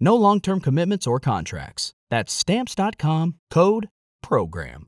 [0.00, 1.92] No long term commitments or contracts.
[2.08, 3.90] That's Stamps.com code
[4.22, 4.86] PROGRAM.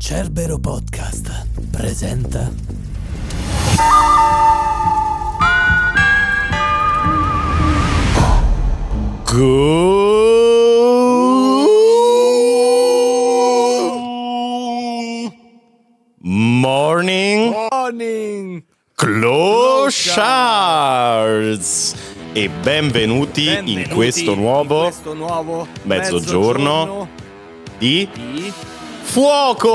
[0.00, 1.30] Cerbero Podcast
[1.72, 2.50] presenta
[14.46, 15.32] Good
[16.20, 18.64] morning, Morning!
[18.96, 20.14] Closhards!
[22.36, 27.08] E benvenuti, in Benvenuti questo nuovo in questo nuovo mezzogiorno
[27.78, 28.52] di di...
[29.00, 29.72] fuoco!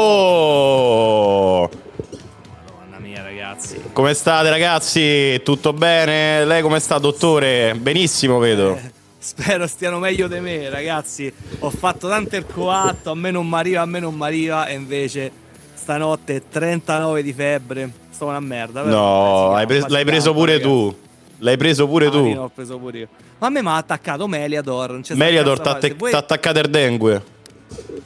[2.77, 3.81] Madonna mia ragazzi.
[3.91, 5.41] Come state ragazzi?
[5.41, 6.45] Tutto bene?
[6.45, 7.73] Lei come sta, dottore?
[7.79, 8.75] Benissimo, vedo.
[8.75, 11.33] Eh, spero stiano meglio di me ragazzi.
[11.61, 14.67] Ho fatto tanto il coatto, a me non mi arriva, a me non mi arriva
[14.67, 15.31] e invece
[15.73, 17.91] stanotte 39 di febbre.
[18.11, 18.83] Sto una merda.
[18.83, 20.69] però, No, eh, hai si pres- l'hai preso pure ragazzi.
[20.69, 20.95] tu.
[21.43, 22.39] L'hai preso pure fine tu.
[22.39, 23.07] L'ho preso pure io.
[23.39, 24.91] Ma a me mi ha attaccato Meliador.
[24.91, 25.79] non c'è Meliador fare.
[25.79, 27.23] te- voi- attaccato il dengue.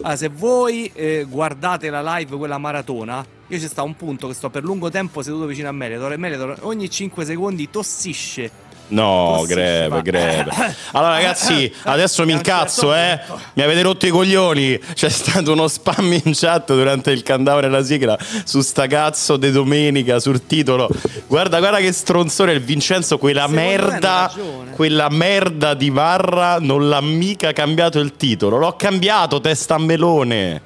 [0.02, 4.34] Ah, se voi eh, guardate la live, quella maratona, io ci sta un punto che
[4.34, 8.52] sto per lungo tempo seduto vicino a Meliador e Meliador ogni 5 secondi tossisce.
[8.88, 10.52] No, greve, greve.
[10.94, 13.20] Allora, ragazzi, adesso mi incazzo, eh.
[13.54, 14.80] Mi avete rotto i coglioni.
[14.94, 19.38] C'è stato uno spam in chat durante il countdown e la sigla su sta cazzo
[19.38, 20.88] di domenica sul titolo.
[21.28, 24.32] Guarda, guarda che stronzone il Vincenzo, quella Secondo merda,
[24.72, 28.58] quella merda di Varra non l'ha mica cambiato il titolo.
[28.58, 30.62] L'ho cambiato, testa a melone.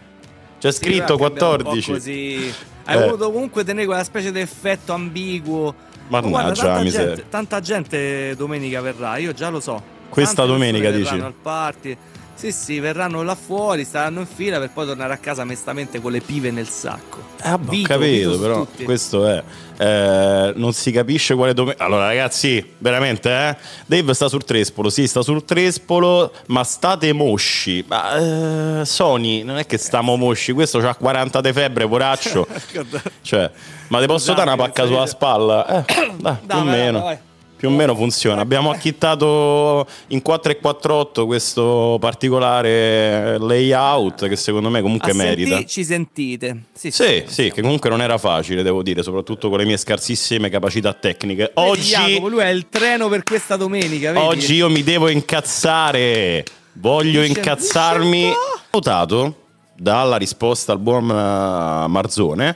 [0.60, 1.92] C'è scritto Sì, però è cambiato un po' 14.
[1.92, 2.54] Così.
[2.86, 3.00] Hai Eh.
[3.06, 5.74] voluto comunque tenere quella specie di effetto ambiguo.
[6.10, 9.82] Mannaggia, guarda, tanta, gente, tanta gente domenica verrà, io già lo so.
[10.10, 11.14] Questa Tante domenica, dici?
[11.14, 11.98] al party.
[12.40, 16.14] Sì, sì, verranno là fuori, staranno in fila per poi tornare a casa mestamente con
[16.14, 17.18] le pive nel sacco.
[17.44, 18.84] Vabbè, ho Vito, capito, Vito su però tutti.
[18.86, 19.44] questo è.
[19.78, 21.84] Eh, non si capisce quale domenica.
[21.84, 23.58] Allora, ragazzi, veramente, eh?
[23.86, 27.84] Dave sta sul Trespolo, sì, sta sul Trespolo, ma state mosci.
[27.86, 32.48] Ma eh, Sony, non è che stiamo mosci, questo c'ha 40 di febbre, poraccio.
[33.22, 33.52] cioè,
[33.90, 35.86] ma te posso dare una pacca sulla spalla?
[35.86, 37.02] Eh, dai, più o meno.
[37.02, 37.18] vai.
[37.60, 38.40] Più o meno funziona.
[38.40, 45.56] Abbiamo acchittato in 4 e 48 questo particolare layout che secondo me comunque A merita.
[45.56, 46.64] sentì, ci sentite.
[46.72, 50.48] Sì, Sì, sì, che comunque non era facile, devo dire, soprattutto con le mie scarsissime
[50.50, 51.52] capacità tecniche.
[51.54, 54.26] Vedi, Oggi, Jacopo, lui è il treno per questa domenica, vedi?
[54.26, 56.46] oggi io mi devo incazzare.
[56.74, 58.22] Voglio Dice- incazzarmi.
[58.22, 58.34] dice
[58.72, 59.36] notato
[59.76, 62.56] dalla risposta al buon eh, Marzone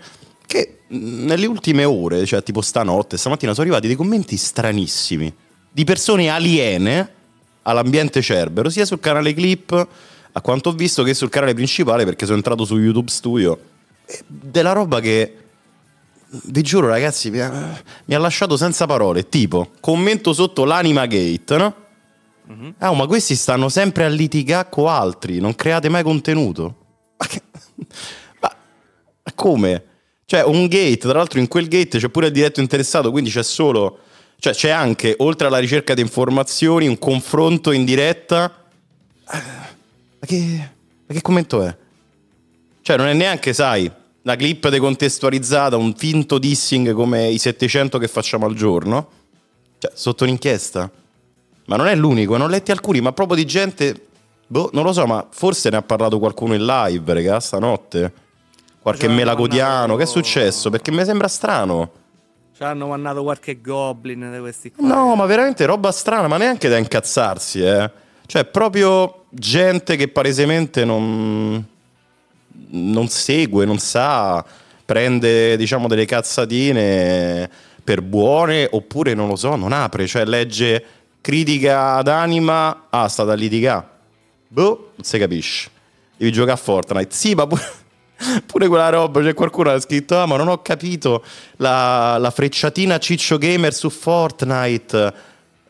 [0.54, 5.34] che nelle ultime ore, cioè tipo stanotte, stamattina, sono arrivati dei commenti stranissimi
[5.72, 7.12] di persone aliene
[7.64, 9.88] all'ambiente Cerbero, sia sul canale Clip,
[10.32, 13.60] a quanto ho visto, che sul canale principale, perché sono entrato su YouTube Studio.
[14.06, 15.38] E della roba che
[16.46, 21.58] vi giuro ragazzi mi ha, mi ha lasciato senza parole tipo commento sotto l'anima gate
[21.58, 21.76] no?
[22.80, 26.76] Ah, ma questi stanno sempre a litigare con altri non create mai contenuto
[27.18, 27.42] ma, che-
[28.42, 28.52] ma
[29.36, 29.84] come?
[30.34, 33.44] Cioè, un gate, tra l'altro in quel gate c'è pure il diretto interessato, quindi c'è
[33.44, 34.00] solo...
[34.40, 38.52] Cioè, c'è anche, oltre alla ricerca di informazioni, un confronto in diretta.
[39.32, 39.38] Eh,
[40.18, 40.72] Ma che,
[41.06, 41.78] ma che commento è?
[42.82, 43.92] Cioè, non è neanche, sai,
[44.24, 49.10] una clip decontestualizzata, un finto dissing come i 700 che facciamo al giorno.
[49.78, 50.90] Cioè, sotto un'inchiesta.
[51.66, 54.08] Ma non è l'unico, ne ho letti alcuni, ma proprio di gente...
[54.48, 58.22] Boh, non lo so, ma forse ne ha parlato qualcuno in live, raga, stanotte.
[58.84, 60.70] Qualche melagodiano, che è successo?
[60.70, 61.90] Perché mi sembra strano.
[62.54, 64.86] Ci hanno mandato qualche goblin di questi qua.
[64.86, 67.90] No, ma veramente roba strana, ma neanche da incazzarsi, eh.
[68.26, 71.66] Cioè, proprio gente che palesemente non,
[72.72, 74.44] non segue, non sa,
[74.84, 77.50] prende, diciamo, delle cazzatine
[77.82, 80.86] per buone, oppure non lo so, non apre, cioè legge
[81.22, 83.88] critica d'anima, ah, sta da litigare.
[84.50, 85.70] Boh, non si capisce.
[86.18, 87.16] Devi giocare a Fortnite.
[87.16, 87.62] Sì, ma pure,
[88.46, 91.24] pure quella roba, c'è qualcuno che ha scritto, ah, ma non ho capito
[91.58, 95.14] la, la frecciatina Ciccio Gamer su Fortnite.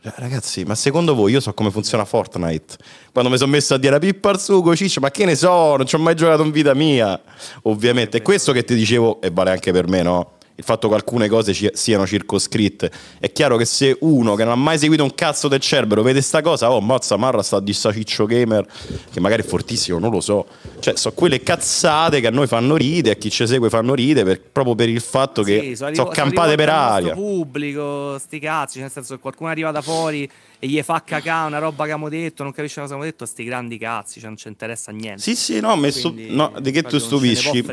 [0.01, 2.75] Cioè, Ragazzi, ma secondo voi io so come funziona Fortnite?
[3.11, 5.77] Quando mi sono messo a dire a Pippa al sugo, Ciccio, ma che ne so,
[5.77, 7.19] non ci ho mai giocato in vita mia.
[7.63, 10.31] Ovviamente, è questo che ti dicevo, e vale anche per me, no?
[10.55, 12.91] Il fatto che alcune cose ci- siano circoscritte.
[13.19, 16.21] È chiaro che se uno che non ha mai seguito un cazzo del Cerbero vede
[16.21, 18.63] sta cosa, oh, mazza Marra sta di sta Ciccio Gamer,
[19.11, 20.45] che magari è fortissimo, non lo so.
[20.79, 24.25] Cioè, sono quelle cazzate che a noi fanno ridere, a chi ci segue fanno ridere,
[24.25, 27.13] per- proprio per il fatto che Sì, sono, arrivo- campate rivolte per aria.
[27.13, 30.29] pubblico, sti cazzi, nel senso che qualcuno arriva da fuori
[30.59, 33.43] e gli fa cacà una roba che abbiamo detto, non capisce cosa abbiamo detto, sti
[33.43, 35.21] grandi cazzi, cioè non ci interessa niente.
[35.21, 37.65] Sì, sì, no, stu- Quindi, no, di che tu stupisci?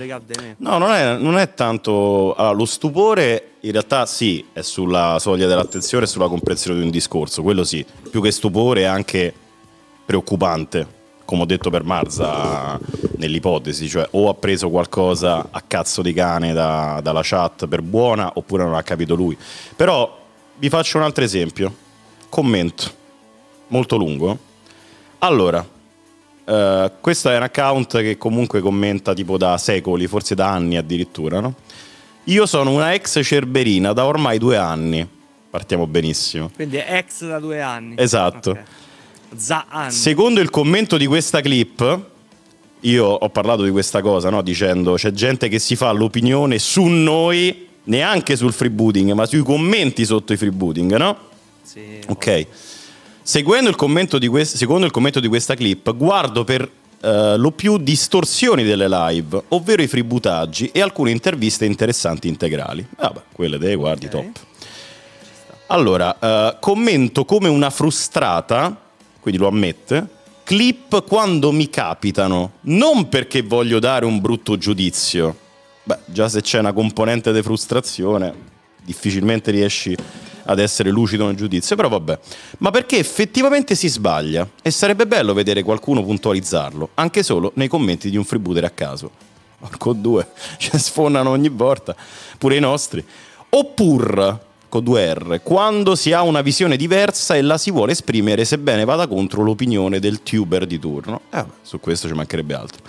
[0.58, 2.34] No, non è, non è tanto.
[2.34, 6.90] Allora, lo stupore in realtà sì, è sulla soglia dell'attenzione e sulla comprensione di un
[6.90, 7.84] discorso, quello sì.
[8.10, 9.34] Più che stupore è anche
[10.06, 10.86] preoccupante,
[11.24, 12.78] come ho detto per Marza
[13.16, 18.30] nell'ipotesi, cioè o ha preso qualcosa a cazzo di cane da- dalla chat per buona
[18.34, 19.36] oppure non ha capito lui.
[19.76, 20.18] Però
[20.56, 21.74] vi faccio un altro esempio.
[22.28, 22.84] Commento,
[23.68, 24.38] molto lungo.
[25.18, 25.66] Allora,
[26.44, 31.40] eh, questo è un account che comunque commenta tipo da secoli, forse da anni addirittura,
[31.40, 31.54] no?
[32.24, 35.06] Io sono una ex cerberina da ormai due anni.
[35.50, 36.50] Partiamo benissimo.
[36.54, 37.94] Quindi è ex da due anni.
[37.98, 38.50] Esatto.
[38.50, 38.62] Ok.
[39.36, 39.92] Za anni.
[39.92, 42.00] Secondo il commento di questa clip,
[42.80, 44.42] io ho parlato di questa cosa, no?
[44.42, 50.04] Dicendo c'è gente che si fa l'opinione su noi, neanche sul freebooting, ma sui commenti
[50.04, 51.16] sotto i freebooting, no?
[51.62, 52.46] Sì, Ok.
[53.22, 56.68] Seguendo il commento di secondo il commento di questa clip, guardo per
[57.02, 62.86] eh, lo più distorsioni delle live, ovvero i freebootaggi e alcune interviste interessanti integrali.
[62.96, 64.10] Vabbè, quelle te guardi Ok.
[64.12, 64.40] top.
[65.68, 68.76] Allora, eh, commento come una frustrata,
[69.20, 70.06] quindi lo ammette,
[70.42, 75.36] clip quando mi capitano, non perché voglio dare un brutto giudizio.
[75.84, 78.34] Beh, già se c'è una componente di frustrazione,
[78.84, 79.96] difficilmente riesci
[80.44, 82.18] ad essere lucido nel giudizio, però vabbè.
[82.58, 88.10] Ma perché effettivamente si sbaglia e sarebbe bello vedere qualcuno puntualizzarlo, anche solo nei commenti
[88.10, 89.10] di un freebooter a caso.
[89.58, 90.26] Porco due,
[90.58, 91.94] ci sfondano ogni volta,
[92.38, 93.04] pure i nostri.
[93.50, 98.44] Oppure, con due R, quando si ha una visione diversa e la si vuole esprimere
[98.44, 101.22] sebbene vada contro l'opinione del tuber di turno.
[101.30, 102.80] Eh, su questo ci mancherebbe altro.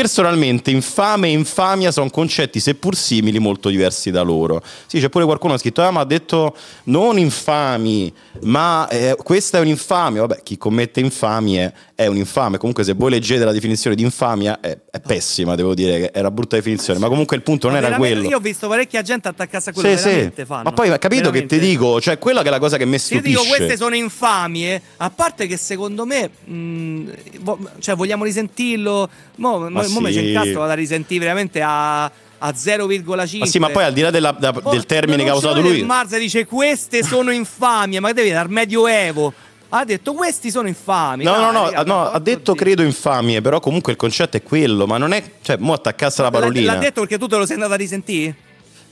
[0.00, 4.62] Personalmente, infame e infamia sono concetti, seppur simili, molto diversi da loro.
[4.84, 8.12] Sì, c'è pure qualcuno che ha scritto, ah, ma ha detto non infami,
[8.42, 10.20] ma eh, questa è un'infamia.
[10.20, 12.58] Vabbè, chi commette infamie è un infame.
[12.58, 16.20] Comunque, se voi leggete la definizione di infamia, è, è pessima, devo dire, che è
[16.20, 16.98] una brutta definizione.
[16.98, 18.28] Ma comunque il punto non era veramente- quello.
[18.30, 20.08] Io ho visto parecchia gente attaccarsi a quello Sì, che sì.
[20.08, 20.62] veramente fanno.
[20.64, 21.58] Ma poi, capito che ti Veramente.
[21.58, 22.00] dico?
[22.02, 23.42] Cioè, quella che è la cosa che mi Se io stupisce.
[23.44, 27.10] dico queste sono infamie, a parte che secondo me, mh,
[27.40, 30.18] vo- cioè vogliamo risentirlo, mo, Ma mo mi sì.
[30.18, 32.10] c'è incastro vado a risentire veramente a, a
[32.50, 33.38] 0,5.
[33.38, 35.60] Ma sì, ma poi al di là della- da- Poi del termine che ha usato
[35.60, 35.82] lui.
[35.82, 39.32] Marza dice queste sono infamie, ma devi dal medioevo.
[39.68, 41.24] Ha detto questi sono infami.
[41.24, 42.62] No, Dai, no, no, raga, no, ha detto oddio.
[42.62, 46.28] credo infamie, però comunque il concetto è quello, ma non è, cioè, mo attaccasse la
[46.30, 46.74] L'ha- parolina.
[46.74, 48.34] L'ha detto perché tu te lo sei andato a risentire?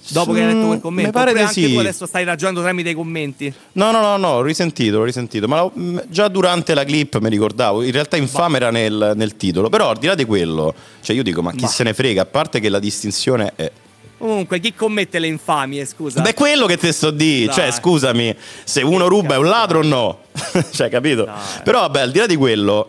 [0.09, 1.07] Dopo che hai letto quel Mm, commento?
[1.09, 1.73] mi pare Oppure di anche sì.
[1.75, 3.53] tu adesso stai ragionando tramite i commenti?
[3.73, 7.29] No, no, no, no, ho risentito, l'ho risentito, ma mh, già durante la clip mi
[7.31, 11.17] ricordavo, in realtà infame era nel, nel titolo, però al di là di quello, cioè
[11.17, 11.69] io dico, ma chi Ma.
[11.69, 13.71] se ne frega, a parte che la distinzione è...
[14.17, 16.23] Comunque, chi commette le infamie, scusa?
[16.23, 17.55] Beh, quello che te sto di, Dai.
[17.55, 18.35] cioè, scusami,
[18.65, 20.19] se uno ruba è un ladro o no?
[20.73, 21.25] cioè, capito?
[21.25, 21.35] Dai.
[21.63, 22.89] Però, vabbè, al di là di quello,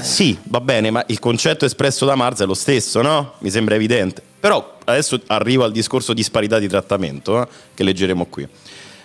[0.00, 3.34] sì, va bene, ma il concetto espresso da Marza è lo stesso, no?
[3.38, 4.22] Mi sembra evidente.
[4.40, 8.42] Però adesso arrivo al discorso disparità di trattamento, eh, che leggeremo qui.
[8.42, 8.48] Eh,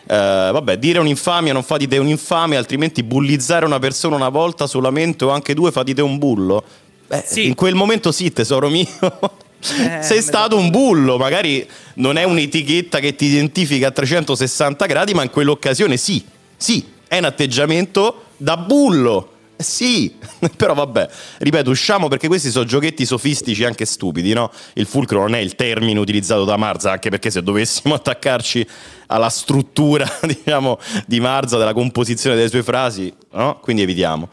[0.05, 5.25] vabbè, dire un'infamia non fa di te un'infamia, altrimenti bullizzare una persona una volta solamente
[5.25, 6.63] o anche due fa di te un bullo.
[7.07, 7.45] Beh, Sì.
[7.45, 8.87] in quel momento sì, tesoro mio.
[9.59, 15.23] sei stato un bullo, magari non è un'etichetta che ti identifica a 360 gradi, ma
[15.23, 16.23] in quell'occasione sì,
[16.55, 19.31] sì, è un atteggiamento da bullo.
[19.57, 20.13] Sì,
[20.55, 21.09] però vabbè,
[21.39, 24.51] ripeto, usciamo perché questi sono giochetti sofistici anche stupidi, no?
[24.73, 28.67] Il fulcro non è il termine utilizzato da Marza, anche perché se dovessimo attaccarci
[29.07, 33.59] alla struttura, diciamo, di Marza, della composizione delle sue frasi, no?
[33.59, 34.29] Quindi evitiamo.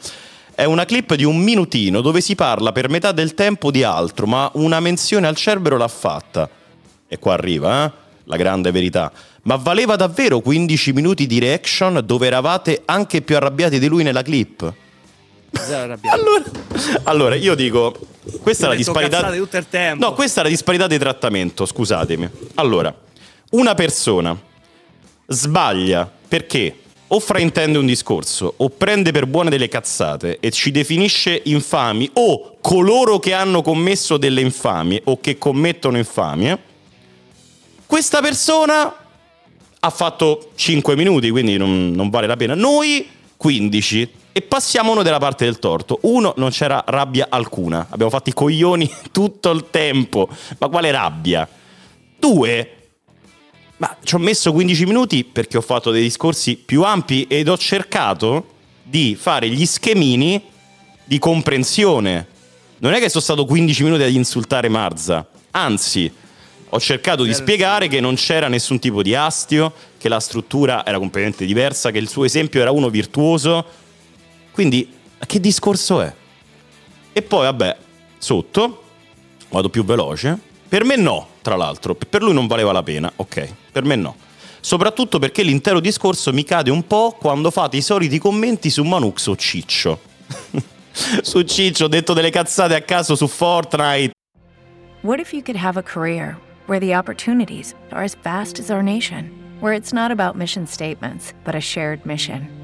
[0.55, 4.27] È una clip di un minutino dove si parla per metà del tempo di altro,
[4.27, 6.49] ma una menzione al Cerbero l'ha fatta.
[7.09, 7.93] E qua arriva, eh?
[8.25, 9.11] La grande verità.
[9.43, 14.23] Ma valeva davvero 15 minuti di reaction dove eravate anche più arrabbiati di lui nella
[14.23, 14.83] clip?
[15.61, 16.21] Zero arrabbiato.
[16.21, 16.45] Allora,
[17.05, 17.95] allora, io dico,
[18.43, 19.31] questa è la disparità.
[19.33, 20.05] tutto il tempo.
[20.05, 22.29] No, questa è la disparità di trattamento, scusatemi.
[22.55, 22.95] Allora,
[23.51, 24.39] una persona
[25.27, 31.41] sbaglia perché o fraintende un discorso o prende per buone delle cazzate e ci definisce
[31.45, 36.59] infami o coloro che hanno commesso delle infamie o che commettono infamie.
[37.87, 38.97] Questa persona
[39.79, 42.55] ha fatto 5 minuti, quindi non, non vale la pena.
[42.55, 43.07] Noi
[43.37, 46.01] 15 e passiamo della parte del torto.
[46.03, 47.87] Uno, non c'era rabbia alcuna.
[47.89, 50.29] Abbiamo fatto i coglioni tutto il tempo.
[50.59, 51.49] Ma quale rabbia?
[52.19, 52.71] Due,
[53.77, 57.57] ma ci ho messo 15 minuti perché ho fatto dei discorsi più ampi ed ho
[57.57, 58.47] cercato
[58.83, 60.43] di fare gli schemini
[61.05, 62.27] di comprensione.
[62.79, 66.13] Non è che sono stato 15 minuti ad insultare Marza, anzi,
[66.71, 70.99] ho cercato di spiegare che non c'era nessun tipo di astio, che la struttura era
[70.99, 73.83] completamente diversa, che il suo esempio era uno virtuoso.
[74.55, 74.89] Quindi,
[75.27, 76.15] che discorso è?
[77.13, 77.77] E poi, vabbè,
[78.19, 78.85] sotto,
[79.51, 80.39] vado più veloce.
[80.69, 84.15] Per me no, tra l'altro, per lui non valeva la pena, ok, per me no.
[84.61, 89.27] Soprattutto perché l'intero discorso mi cade un po' quando fate i soliti commenti su Manux
[89.27, 90.01] o Ciccio.
[91.21, 94.13] su Ciccio ho detto delle cazzate a caso su Fortnite.
[95.03, 98.83] What if you could have a career where the opportunities are as vast as our
[98.83, 99.31] nation,
[99.61, 102.64] where it's not about mission statements, but a shared mission?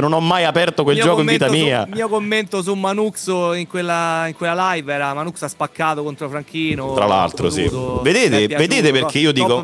[0.00, 1.82] Non ho mai aperto quel Mio gioco in vita su- mia.
[1.82, 6.28] Il mio commento su Manuxo in quella, in quella live era Manux ha spaccato contro
[6.30, 6.94] Franchino.
[6.94, 7.62] Tra l'altro, sì.
[8.02, 9.62] Vedete, piaciuto, vedete perché io dico.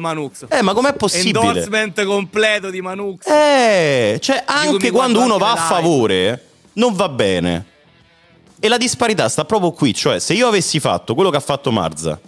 [0.50, 1.46] Eh, ma com'è possibile?
[1.46, 3.26] Endorsement completo di Manux.
[3.26, 6.44] Eh, cioè anche quando uno va a favore
[6.74, 7.64] non va bene.
[8.60, 11.70] E la disparità sta proprio qui, cioè se io avessi fatto quello che ha fatto
[11.70, 12.18] Marza,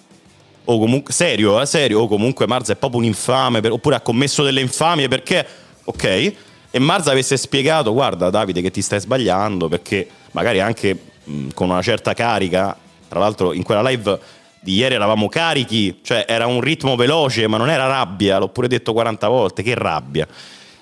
[0.65, 4.01] o comunque, serio, eh, serio, o comunque Marza è proprio un infame, per- oppure ha
[4.01, 5.45] commesso delle infamie perché,
[5.85, 6.33] ok,
[6.71, 11.69] e Marza avesse spiegato, guarda Davide che ti stai sbagliando, perché magari anche mh, con
[11.69, 12.77] una certa carica,
[13.09, 14.19] tra l'altro in quella live
[14.61, 18.69] di ieri eravamo carichi, cioè era un ritmo veloce, ma non era rabbia, l'ho pure
[18.69, 20.29] detto 40 volte, che rabbia.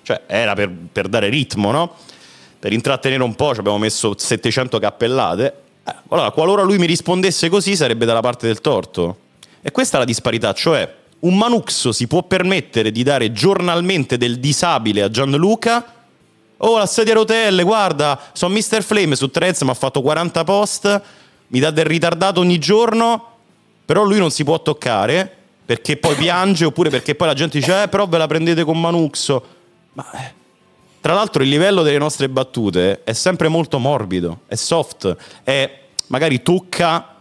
[0.02, 1.94] Cioè era per, per dare ritmo, no?
[2.58, 5.54] Per intrattenere un po' ci abbiamo messo 700 cappellate.
[5.86, 9.18] Eh, allora, qualora lui mi rispondesse così, sarebbe dalla parte del torto.
[9.62, 14.38] E questa è la disparità, cioè un Manuxo si può permettere di dare giornalmente del
[14.38, 15.94] disabile a Gianluca.
[16.58, 18.82] Oh, la sedia a rotelle, guarda, sono Mr.
[18.82, 21.02] Flame su Threads, mi ha fatto 40 post,
[21.48, 23.36] mi dà del ritardato ogni giorno,
[23.84, 27.84] però lui non si può toccare perché poi piange oppure perché poi la gente dice,
[27.84, 29.44] eh, però ve la prendete con Manuxo.
[29.94, 30.32] Ma eh,
[31.00, 36.42] tra l'altro il livello delle nostre battute è sempre molto morbido, è soft, è magari
[36.42, 37.17] tocca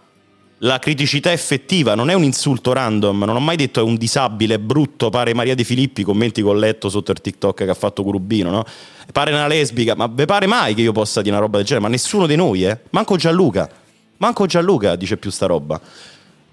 [0.59, 4.55] la criticità effettiva, non è un insulto random, non ho mai detto è un disabile,
[4.55, 7.75] è brutto, pare Maria De Filippi, commenti che ho letto sotto il TikTok che ha
[7.75, 8.65] fatto Curubino, no?
[9.11, 11.85] Pare una lesbica, ma ve pare mai che io possa dire una roba del genere?
[11.85, 12.77] Ma nessuno di noi, eh?
[12.89, 13.69] Manco Gianluca,
[14.17, 15.79] manco Gianluca dice più sta roba.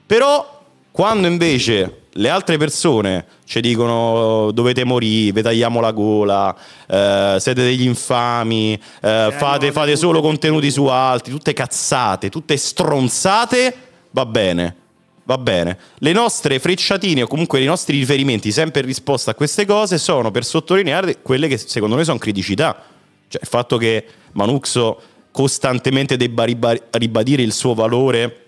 [0.06, 6.54] Però quando invece le altre persone ci dicono dovete morire, vi tagliamo la gola,
[6.87, 13.76] eh, siete degli infami, eh, fate, fate solo contenuti su altri, tutte cazzate, tutte stronzate,
[14.14, 14.76] va bene.
[15.25, 15.78] Va bene.
[15.99, 20.30] Le nostre frecciatine o comunque i nostri riferimenti sempre in risposta a queste cose sono
[20.30, 22.83] per sottolineare quelle che secondo me sono criticità.
[23.28, 28.42] Cioè il fatto che Manuxo costantemente debba riba- ribadire il suo valore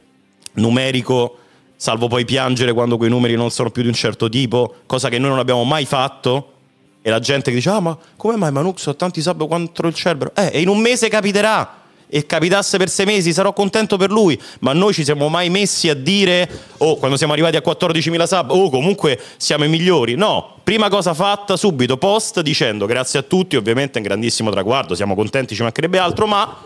[0.54, 1.38] numerico,
[1.76, 5.18] salvo poi piangere quando quei numeri non sono più di un certo tipo, cosa che
[5.18, 6.52] noi non abbiamo mai fatto.
[7.00, 9.94] E la gente che dice: Ah, ma come mai Manuxo ha tanti sub contro il
[9.94, 10.32] Cerbero?
[10.34, 11.84] Eh, e in un mese capiterà.
[12.08, 15.88] E capitasse per sei mesi sarò contento per lui, ma noi ci siamo mai messi
[15.88, 16.48] a dire,
[16.78, 20.14] oh, quando siamo arrivati a 14.000 sub, oh, comunque siamo i migliori.
[20.14, 24.94] No, prima cosa fatta, subito post, dicendo grazie a tutti, ovviamente è un grandissimo traguardo,
[24.94, 26.56] siamo contenti, ci mancherebbe altro, ma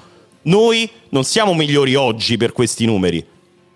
[0.42, 3.24] noi non siamo migliori oggi per questi numeri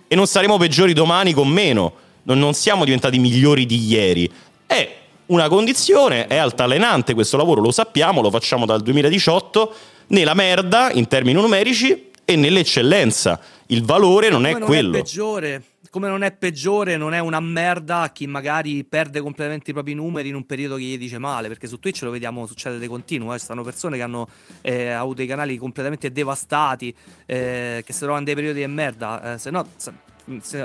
[0.06, 1.92] e non saremo peggiori domani con meno,
[2.24, 4.30] non, siamo diventati migliori di ieri.
[4.66, 9.74] È una condizione, è altalenante questo lavoro, lo sappiamo, lo facciamo dal 2018
[10.08, 13.40] nella merda in termini numerici e nell'eccellenza.
[13.66, 14.96] Il valore non come è non quello.
[14.96, 19.70] È peggiore, come non è peggiore, non è una merda a chi magari perde completamente
[19.70, 22.46] i propri numeri in un periodo che gli dice male, perché su Twitch lo vediamo
[22.46, 23.38] succedere di continuo, eh.
[23.38, 24.28] ci stanno persone che hanno
[24.62, 26.94] eh, avuto i canali completamente devastati,
[27.26, 29.66] eh, che si trovano in dei periodi di merda, eh, se no...
[29.76, 29.92] Se,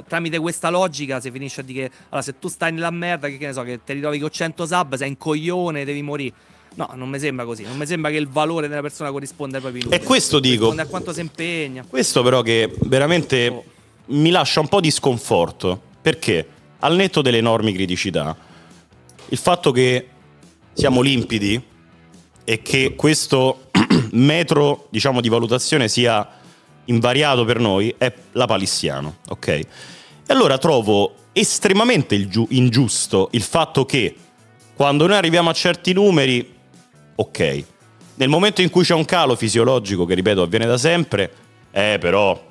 [0.08, 3.36] tramite questa logica si finisce a dire che allora, se tu stai nella merda che,
[3.36, 6.34] che ne so che ti ritrovi con 100 sub sei un coglione devi morire
[6.80, 7.64] No, non mi sembra così.
[7.64, 10.02] Non mi sembra che il valore della persona corrisponda ai propri numeri.
[10.02, 10.74] E questo dico.
[10.74, 11.84] A quanto si impegna.
[11.88, 13.64] Questo però che veramente Oh.
[14.08, 15.82] mi lascia un po' di sconforto.
[16.02, 16.48] Perché
[16.80, 18.34] al netto delle enormi criticità,
[19.28, 20.08] il fatto che
[20.72, 21.62] siamo limpidi
[22.46, 23.70] e che questo
[24.12, 26.26] metro, diciamo, di valutazione sia
[26.86, 29.48] invariato per noi è la palissiano, ok?
[29.48, 29.68] E
[30.28, 32.16] allora trovo estremamente
[32.50, 34.16] ingiusto il fatto che
[34.76, 36.56] quando noi arriviamo a certi numeri,
[37.20, 37.64] ok,
[38.16, 41.32] nel momento in cui c'è un calo fisiologico, che ripeto avviene da sempre,
[41.72, 42.42] eh però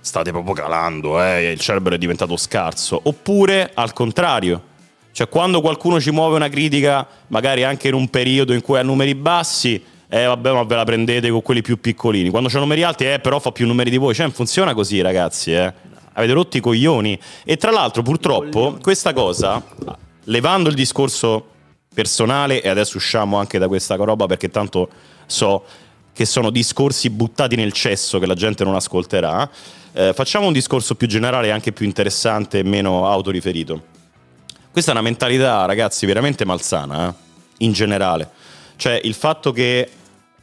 [0.00, 3.00] state proprio calando, eh, il cerebro è diventato scarso.
[3.04, 4.62] Oppure al contrario,
[5.12, 8.82] cioè quando qualcuno ci muove una critica, magari anche in un periodo in cui ha
[8.82, 12.28] numeri bassi, eh vabbè ma ve la prendete con quelli più piccolini.
[12.28, 14.14] Quando c'è numeri alti, eh però fa più numeri di voi.
[14.14, 15.72] Cioè funziona così ragazzi, eh.
[16.14, 17.18] Avete rotto i coglioni.
[17.44, 19.64] E tra l'altro purtroppo questa cosa,
[20.24, 21.51] levando il discorso
[21.92, 24.88] personale, e adesso usciamo anche da questa roba perché tanto
[25.26, 25.64] so
[26.12, 29.48] che sono discorsi buttati nel cesso che la gente non ascolterà,
[29.92, 33.90] eh, facciamo un discorso più generale, anche più interessante e meno autoriferito.
[34.70, 37.14] Questa è una mentalità, ragazzi, veramente malsana, eh?
[37.58, 38.30] in generale.
[38.76, 39.88] Cioè il fatto che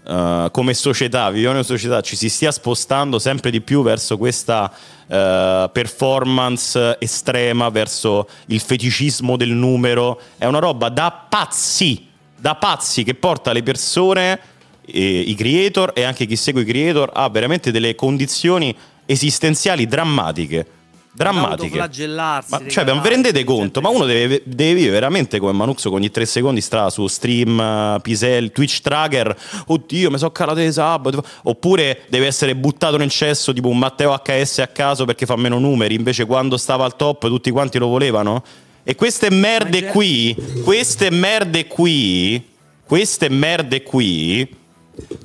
[0.10, 4.18] eh, come società, viviamo in una società, ci si stia spostando sempre di più verso
[4.18, 4.74] questa
[5.08, 13.04] eh, performance estrema, verso il feticismo del numero, è una roba da pazzi, da pazzi
[13.04, 14.39] che porta le persone,
[14.84, 20.65] eh, i creator e anche chi segue i creator a veramente delle condizioni esistenziali drammatiche.
[21.12, 21.78] Drammatiche.
[21.78, 23.82] Ma cioè, ma vi rendete conto?
[23.82, 27.60] Ma uno deve, deve vivere veramente come Manuxo che ogni tre secondi sta su stream,
[27.60, 29.36] eh, Pisel, Twitch tracker.
[29.67, 31.24] Oddio, mi sono calato di sabato.
[31.43, 35.58] Oppure deve essere buttato nel cesso tipo un Matteo HS a caso perché fa meno
[35.58, 35.95] numeri.
[35.95, 38.43] Invece quando stava al top tutti quanti lo volevano.
[38.84, 42.43] E queste merde qui, queste merde qui,
[42.86, 44.48] queste merde qui,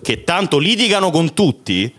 [0.02, 1.90] che tanto litigano con tutti,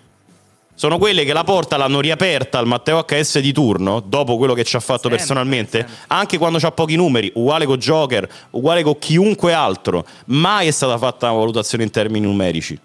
[0.75, 4.63] sono quelle che la porta l'hanno riaperta al Matteo HS di turno, dopo quello che
[4.63, 5.95] ci ha fatto Sempre, personalmente, sempre.
[6.07, 10.05] anche quando c'ha pochi numeri, uguale con Joker, uguale con chiunque altro.
[10.25, 12.77] Mai è stata fatta una valutazione in termini numerici.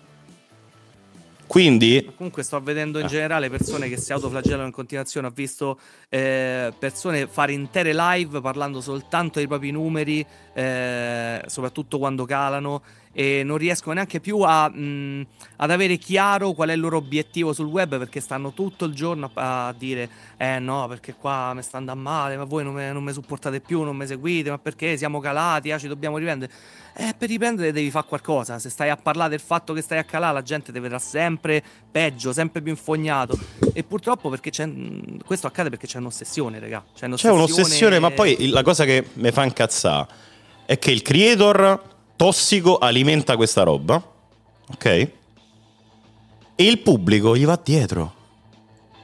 [1.47, 3.03] Quindi, Comunque sto vedendo Eh.
[3.03, 5.27] in generale persone che si autoflagellano in continuazione.
[5.27, 10.25] Ho visto eh, persone fare intere live parlando soltanto dei propri numeri,
[10.55, 16.69] eh, soprattutto quando calano, e non riescono neanche più a, mh, ad avere chiaro qual
[16.69, 20.59] è il loro obiettivo sul web perché stanno tutto il giorno a, a dire: Eh
[20.59, 24.07] no, perché qua mi sta andando male, ma voi non mi supportate più, non mi
[24.07, 26.53] seguite, ma perché siamo calati, ah, ci dobbiamo riprendere.
[26.95, 28.59] Eh, per riprendere devi fare qualcosa.
[28.59, 31.63] Se stai a parlare del fatto che stai a calare, la gente ti vedrà sempre
[31.91, 33.39] peggio, sempre più infognato.
[33.73, 34.67] E purtroppo perché c'è.
[34.67, 36.85] mh, Questo accade perché c'è un'ossessione, raga.
[36.95, 40.07] C'è c'è un'ossessione, ma poi la cosa che mi fa incazzare
[40.67, 41.90] è che il creator
[42.21, 43.95] tossico alimenta questa roba,
[44.73, 44.85] ok?
[44.85, 45.13] E
[46.55, 48.13] il pubblico gli va dietro.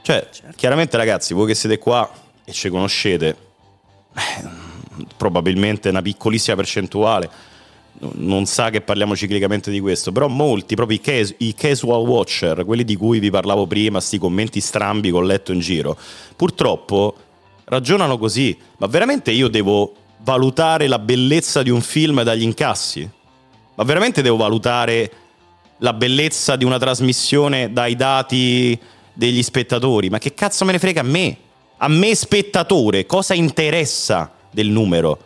[0.03, 2.07] Cioè, chiaramente ragazzi, voi che siete qua
[2.45, 3.37] e ci conoscete,
[4.13, 4.47] eh,
[5.17, 7.27] probabilmente una piccolissima percentuale
[8.17, 12.65] non sa che parliamo ciclicamente di questo, però molti, proprio i, cas- i casual watcher,
[12.65, 15.97] quelli di cui vi parlavo prima, sti commenti strambi che ho letto in giro,
[16.35, 17.15] purtroppo
[17.63, 18.55] ragionano così.
[18.77, 23.09] Ma veramente io devo valutare la bellezza di un film dagli incassi?
[23.75, 25.11] Ma veramente devo valutare
[25.79, 28.77] la bellezza di una trasmissione dai dati
[29.13, 30.09] degli spettatori?
[30.09, 31.37] Ma che cazzo me ne frega a me?
[31.77, 35.19] A me spettatore, cosa interessa del numero?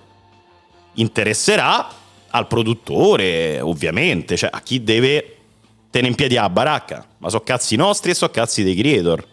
[0.95, 1.87] Interesserà
[2.29, 5.37] al produttore, ovviamente, cioè a chi deve
[5.89, 7.05] tenere in piedi la baracca.
[7.19, 9.25] Ma so cazzi nostri e so cazzi dei creator.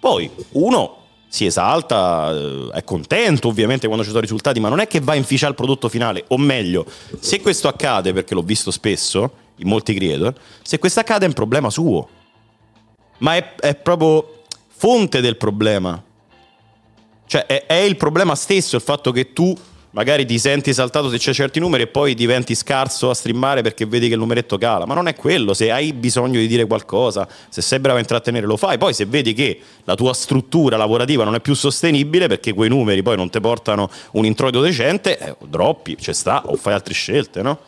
[0.00, 1.01] Poi uno
[1.32, 5.12] si esalta, eh, è contento ovviamente quando ci sono risultati, ma non è che va
[5.12, 6.24] a inficiare il prodotto finale.
[6.28, 6.84] O meglio,
[7.20, 11.32] se questo accade, perché l'ho visto spesso in molti creator, se questo accade è un
[11.32, 12.06] problema suo.
[13.20, 16.02] ma è, è proprio fonte del problema.
[17.24, 19.56] Cioè, è, è il problema stesso il fatto che tu
[19.92, 23.86] magari ti senti esaltato se c'è certi numeri e poi diventi scarso a streamare perché
[23.86, 24.84] vedi che il numeretto cala.
[24.84, 28.46] Ma non è quello, se hai bisogno di dire qualcosa, se sei bravo a intrattenere
[28.46, 28.78] lo fai.
[28.78, 33.02] Poi se vedi che la tua struttura lavorativa non è più sostenibile perché quei numeri
[33.02, 37.42] poi non ti portano un introito decente, eh, droppi, ci sta, o fai altre scelte,
[37.42, 37.58] no?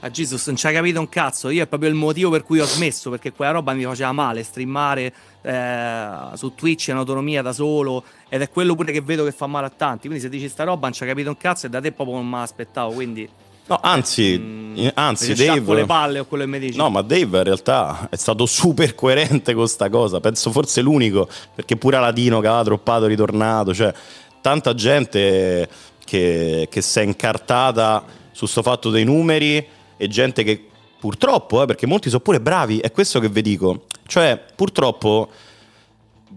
[0.00, 1.50] A Jesus non ci ha capito un cazzo.
[1.50, 3.10] Io è proprio il motivo per cui ho smesso.
[3.10, 4.44] Perché quella roba mi faceva male.
[4.44, 8.04] Streamare eh, su Twitch in autonomia da solo.
[8.28, 10.06] Ed è quello pure che vedo che fa male a tanti.
[10.06, 11.66] Quindi se dici sta roba non ci ha capito un cazzo.
[11.66, 12.92] E da te proprio non me l'aspettavo.
[12.92, 13.28] Quindi.
[13.66, 15.74] No, anzi, mm, anzi Dave.
[15.74, 16.78] le palle o quello che mi dici.
[16.78, 20.20] No, ma Dave in realtà è stato super coerente con sta cosa.
[20.20, 21.28] Penso forse l'unico.
[21.54, 23.74] Perché pure Aladino che aveva droppato ritornato.
[23.74, 23.92] Cioè,
[24.40, 25.68] tanta gente
[26.04, 30.64] che, che si è incartata su sto fatto dei numeri e gente che
[30.98, 33.84] purtroppo, eh, perché molti sono pure bravi, è questo che vi dico.
[34.06, 35.28] Cioè, purtroppo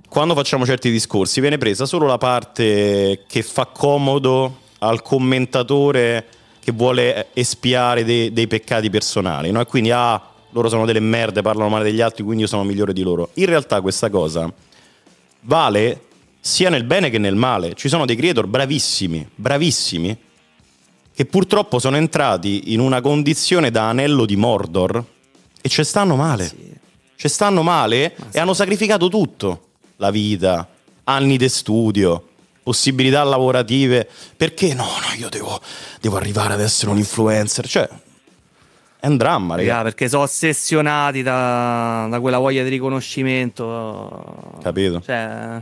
[0.10, 6.26] quando facciamo certi discorsi viene presa solo la parte che fa comodo al commentatore
[6.60, 9.62] che vuole espiare dei, dei peccati personali, no?
[9.62, 12.94] E quindi ah, loro sono delle merde, parlano male degli altri, quindi io sono migliore
[12.94, 13.30] di loro.
[13.36, 14.52] In realtà questa cosa
[15.42, 16.02] vale
[16.40, 17.74] sia nel bene che nel male.
[17.74, 20.18] Ci sono dei creator bravissimi, bravissimi,
[21.22, 25.04] che purtroppo sono entrati in una condizione da anello di Mordor
[25.62, 26.48] e ci stanno male.
[26.48, 26.74] Sì.
[27.16, 28.40] Ci stanno male Ma e sì.
[28.40, 29.68] hanno sacrificato tutto.
[29.98, 30.68] La vita,
[31.04, 32.30] anni di studio,
[32.64, 34.10] possibilità lavorative.
[34.36, 35.62] Perché no, no, io devo,
[36.00, 37.68] devo arrivare ad essere un influencer.
[37.68, 37.88] Cioè,
[39.00, 39.84] è un dramma, Raga, raga.
[39.84, 44.58] perché sono ossessionati da, da quella voglia di riconoscimento.
[44.64, 45.04] Capito?
[45.06, 45.62] Cioè,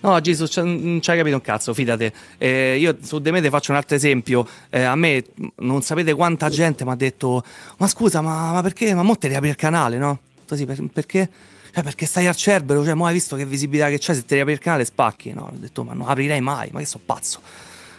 [0.00, 2.12] no, Gesù, non ci hai capito un cazzo, fidate.
[2.38, 4.46] Eh, io su Demete faccio un altro esempio.
[4.70, 5.24] Eh, a me
[5.56, 7.42] non sapete quanta gente mi ha detto:
[7.78, 8.94] Ma scusa, ma, ma perché?
[8.94, 10.18] Ma mo te riapri il canale, no?
[10.46, 11.28] Così per- perché?
[11.74, 14.34] Eh, perché stai al Cerbero, cioè, mo hai visto che visibilità che c'è, se ti
[14.34, 15.32] riapri il canale spacchi.
[15.32, 17.40] No, ho detto, ma non aprirei mai, ma che so pazzo.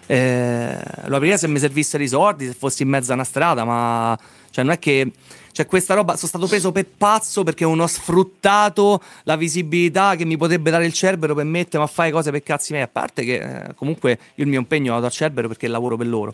[0.06, 3.64] Eh, lo aprirei se mi servissero i soldi, se fossi in mezzo a una strada,
[3.64, 4.18] ma
[4.52, 5.12] cioè non è che
[5.52, 10.24] cioè questa roba sono stato preso per pazzo perché non ho sfruttato la visibilità che
[10.24, 13.26] mi potrebbe dare il Cerbero per mettermi a fare cose per cazzi miei, a parte
[13.26, 16.34] che eh, comunque il mio impegno vado al Cerbero perché lavoro per loro.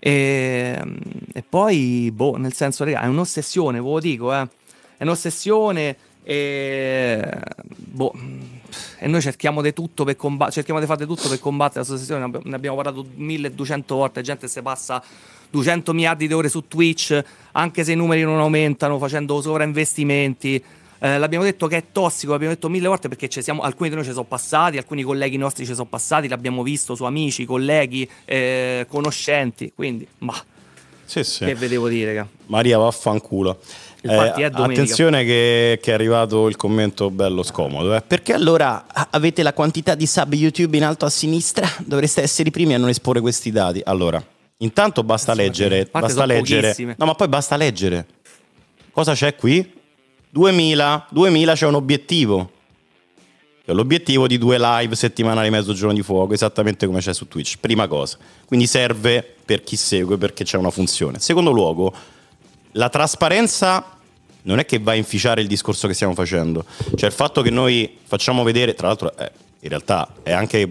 [0.00, 0.82] E,
[1.32, 4.48] e poi, boh, nel senso, raga, è un'ossessione, ve lo dico, eh.
[4.96, 5.96] È un'ossessione
[6.26, 7.22] e,
[7.76, 8.12] boh,
[8.98, 12.40] e noi cerchiamo di tutto per combattere, cerchiamo di fare tutto per combattere la ossessione.
[12.44, 14.22] Ne abbiamo- parlato 1200 volte.
[14.22, 15.02] Gente si passa
[15.54, 17.16] 200 miliardi di ore su Twitch,
[17.52, 20.60] anche se i numeri non aumentano, facendo sovrainvestimenti.
[20.98, 23.94] Eh, l'abbiamo detto che è tossico, l'abbiamo detto mille volte perché ci siamo, alcuni di
[23.94, 28.08] noi ci sono passati, alcuni colleghi nostri ci sono passati, l'abbiamo visto su amici, colleghi,
[28.24, 29.70] eh, conoscenti.
[29.72, 30.34] Quindi, ma
[31.04, 31.44] Sì, sì.
[31.44, 32.28] che vedevo dire, raga.
[32.46, 33.58] Maria vaffanculo.
[34.02, 34.62] Domenica.
[34.64, 37.94] attenzione che, che è arrivato il commento bello scomodo.
[37.94, 38.02] eh.
[38.02, 41.66] Perché allora avete la quantità di sub YouTube in alto a sinistra?
[41.78, 43.80] Dovreste essere i primi a non esporre questi dati.
[43.82, 44.22] Allora,
[44.58, 45.88] intanto basta leggere.
[45.90, 46.68] Basta leggere.
[46.68, 46.94] pochissime.
[46.98, 48.06] No, ma poi basta leggere.
[48.90, 49.72] Cosa c'è qui?
[50.30, 51.06] 2000.
[51.10, 52.50] 2000 c'è un obiettivo.
[53.64, 57.56] Che è l'obiettivo di due live settimanali mezzogiorno di fuoco, esattamente come c'è su Twitch.
[57.60, 58.18] Prima cosa.
[58.44, 61.18] Quindi serve per chi segue perché c'è una funzione.
[61.18, 61.92] Secondo luogo,
[62.72, 63.94] la trasparenza
[64.42, 66.64] non è che va a inficiare il discorso che stiamo facendo.
[66.94, 69.30] Cioè il fatto che noi facciamo vedere, tra l'altro eh,
[69.64, 70.12] in realtà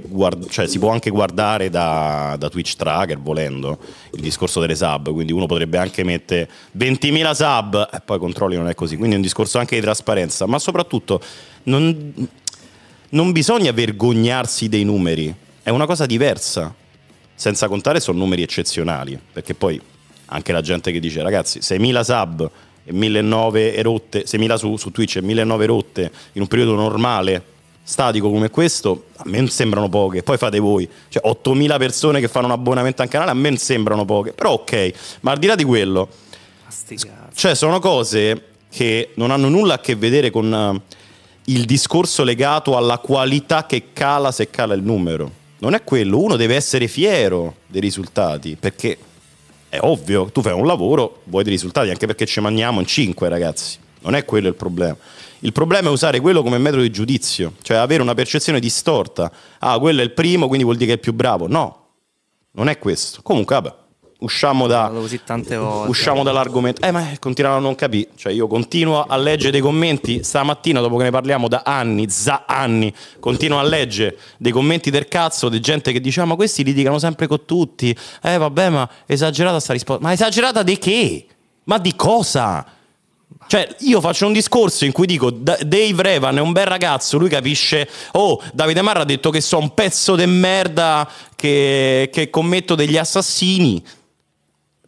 [0.07, 3.79] guard- cioè, si può anche guardare da, da Twitch Tracker volendo
[4.11, 8.69] il discorso delle sub, quindi uno potrebbe anche mettere 20.000 sub e poi controlli non
[8.69, 11.19] è così, quindi è un discorso anche di trasparenza, ma soprattutto
[11.63, 12.13] non,
[13.09, 16.71] non bisogna vergognarsi dei numeri, è una cosa diversa,
[17.33, 19.81] senza contare sono numeri eccezionali, perché poi
[20.27, 22.51] anche la gente che dice ragazzi 6.000 sub
[22.83, 27.52] e 1.900 erotte, 6.000 su, su Twitch e 1.900 erotte in un periodo normale,
[27.83, 32.45] statico come questo, a me sembrano poche, poi fate voi, cioè 8.000 persone che fanno
[32.45, 35.55] un abbonamento a un canale, a me sembrano poche, però ok, ma al di là
[35.55, 36.07] di quello,
[37.33, 40.95] cioè, sono cose che non hanno nulla a che vedere con eh,
[41.45, 45.41] il discorso legato alla qualità che cala se cala il numero.
[45.59, 48.97] Non è quello, uno deve essere fiero dei risultati, perché
[49.69, 53.29] è ovvio, tu fai un lavoro, vuoi dei risultati, anche perché ci mangiamo in cinque,
[53.29, 53.77] ragazzi.
[54.01, 54.97] Non è quello il problema.
[55.43, 59.29] Il problema è usare quello come metodo di giudizio, cioè avere una percezione distorta.
[59.59, 61.49] Ah, quello è il primo, quindi vuol dire che è più bravo.
[61.49, 61.87] No,
[62.51, 63.21] non è questo.
[63.21, 63.75] Comunque, vabbè,
[64.19, 64.89] usciamo da,
[65.85, 66.81] usciamo dall'argomento.
[66.81, 68.11] Eh, ma continuano a non capire.
[68.15, 72.45] Cioè, io continuo a leggere dei commenti stamattina, dopo che ne parliamo da anni, za
[72.47, 76.63] anni, continuo a leggere dei commenti del cazzo di gente che dice: "Ah, ma questi
[76.63, 77.93] litigano sempre con tutti.
[78.21, 80.01] Eh, vabbè, ma esagerata sta risposta.
[80.01, 81.25] Ma esagerata di che?
[81.65, 82.65] Ma di cosa?
[83.47, 87.17] Cioè, io faccio un discorso in cui dico "Da- Dave Revan è un bel ragazzo,
[87.17, 87.87] lui capisce.
[88.13, 92.97] Oh, Davide Marra ha detto che sono un pezzo di merda che, che commetto degli
[92.97, 93.83] assassini.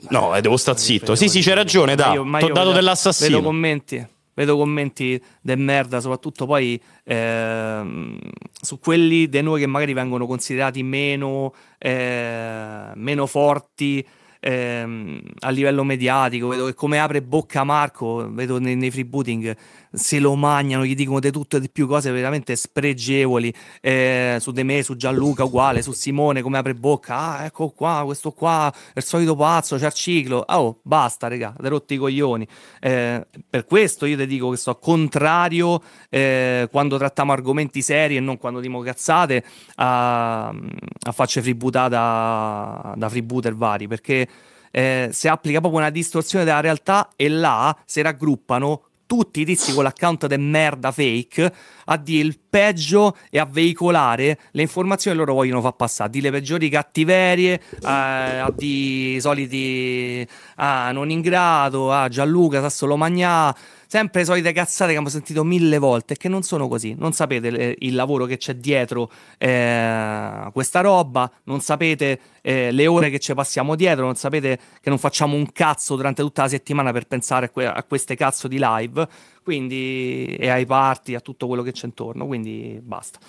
[0.09, 1.15] No, eh, devo stare zitto.
[1.15, 2.11] Sì, sì, c'hai ragione, da.
[2.11, 3.37] Ti ho dato vedo- dell'assassino.
[3.37, 8.19] Vedo commenti, vedo commenti de merda, soprattutto poi ehm,
[8.61, 14.05] su quelli di noi che magari vengono considerati meno, eh, meno forti
[14.45, 16.47] ehm, a livello mediatico.
[16.49, 19.55] Vedo che come apre bocca Marco, vedo nei, nei freebooting,
[19.95, 23.53] se lo mangiano, gli dicono di tutto e di più cose veramente spregevoli.
[23.81, 27.17] eh, su De me, su Gianluca, uguale, su Simone, come apre bocca.
[27.17, 30.41] Ah, ecco qua, questo qua, il solito pazzo, c'è il ciclo.
[30.41, 32.47] Ah, Oh, basta, raga, avete rotto i coglioni.
[32.79, 38.19] Eh, per questo io ti dico che sto contrario eh, quando trattiamo argomenti seri e
[38.19, 39.43] non quando dimo cazzate
[39.75, 44.27] a, a facce freebootate da, da freebooter vari, perché
[44.71, 49.73] eh, si applica proprio una distorsione della realtà e là si raggruppano tutti i tizi
[49.73, 51.53] con l'account de merda fake
[51.85, 56.21] a dire il peggio e a veicolare le informazioni che loro vogliono far passare, di
[56.21, 63.53] le peggiori cattiverie, eh, di soliti ah, non in grado, a Gianluca, Sassolo Magnà,
[63.87, 66.95] sempre le solite cazzate che abbiamo sentito mille volte e che non sono così.
[66.97, 72.87] Non sapete le- il lavoro che c'è dietro eh, questa roba, non sapete eh, le
[72.87, 76.47] ore che ci passiamo dietro, non sapete che non facciamo un cazzo durante tutta la
[76.47, 79.07] settimana per pensare a, que- a queste cazzo di live.
[79.45, 82.25] Quindi, e ai party, a tutto quello che c'è intorno.
[82.25, 83.19] Quindi basta.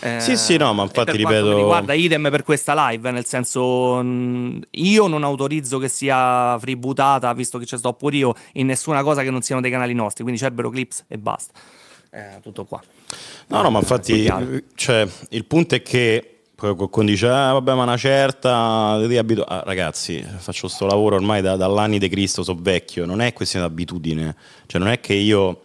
[0.00, 4.00] Eh, Sì, sì, no, ma infatti, ripeto- Riguarda idem per questa live, nel senso,
[4.70, 9.22] io non autorizzo che sia freebootata, visto che ci sto pure io, in nessuna cosa
[9.22, 10.22] che non siano dei canali nostri.
[10.22, 11.52] Quindi Cerbero Clips e basta.
[12.10, 12.80] Eh, tutto qua.
[13.48, 14.26] No, no, ma infatti,
[14.76, 20.26] cioè, il punto è che qualcuno dice, ah, vabbè, ma una certa, abitu- ah, ragazzi,
[20.38, 24.34] faccio sto lavoro ormai da- dall'anni di Cristo, sono vecchio, non è questione di abitudine,
[24.64, 25.64] cioè non è che io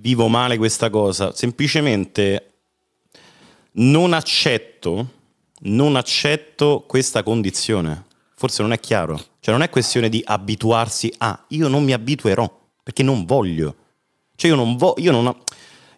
[0.00, 2.52] vivo male questa cosa, semplicemente
[3.72, 5.08] non accetto,
[5.60, 8.06] non accetto questa condizione.
[8.34, 12.48] Forse non è chiaro, cioè non è questione di abituarsi a, io non mi abituerò,
[12.82, 13.74] perché non voglio.
[14.36, 15.36] Cioè io non, vo- io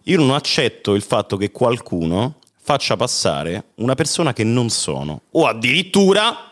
[0.05, 5.45] io non accetto il fatto che qualcuno faccia passare una persona che non sono, o
[5.45, 6.49] addirittura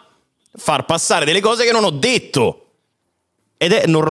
[0.52, 2.66] far passare delle cose che non ho detto.
[3.58, 4.18] Ed è normale.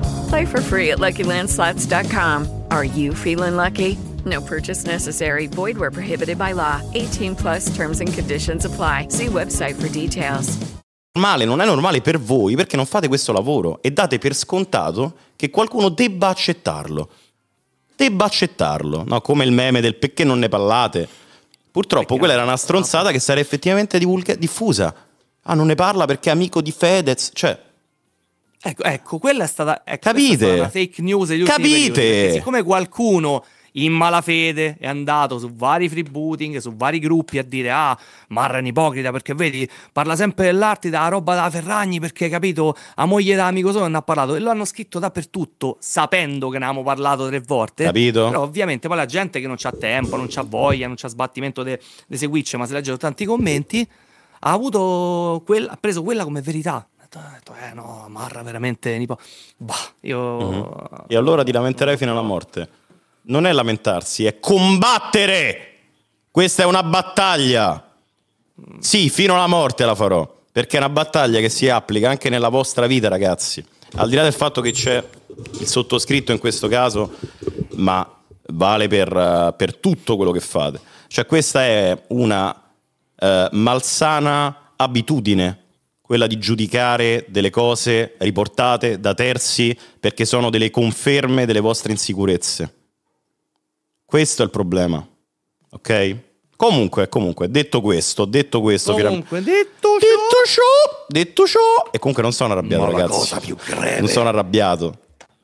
[0.31, 2.47] Play for free at LuckyLandSlots.com.
[2.69, 3.97] Are you feeling lucky?
[4.23, 5.47] No purchase necessary.
[5.47, 6.79] Void where prohibited by law.
[6.93, 9.07] 18 plus terms and conditions apply.
[9.09, 10.57] See website for details.
[11.19, 15.15] normale, non è normale per voi perché non fate questo lavoro e date per scontato
[15.35, 17.09] che qualcuno debba accettarlo.
[17.93, 19.19] Debba accettarlo, no?
[19.19, 21.09] come il meme del perché non ne parlate.
[21.69, 24.95] Purtroppo quella era una stronzata che sarà effettivamente divulga- diffusa.
[25.43, 27.69] Ah, non ne parla perché è amico di Fedez, cioè
[28.63, 30.33] Ecco, ecco, quella è stata, ecco, Capite?
[30.33, 31.91] è stata una fake news degli Capite?
[31.91, 33.43] periodi, siccome qualcuno
[33.73, 37.97] in malafede è andato su vari freebooting, su vari gruppi a dire ah,
[38.29, 42.75] Marra è un ipocrita perché vedi, parla sempre dell'arte, della roba da Ferragni perché capito,
[42.95, 46.65] a moglie dell'amico solo non ha parlato e lo hanno scritto dappertutto sapendo che ne
[46.65, 47.85] avevamo parlato tre volte.
[47.85, 48.27] Capito?
[48.27, 51.63] Però ovviamente poi la gente che non c'ha tempo, non c'ha voglia, non c'ha sbattimento
[51.63, 51.77] di
[52.09, 53.87] seguirci, ma si legge tanti commenti,
[54.43, 56.85] ha avuto quel- ha preso quella come verità.
[57.13, 59.17] Ha detto, eh no, Marra veramente nipo-
[59.57, 62.69] Bah, io E allora ti lamenterai fino alla morte.
[63.23, 65.67] Non è lamentarsi, è combattere.
[66.31, 67.91] Questa è una battaglia.
[68.79, 70.39] Sì, fino alla morte la farò.
[70.51, 73.63] Perché è una battaglia che si applica anche nella vostra vita, ragazzi.
[73.95, 75.03] Al di là del fatto che c'è
[75.59, 77.15] il sottoscritto in questo caso,
[77.75, 78.07] ma
[78.47, 80.79] vale per, eh, per tutto quello che fate.
[81.07, 82.55] Cioè, questa è una
[83.17, 85.60] eh, malsana abitudine,
[86.11, 92.73] quella di giudicare delle cose riportate da terzi perché sono delle conferme delle vostre insicurezze.
[94.03, 95.07] Questo è il problema,
[95.69, 96.15] ok?
[96.57, 102.33] Comunque, comunque, detto questo, detto questo, comunque detto detto ciò, detto ciò, e comunque non
[102.33, 103.17] sono arrabbiato, Ma la ragazzi.
[103.17, 103.99] cosa più greve.
[104.01, 104.97] Non sono arrabbiato.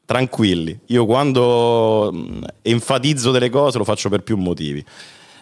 [0.04, 0.78] Tranquilli.
[0.88, 4.84] Io quando mh, enfatizzo delle cose lo faccio per più motivi.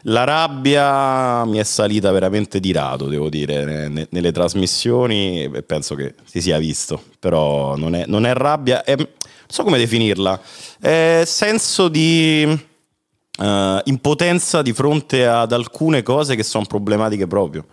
[0.08, 5.96] La rabbia mi è salita veramente di rado, devo dire, ne- ne- nelle trasmissioni penso
[5.96, 9.08] che si sia visto, però non è, non è rabbia, è, non
[9.48, 10.40] so come definirla,
[10.80, 17.66] è senso di eh, impotenza di fronte ad alcune cose che sono problematiche proprio.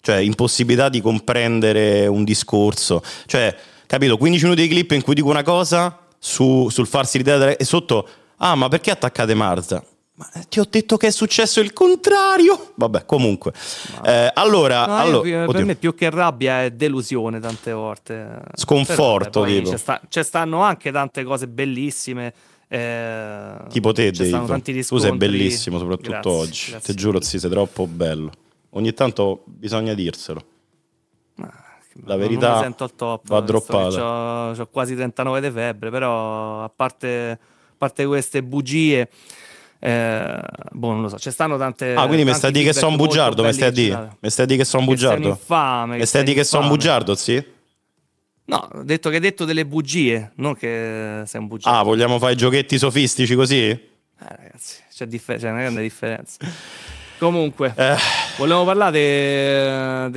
[0.00, 3.02] Cioè, impossibilità di comprendere un discorso.
[3.24, 3.54] Cioè,
[3.86, 7.64] capito, 15 minuti di clip in cui dico una cosa su- sul farsi delle- e
[7.64, 9.82] sotto, ah, ma perché attaccate Marza?
[10.18, 12.72] Ma eh, ti ho detto che è successo il contrario.
[12.74, 13.52] Vabbè, comunque.
[14.04, 18.40] Eh, allora, No, allora per me più che rabbia è delusione tante volte.
[18.54, 22.34] Sconforto, Però, vabbè, c'è sta- Ci stanno anche tante cose bellissime.
[22.66, 24.60] eh, Tipo te, ci Dave.
[24.60, 26.70] Tu sei bellissimo, soprattutto Grazie, oggi.
[26.70, 28.30] grazie Ti giuro, sì, sei troppo bello.
[28.70, 30.44] Ogni tanto bisogna dirselo.
[31.36, 31.52] Ma-
[32.04, 33.20] La verità non mi sento al top.
[33.28, 34.50] va droppata.
[34.60, 39.08] Ho quasi 39 di febbre, però a parte, a parte queste bugie,
[39.80, 40.40] eh,
[40.72, 41.18] boh, non lo so.
[41.18, 41.94] Ci stanno tante.
[41.94, 43.44] Ah, quindi mi stai a dire che sono un bugiardo?
[43.44, 44.56] Mi stai a dire?
[44.56, 45.28] che sono un bugiardo?
[45.28, 47.56] infame, Mi che stai a dire che sono un bugiardo, sì?
[48.44, 51.78] No, ho detto che hai detto delle bugie, non che sei un bugiardo.
[51.78, 53.68] Ah, vogliamo fare giochetti sofistici così?
[53.68, 53.80] Eh,
[54.18, 56.38] ragazzi, c'è, differ- c'è una grande differenza.
[57.18, 57.96] Comunque, Eh,
[58.36, 60.08] volevo parlare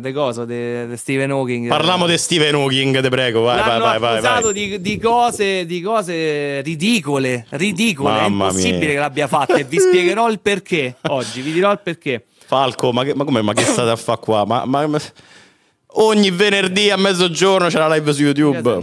[0.00, 0.44] di cosa?
[0.44, 1.68] Di Stephen Hawking.
[1.68, 4.42] parliamo di Stephen Hawking, te prego, vai, vai, L'hanno vai, vai.
[4.42, 4.52] vai.
[4.52, 8.10] Di, di cose, di cose ridicole, ridicole.
[8.10, 8.88] Mamma è impossibile mia.
[8.88, 11.40] che l'abbia fatta e vi spiegherò il perché oggi.
[11.42, 12.24] Vi dirò il perché.
[12.46, 13.40] Falco, ma, che, ma come?
[13.42, 14.44] Ma che state a fare qua?
[14.44, 14.98] Ma, ma- ma-
[15.92, 18.82] ogni venerdì a mezzogiorno c'è la live su YouTube.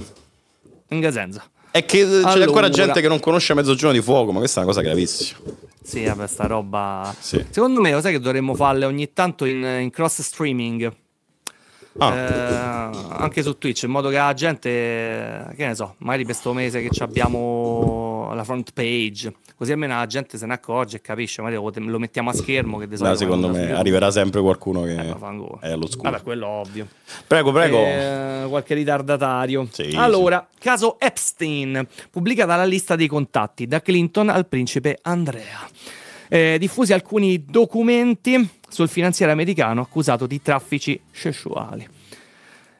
[0.89, 1.41] In che senso?
[1.75, 2.45] È che c'è Allora.
[2.45, 5.39] ancora gente che non conosce Mezzogiorno di Fuoco, ma questa è una cosa gravissima.
[5.83, 7.13] Sì, vabbè, sta roba.
[7.19, 7.43] Sì.
[7.49, 10.89] Secondo me, lo sai che dovremmo farle ogni tanto in, in cross streaming.
[11.97, 12.13] Ah.
[12.13, 14.69] Eh, anche su Twitch in modo che la gente
[15.55, 19.95] che ne so magari per sto mese che ci abbiamo la front page così almeno
[19.95, 23.47] la gente se ne accorge e capisce magari lo, mettiamo a schermo che No, secondo
[23.49, 25.31] me arriverà sempre qualcuno che Eh, ma
[25.61, 26.09] è all'oscuro.
[26.09, 26.87] vabbè quello ovvio
[27.27, 27.77] Prego, prego.
[27.77, 29.67] Eh, qualche ritardatario.
[29.71, 35.67] Sì, allora, caso Epstein, pubblicata la lista dei contatti da Clinton al principe Andrea.
[36.27, 41.87] Eh, diffusi alcuni documenti sul finanziere americano accusato di traffici sessuali.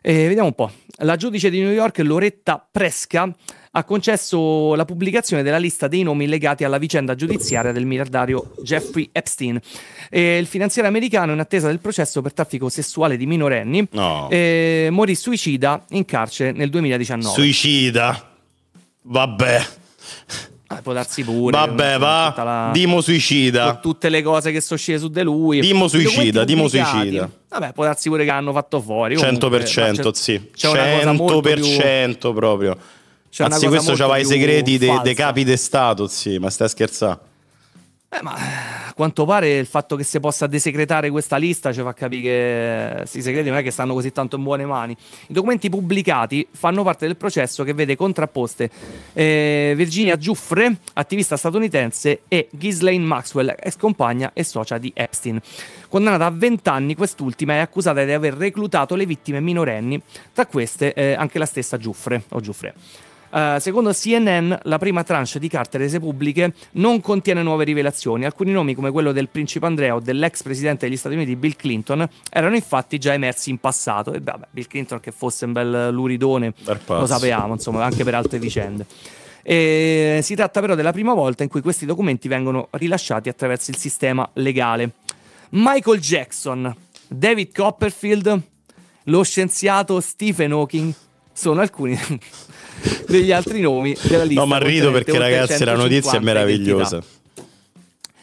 [0.01, 0.71] Eh, vediamo un po'.
[0.99, 3.27] La giudice di New York, Loretta Presca,
[3.71, 9.09] ha concesso la pubblicazione della lista dei nomi legati alla vicenda giudiziaria del miliardario Jeffrey
[9.11, 9.59] Epstein.
[10.09, 14.29] Eh, il finanziere americano, in attesa del processo per traffico sessuale di minorenni, No.
[14.29, 17.33] eh, morì suicida in carcere nel 2019.
[17.33, 18.31] Suicida.
[19.01, 19.59] Vabbè.
[20.85, 21.57] Può darsi pure.
[21.57, 22.33] Vabbè, con va.
[22.43, 23.75] la- Dimo con suicida.
[23.81, 25.59] tutte le cose che sono scese su di lui.
[25.59, 27.27] Dimo suicida, dimo suicida.
[27.49, 29.15] Vabbè, può darsi pure che hanno fatto fuori.
[29.15, 30.51] 100%, Comunque, sì.
[30.55, 32.77] c'è una cosa molto più- 100% proprio.
[33.31, 36.51] c'è una Anzi, questo c'aveva i più segreti dei, dei capi di Stato, sì, ma
[36.51, 37.19] stai a
[38.15, 38.19] scherzare.
[38.19, 38.33] Eh, ma
[38.87, 42.93] a quanto pare il fatto che si possa desecretare questa lista ci fa capire che
[42.97, 44.95] questi segreti non è che stanno così tanto in buone mani.
[45.27, 48.69] I documenti pubblicati fanno parte del processo che vede contrapposte
[49.13, 55.39] eh, Virginia Giuffre, attivista statunitense, e Ghislaine Maxwell, ex compagna e socia di Epstein.
[55.89, 60.01] Condannata a 20 anni, quest'ultima è accusata di aver reclutato le vittime minorenni,
[60.33, 62.73] tra queste eh, anche la stessa Giuffre o Giuffre.
[63.31, 68.25] Eh, secondo CNN, la prima tranche di carte rese pubbliche non contiene nuove rivelazioni.
[68.25, 72.07] Alcuni nomi, come quello del principe Andrea o dell'ex presidente degli Stati Uniti Bill Clinton,
[72.29, 74.13] erano infatti già emersi in passato.
[74.13, 76.53] E vabbè, Bill Clinton, che fosse un bel luridone,
[76.87, 78.85] lo sapevamo, insomma, anche per altre vicende.
[79.47, 83.77] E si tratta però della prima volta in cui questi documenti vengono rilasciati attraverso il
[83.77, 84.91] sistema legale.
[85.49, 86.75] Michael Jackson,
[87.07, 88.41] David Copperfield,
[89.03, 90.93] lo scienziato Stephen Hawking
[91.35, 91.99] sono alcuni
[93.07, 94.41] degli altri nomi della lista.
[94.41, 96.95] No, ma rido perché, ragazzi, la notizia è 150 meravigliosa.
[96.95, 97.13] identità.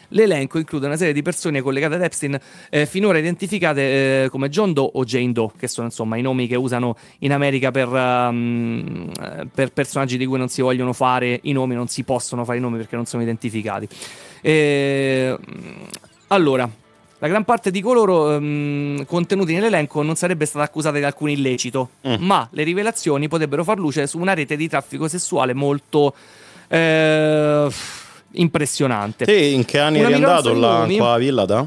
[0.09, 4.73] L'elenco include una serie di persone collegate ad Epstein, eh, finora identificate eh, come John
[4.73, 9.11] Doe o Jane Doe, che sono insomma i nomi che usano in America per, ehm,
[9.19, 12.59] eh, per personaggi di cui non si vogliono fare i nomi, non si possono fare
[12.59, 13.87] i nomi perché non sono identificati.
[14.41, 15.35] Eh,
[16.27, 16.69] allora,
[17.23, 21.91] la gran parte di coloro ehm, contenuti nell'elenco non sarebbe stata accusata di alcun illecito,
[22.19, 26.13] ma le rivelazioni potrebbero far luce su una rete di traffico sessuale molto
[26.67, 27.67] eh,
[28.31, 29.23] impressionante.
[29.23, 30.97] Te in che anni Una eri andato là nomi.
[30.97, 31.65] qua Villa da?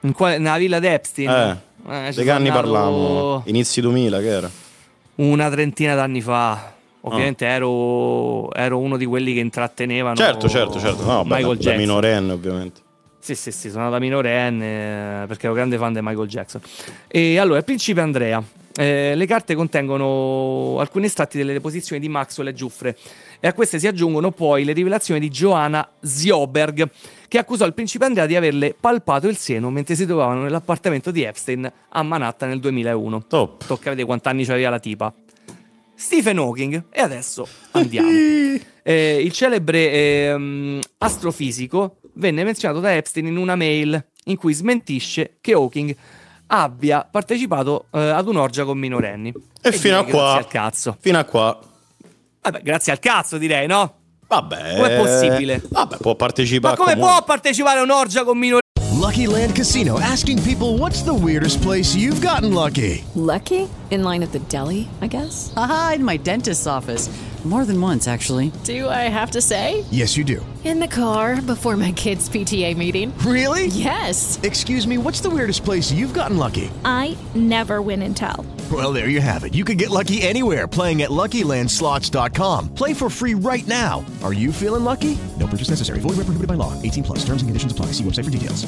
[0.00, 1.28] In quale- nella villa di Epstein?
[1.30, 1.56] Eh,
[2.06, 3.42] Eh, di che anni andato parliamo?
[3.44, 4.50] Inizi 2000 che era?
[5.16, 6.52] Una trentina d'anni fa.
[6.52, 6.72] Ah.
[7.02, 11.04] Ovviamente ero, ero uno di quelli che intrattenevano Certo, certo, certo.
[11.04, 11.76] No, beh, Michael da Jackson.
[11.76, 12.80] minorenne ovviamente.
[13.24, 16.60] Sì, sì, sì, sono da minorenne eh, perché ero grande fan di Michael Jackson.
[17.08, 18.44] E allora, il principe Andrea.
[18.76, 22.98] Eh, le carte contengono alcuni estratti delle deposizioni di Maxwell e Giuffre
[23.40, 26.90] e a queste si aggiungono poi le rivelazioni di Joanna Zioberg
[27.26, 31.22] che accusò il principe Andrea di averle palpato il seno mentre si trovavano nell'appartamento di
[31.22, 33.26] Epstein a Manhattan nel 2001.
[33.26, 33.64] Top.
[33.64, 35.14] Tocca vedere quanti anni c'aveva la tipa.
[35.94, 36.84] Stephen Hawking.
[36.90, 38.10] E adesso andiamo.
[38.86, 45.36] Eh, il celebre ehm, astrofisico venne menzionato da Epstein in una mail in cui smentisce
[45.40, 45.94] che Hawking
[46.46, 49.32] abbia partecipato eh, ad un'orgia con minorenni.
[49.60, 50.36] E, fino a che Grazie qua.
[50.36, 50.96] al cazzo.
[51.00, 51.58] Fino a qua.
[52.42, 53.94] Vabbè, grazie al cazzo direi, no?
[54.26, 54.76] Vabbè.
[54.76, 55.62] Com'è possibile?
[55.68, 56.76] Vabbè, può partecipare.
[56.76, 57.16] Ma come comunque.
[57.16, 58.62] può partecipare a un'orgia con minorenni?
[58.98, 63.02] Lucky Land Casino asking people what's the weirdest place you've gotten lucky?
[63.14, 63.68] Lucky?
[63.94, 65.52] In line at the deli, I guess?
[65.56, 67.08] Aha, in my dentist's office.
[67.44, 68.50] More than once, actually.
[68.64, 69.84] Do I have to say?
[69.92, 70.44] Yes, you do.
[70.64, 73.12] In the car before my kids' PTA meeting.
[73.18, 73.66] Really?
[73.66, 74.40] Yes.
[74.42, 76.70] Excuse me, what's the weirdest place you've gotten lucky?
[76.84, 78.44] I never win and tell.
[78.72, 79.54] Well, there you have it.
[79.54, 82.74] You can get lucky anywhere playing at LuckyLandSlots.com.
[82.74, 84.02] Play for free right now.
[84.24, 85.16] Are you feeling lucky?
[85.38, 86.00] No purchase necessary.
[86.00, 86.72] Void where prohibited by law.
[86.82, 87.18] 18 plus.
[87.24, 87.92] Terms and conditions apply.
[87.92, 88.66] See website for details.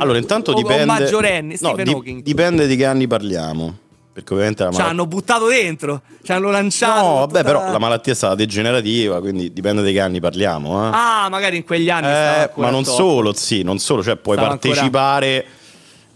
[0.00, 0.84] Allora, intanto o, dipende.
[0.84, 2.22] O maggiorenni, no, Stephen di- Hawking.
[2.22, 3.86] dipende di che anni parliamo.
[4.18, 4.98] Perché ovviamente la Ci malattia.
[4.98, 7.06] hanno buttato dentro, ci hanno lanciato.
[7.06, 10.86] No, vabbè, tutta- però la malattia è stata degenerativa, quindi dipende di che anni parliamo.
[10.86, 10.90] Eh.
[10.92, 12.08] Ah, magari in quegli anni.
[12.08, 12.10] Eh,
[12.40, 12.94] ancora ma non top.
[12.96, 15.46] solo, sì, non solo, cioè puoi Stava ancora- partecipare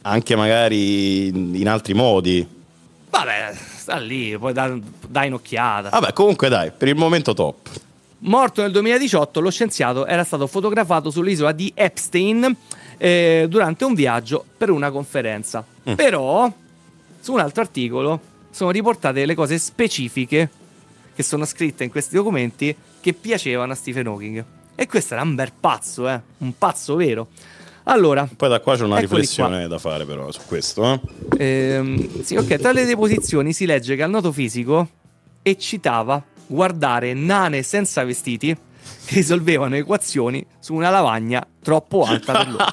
[0.02, 2.44] anche magari in, in altri modi.
[3.08, 5.90] Vabbè, sta lì, poi dai, dai un'occhiata.
[5.90, 7.68] Vabbè, comunque dai, per il momento top.
[8.24, 12.56] Morto nel 2018, lo scienziato era stato fotografato sull'isola di Epstein
[12.98, 15.64] eh, durante un viaggio per una conferenza.
[15.88, 15.94] Mm.
[15.94, 16.52] Però,
[17.22, 18.20] su un altro articolo,
[18.50, 20.50] sono riportate le cose specifiche
[21.14, 24.44] che sono scritte in questi documenti che piacevano a Stephen Hawking.
[24.74, 26.20] E questo era un bel pazzo, eh?
[26.38, 27.28] Un pazzo vero.
[27.84, 31.00] Allora, Poi da qua c'è una riflessione da fare però su questo.
[31.36, 31.44] eh.
[31.44, 32.56] Ehm, sì, ok.
[32.56, 34.88] Tra le deposizioni si legge che al noto fisico
[35.42, 38.54] eccitava guardare nane senza vestiti
[39.06, 42.64] che risolvevano equazioni su una lavagna troppo alta per loro.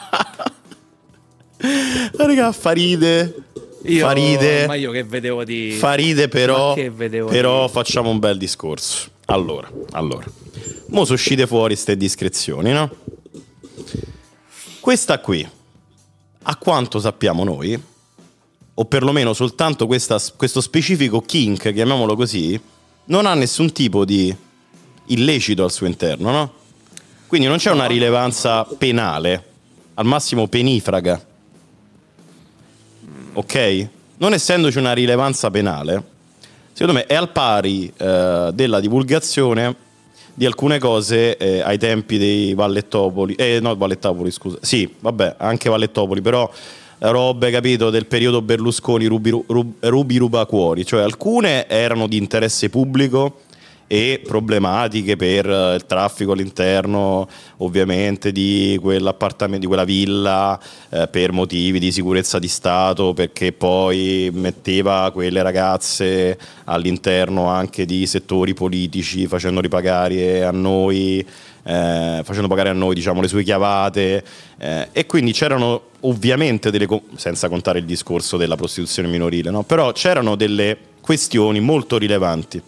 [2.17, 3.43] Raga, fa ride.
[3.83, 4.67] Io, fa ride.
[4.67, 5.71] Ma io che vedevo di.
[5.71, 9.09] Fa ride però, però di- facciamo un bel discorso.
[9.25, 10.25] Allora, allora.
[10.87, 12.89] Mo sono uscite fuori ste discrezioni, no?
[14.79, 15.47] Questa qui,
[16.43, 17.79] a quanto sappiamo noi,
[18.73, 22.59] o perlomeno soltanto questa- questo specifico kink, chiamiamolo così,
[23.05, 24.33] non ha nessun tipo di
[25.07, 26.53] illecito al suo interno, no?
[27.27, 29.43] Quindi non c'è una rilevanza penale,
[29.95, 31.23] al massimo penifraga.
[33.33, 33.87] Ok?
[34.17, 36.03] Non essendoci una rilevanza penale,
[36.73, 39.75] secondo me è al pari eh, della divulgazione
[40.33, 45.69] di alcune cose eh, ai tempi dei Vallettopoli, eh no, Vallettopoli scusa, sì, vabbè, anche
[45.69, 46.49] Vallettopoli, però
[46.97, 52.69] eh, robe, capito, del periodo Berlusconi, rubi, rub, rubi rubacuori, cioè alcune erano di interesse
[52.69, 53.41] pubblico
[53.91, 57.27] e problematiche per eh, il traffico all'interno
[57.57, 60.59] ovviamente di quell'appartamento, di quella villa
[60.89, 68.05] eh, per motivi di sicurezza di Stato perché poi metteva quelle ragazze all'interno anche di
[68.05, 71.25] settori politici facendo ripagare a noi
[71.63, 74.23] eh, facendo pagare a noi diciamo le sue chiavate
[74.59, 79.63] eh, e quindi c'erano ovviamente delle senza contare il discorso della prostituzione minorile no?
[79.63, 82.61] però c'erano delle questioni molto rilevanti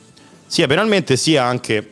[0.52, 1.89] sia penalmente sia anche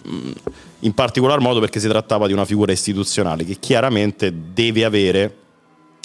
[0.00, 0.30] mh,
[0.78, 5.36] in particolar modo perché si trattava di una figura istituzionale che chiaramente deve avere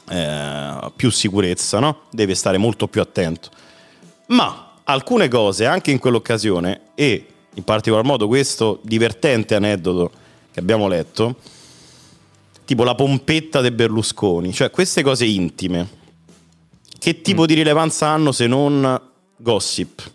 [0.09, 2.01] eh, più sicurezza, no?
[2.11, 3.49] deve stare molto più attento.
[4.27, 10.11] Ma alcune cose anche in quell'occasione e in particolar modo questo divertente aneddoto
[10.51, 11.37] che abbiamo letto,
[12.65, 15.87] tipo la pompetta de Berlusconi, cioè queste cose intime,
[16.99, 19.01] che tipo di rilevanza hanno se non
[19.37, 20.11] gossip?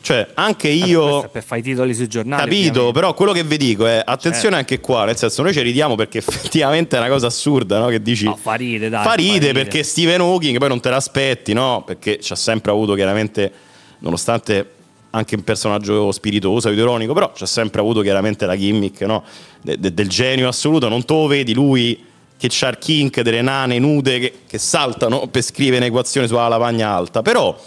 [0.00, 1.24] Cioè, anche io.
[1.24, 2.42] è per fare i titoli sui giornali.
[2.42, 2.92] Capito, ovviamente.
[3.00, 4.58] però quello che vi dico è attenzione Cioè.
[4.60, 7.86] anche qua, nel senso noi ci ridiamo perché effettivamente è una cosa assurda, no?
[7.88, 9.04] Che dici No, fa ride, dai.
[9.04, 11.82] fa ride perché Stephen Hawking poi non te l'aspetti, no?
[11.84, 13.52] Perché ci ha sempre avuto chiaramente
[13.98, 14.70] nonostante
[15.10, 19.24] anche un personaggio spiritoso, ironico, però c'ha sempre avuto chiaramente la gimmick, no?
[19.62, 22.04] De- de- del genio assoluto, non te lo vedi lui
[22.38, 26.90] che c'ha il kink delle nane nude che, che saltano per scrivere un'equazione sulla lavagna
[26.90, 27.58] alta, però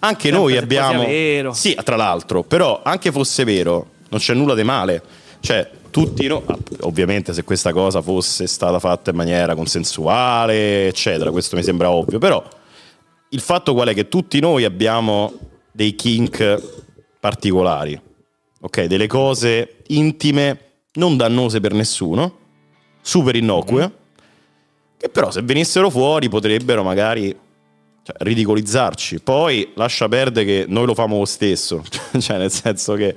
[0.00, 4.62] anche Sempre noi abbiamo sì, tra l'altro, però anche fosse vero, non c'è nulla di
[4.62, 5.02] male.
[5.40, 11.30] Cioè, tutti no, ah, ovviamente se questa cosa fosse stata fatta in maniera consensuale, eccetera,
[11.30, 12.42] questo mi sembra ovvio, però
[13.30, 15.32] il fatto qual è che tutti noi abbiamo
[15.72, 16.62] dei kink
[17.20, 18.00] particolari,
[18.60, 18.84] ok?
[18.84, 20.60] Delle cose intime,
[20.94, 22.36] non dannose per nessuno,
[23.00, 23.92] super innocue,
[24.96, 27.36] che però se venissero fuori potrebbero magari
[28.08, 29.20] cioè, ridicolizzarci.
[29.20, 31.84] Poi lascia perdere che noi lo famo lo stesso,
[32.18, 33.14] cioè nel senso che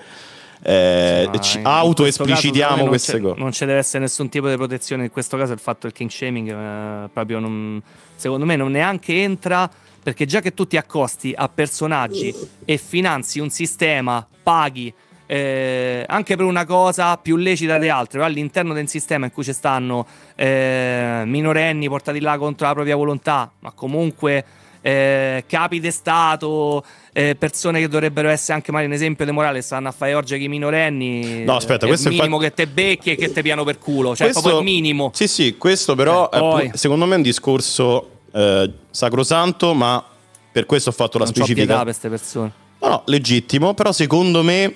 [0.64, 3.40] eh, caso, autoesplicitiamo queste cose.
[3.40, 5.06] Non ci deve essere nessun tipo di protezione.
[5.06, 7.82] In questo caso il fatto del king shaming eh, proprio non,
[8.16, 9.70] secondo me non neanche entra
[10.04, 12.36] perché già che tu ti accosti a personaggi
[12.66, 14.94] e finanzi un sistema, paghi
[15.26, 19.54] eh, anche per una cosa più lecita di altre, all'interno del sistema in cui ci
[19.54, 24.44] stanno eh, minorenni portati là contro la propria volontà, ma comunque
[24.82, 29.62] eh, capi di Stato, eh, persone che dovrebbero essere anche magari un esempio di morale,
[29.62, 31.44] stanno a fare orge con i minorenni.
[31.44, 33.64] No, aspetta, è questo il è minimo infatti- che te becchi e che te piano
[33.64, 35.12] per culo, cioè Questo- proprio il minimo.
[35.14, 36.70] Sì, sì, questo però Eh, è poi.
[36.72, 40.04] pu- secondo me è un discorso eh, sacrosanto, ma
[40.52, 41.76] per questo ho fatto la Non specifica.
[41.76, 42.52] per queste persone.
[42.80, 44.74] No, no, legittimo, però secondo me,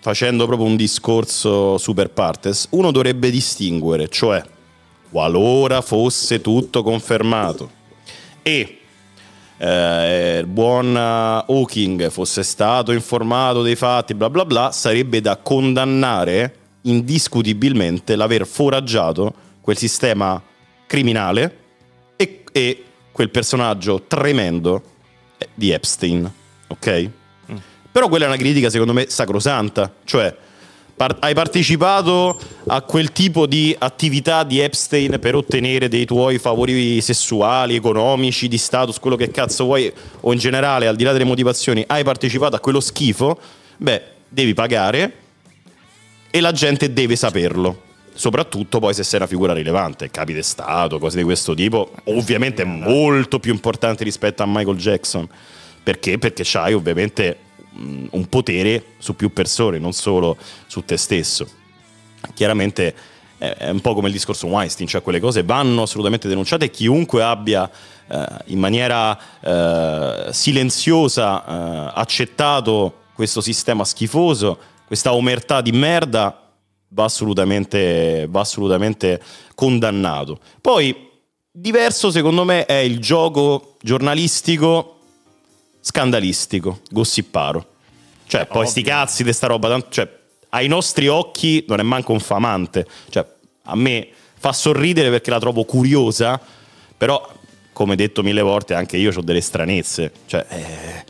[0.00, 4.42] facendo proprio un discorso super partes, uno dovrebbe distinguere, cioè,
[5.10, 7.70] qualora fosse tutto confermato
[8.42, 8.79] e
[9.62, 15.36] eh, il buon eh, Hawking fosse stato informato dei fatti, bla bla bla, sarebbe da
[15.36, 20.42] condannare indiscutibilmente l'aver foraggiato quel sistema
[20.86, 21.58] criminale
[22.16, 24.82] e, e quel personaggio tremendo
[25.36, 26.32] eh, di Epstein,
[26.68, 27.10] ok?
[27.92, 30.34] Però quella è una critica secondo me sacrosanta, cioè
[31.00, 37.00] par- hai partecipato a quel tipo di attività di Epstein per ottenere dei tuoi favori
[37.00, 39.90] sessuali, economici, di status, quello che cazzo vuoi,
[40.20, 43.40] o in generale, al di là delle motivazioni, hai partecipato a quello schifo,
[43.78, 45.14] beh, devi pagare
[46.30, 47.80] e la gente deve saperlo.
[48.12, 52.64] Soprattutto poi se sei una figura rilevante, capi di Stato, cose di questo tipo, ovviamente
[52.64, 55.26] molto più importante rispetto a Michael Jackson.
[55.82, 56.18] Perché?
[56.18, 61.48] Perché c'hai ovviamente un potere su più persone, non solo su te stesso.
[62.34, 62.94] Chiaramente è
[63.40, 67.22] è un po' come il discorso Weinstein, cioè quelle cose vanno assolutamente denunciate e chiunque
[67.22, 67.70] abbia
[68.06, 76.50] eh, in maniera eh, silenziosa eh, accettato questo sistema schifoso, questa omertà di merda,
[76.88, 79.22] va assolutamente, va assolutamente
[79.54, 80.38] condannato.
[80.60, 81.08] Poi,
[81.50, 84.99] diverso secondo me è il gioco giornalistico
[85.80, 87.66] scandalistico, gossiparo.
[88.26, 90.08] Cioè, poi sti cazzi di sta roba, tanto- cioè,
[90.50, 92.86] ai nostri occhi non è manco infamante.
[93.08, 93.26] Cioè,
[93.64, 94.08] a me
[94.38, 96.40] fa sorridere perché la trovo curiosa,
[96.96, 97.28] però,
[97.72, 100.12] come detto mille volte, anche io ho delle stranezze.
[100.26, 101.04] Cioè, eh,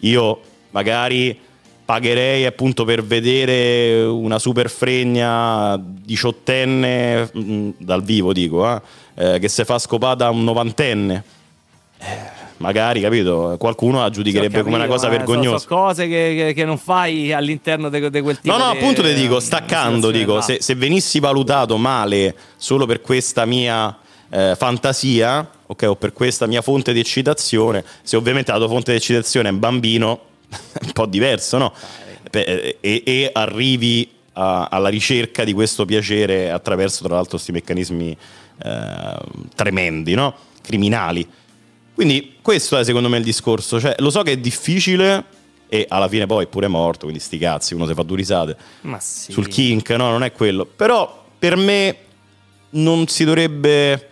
[0.00, 0.40] io
[0.70, 1.38] magari
[1.84, 8.80] pagherei appunto per vedere una super fregna diciottenne, mm, dal vivo dico, eh,
[9.14, 11.24] eh, che se fa scopata a un novantenne.
[11.98, 15.58] Eh, magari, capito, qualcuno la giudicherebbe Ho come una cosa ma vergognosa.
[15.58, 18.78] So, so cose che, che- che non fai all'interno di quel tipo No, no, di-
[18.78, 23.96] appunto ti dico, di staccando, dico, se, se venissi valutato male solo per questa mia
[24.30, 28.90] eh, fantasia, ok, o per questa mia fonte di eccitazione, se ovviamente la tua fonte
[28.92, 31.72] di eccitazione è un bambino, è un po' diverso, no?
[32.30, 38.16] E, e arrivi a- alla ricerca di questo piacere attraverso, tra l'altro, questi meccanismi
[38.64, 39.16] eh,
[39.54, 40.34] tremendi, no?
[40.60, 41.26] Criminali.
[41.98, 45.24] Quindi questo è secondo me il discorso, cioè lo so che è difficile
[45.68, 48.56] e alla fine poi è pure morto, quindi sti cazzi, uno si fa due risate
[49.00, 49.32] sì.
[49.32, 50.64] sul kink, no, non è quello.
[50.64, 51.96] Però per me
[52.70, 54.10] non si dovrebbe,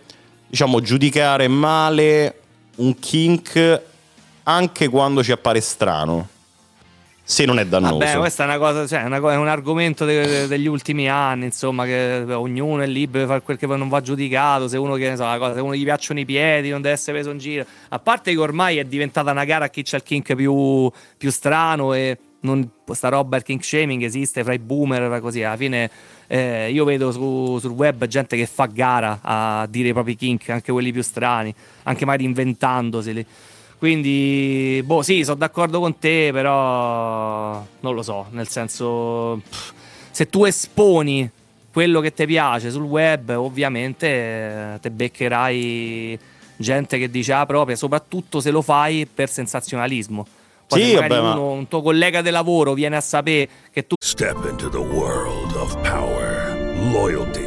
[0.49, 2.41] diciamo, giudicare male
[2.75, 3.81] un kink
[4.43, 6.27] anche quando ci appare strano,
[7.29, 7.97] se non è dannoso.
[7.97, 11.43] Vabbè, questa è una cosa, cioè, una è un argomento de- de- degli ultimi anni,
[11.43, 15.13] insomma, che ognuno è libero di fare quel che non va giudicato, se uno, che
[15.17, 17.65] so, cosa, se uno gli piacciono i piedi, non deve essere preso in giro.
[17.89, 21.29] A parte che ormai è diventata una gara a chi c'ha il kink più, più
[21.29, 25.43] strano e non, questa roba, il kink shaming esiste fra i boomer e così.
[25.43, 25.91] Alla fine
[26.27, 30.47] eh, io vedo su- sul web gente che fa gara a dire i propri kink,
[30.47, 31.53] anche quelli più strani,
[31.83, 33.25] anche magari inventandoseli.
[33.77, 39.71] Quindi, boh, sì, sono d'accordo con te, però non lo so, nel senso, pff,
[40.11, 41.29] se tu esponi
[41.71, 46.19] quello che ti piace sul web, ovviamente eh, te beccherai
[46.55, 50.25] gente che dice ah propria, soprattutto se lo fai per sensazionalismo.
[50.67, 53.47] Poi Sì, se magari vabbè, ma- uno- un tuo collega di lavoro viene a sapere
[53.71, 56.55] che tu Step into the world of power,
[56.91, 57.46] loyalty,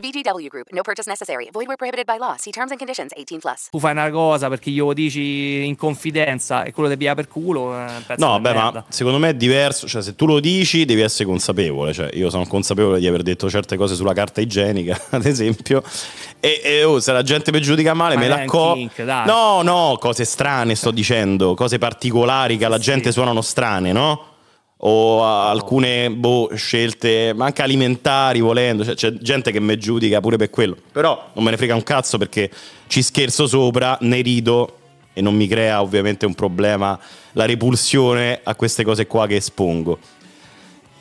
[0.00, 0.66] VGW Group.
[0.72, 1.48] No purchase necessary.
[1.52, 2.34] Void where prohibited by law.
[2.38, 3.12] See terms and conditions.
[3.14, 3.68] 18 plus.
[3.70, 7.74] tu fai una cosa perché glielo dici in confidenza e quello ti pia per culo,
[8.06, 8.70] pezzo No, beh, merda.
[8.72, 9.86] ma secondo me è diverso.
[9.86, 11.92] Cioè, se tu lo dici, devi essere consapevole.
[11.92, 15.82] Cioè, io sono consapevole di aver detto certe cose sulla carta igienica, ad esempio.
[16.40, 18.98] E, e, oh, se la gente mi giudica male, Ma me la co- kink.
[18.98, 24.24] No, no, cose strane sto dicendo, cose particolari che alla gente suonano strane, no?
[24.82, 30.36] O alcune boh, scelte, ma anche alimentari volendo, cioè, c'è gente che mi giudica pure
[30.36, 32.50] per quello, però non me ne frega un cazzo perché
[32.86, 34.76] ci scherzo sopra, ne rido
[35.12, 36.98] e non mi crea ovviamente un problema
[37.32, 39.98] la repulsione a queste cose qua che espongo.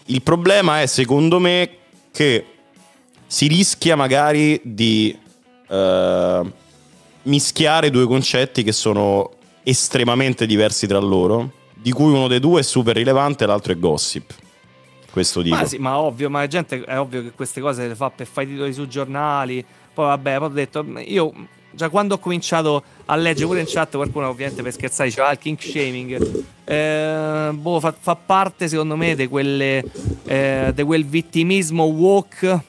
[0.06, 1.70] Il problema è secondo me
[2.12, 2.46] che
[3.28, 5.18] si rischia magari di
[5.70, 6.42] eh,
[7.24, 9.32] mischiare due concetti che sono
[9.64, 11.52] estremamente diversi tra loro,
[11.82, 14.34] di cui uno dei due è super rilevante l'altro è gossip.
[15.12, 15.56] Questo dico.
[15.56, 18.28] Ma sì, ma ovvio, ma la gente è ovvio che queste cose le fa per
[18.28, 19.66] fare i titoli sui giornali.
[19.94, 21.34] Poi vabbè, poi ho detto, io
[21.72, 25.32] già quando ho cominciato a leggere pure in chat qualcuno ovviamente per scherzare diceva ah,
[25.32, 29.30] il king shaming eh, boh, fa, fa parte secondo me di
[30.26, 32.64] eh, quel vittimismo woke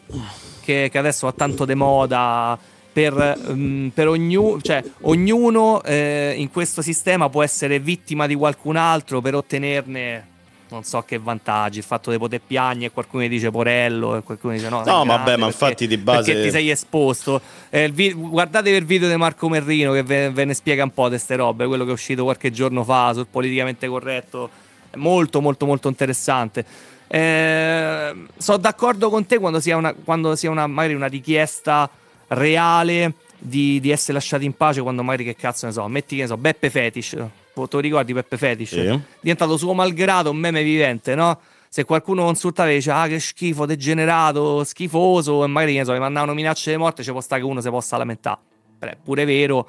[0.60, 2.58] che, che adesso va tanto de moda
[2.92, 8.76] per, mm, per ognuno, cioè ognuno eh, in questo sistema può essere vittima di qualcun
[8.76, 10.28] altro per ottenerne
[10.70, 14.52] non so che vantaggi, il fatto di poter piagne e qualcuno dice porello e qualcuno
[14.52, 14.82] dice no.
[14.84, 17.40] No, vabbè, ma perché- infatti di base- Perché ti sei esposto.
[17.70, 20.92] Eh, il vi- guardate il video di Marco Merrino che ve, ve ne spiega un
[20.94, 24.48] po' di queste robe, quello che è uscito qualche giorno fa sul politicamente corretto.
[24.90, 26.64] È molto, molto, molto interessante.
[27.08, 31.90] Eh, sono d'accordo con te quando sia, una, quando sia una, magari una richiesta
[32.30, 36.22] reale di, di essere lasciati in pace quando magari che cazzo ne so, metti che
[36.22, 38.68] ne so, Beppe Fetish, te lo ricordi Beppe Fetish?
[38.68, 39.00] Sì.
[39.20, 41.40] Diventato suo malgrado un meme vivente, no?
[41.68, 45.94] Se qualcuno consultava e dice ah che schifo, degenerato, schifoso, e magari che ne so,
[45.94, 48.38] gli mandavano minacce di morte, ci può stare che uno si possa lamentare.
[48.78, 49.68] È pure vero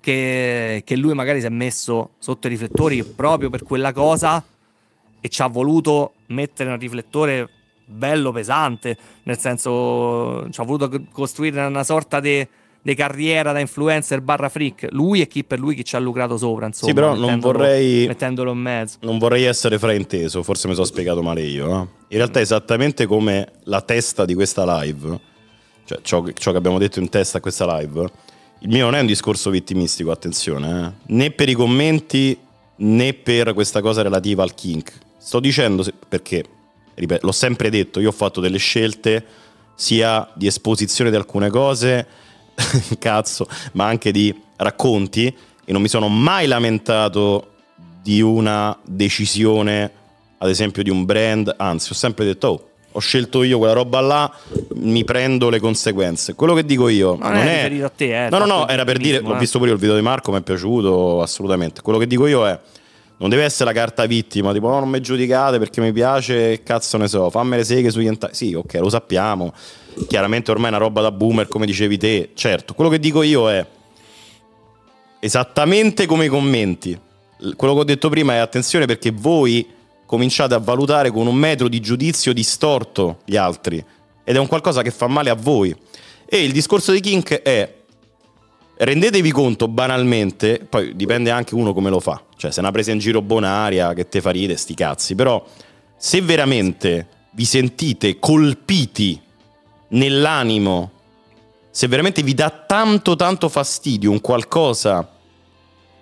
[0.00, 4.42] che, che lui magari si è messo sotto i riflettori proprio per quella cosa
[5.20, 7.48] e ci ha voluto mettere un riflettore
[7.90, 12.46] bello pesante, nel senso ci ha voluto costruire una sorta di
[12.94, 14.88] carriera da influencer barra freak.
[14.90, 16.90] Lui e chi per lui chi ci ha lucrato sopra, insomma.
[16.92, 18.96] sì, però non vorrei, Mettendolo in mezzo.
[19.02, 21.66] non vorrei essere frainteso, forse mi sono spiegato male io.
[21.66, 21.88] no?
[22.08, 25.20] In realtà esattamente come la testa di questa live,
[25.84, 28.10] cioè ciò, che- ciò che abbiamo detto in testa a questa live,
[28.60, 31.12] il mio non è un discorso vittimistico, attenzione, eh.
[31.14, 32.38] né per i commenti
[32.76, 34.92] né per questa cosa relativa al kink.
[35.18, 36.44] Sto dicendo se- perché,
[37.00, 39.24] ripeto, l'ho sempre detto, io ho fatto delle scelte
[39.74, 42.06] sia di esposizione di alcune cose,
[42.98, 45.34] cazzo, ma anche di racconti
[45.64, 47.52] e non mi sono mai lamentato
[48.02, 49.90] di una decisione,
[50.38, 54.00] ad esempio di un brand, anzi ho sempre detto, oh, ho scelto io quella roba
[54.00, 54.32] là,
[54.74, 56.34] mi prendo le conseguenze.
[56.34, 57.90] Quello che dico io Non, non è è...
[57.94, 58.30] te, eh.
[58.30, 59.38] No, no, no, era per dire, eh.
[59.38, 61.82] visto pure il video di Marco, mi è piaciuto assolutamente.
[61.82, 62.58] Quello che dico io è,
[63.20, 66.96] non deve essere la carta vittima, tipo, no, non mi giudicate perché mi piace, cazzo
[66.96, 69.52] ne so, fammi le seghe sugli enta- Sì, ok, lo sappiamo.
[70.08, 72.30] Chiaramente ormai è una roba da boomer, come dicevi te.
[72.32, 73.66] Certo, quello che dico io è,
[75.20, 76.98] esattamente come i commenti.
[77.56, 79.66] Quello che ho detto prima è attenzione perché voi
[80.06, 83.84] cominciate a valutare con un metro di giudizio distorto gli altri
[84.24, 85.76] ed è un qualcosa che fa male a voi.
[86.24, 87.74] E il discorso di Kink è
[88.78, 92.90] rendetevi conto banalmente, poi dipende anche uno come lo fa, cioè se è una presa
[92.90, 95.44] in giro bonaria che te fa ridere, sti cazzi, però
[95.94, 99.20] se veramente vi sentite colpiti
[99.88, 100.90] nell'animo,
[101.70, 105.06] se veramente vi dà tanto tanto fastidio un qualcosa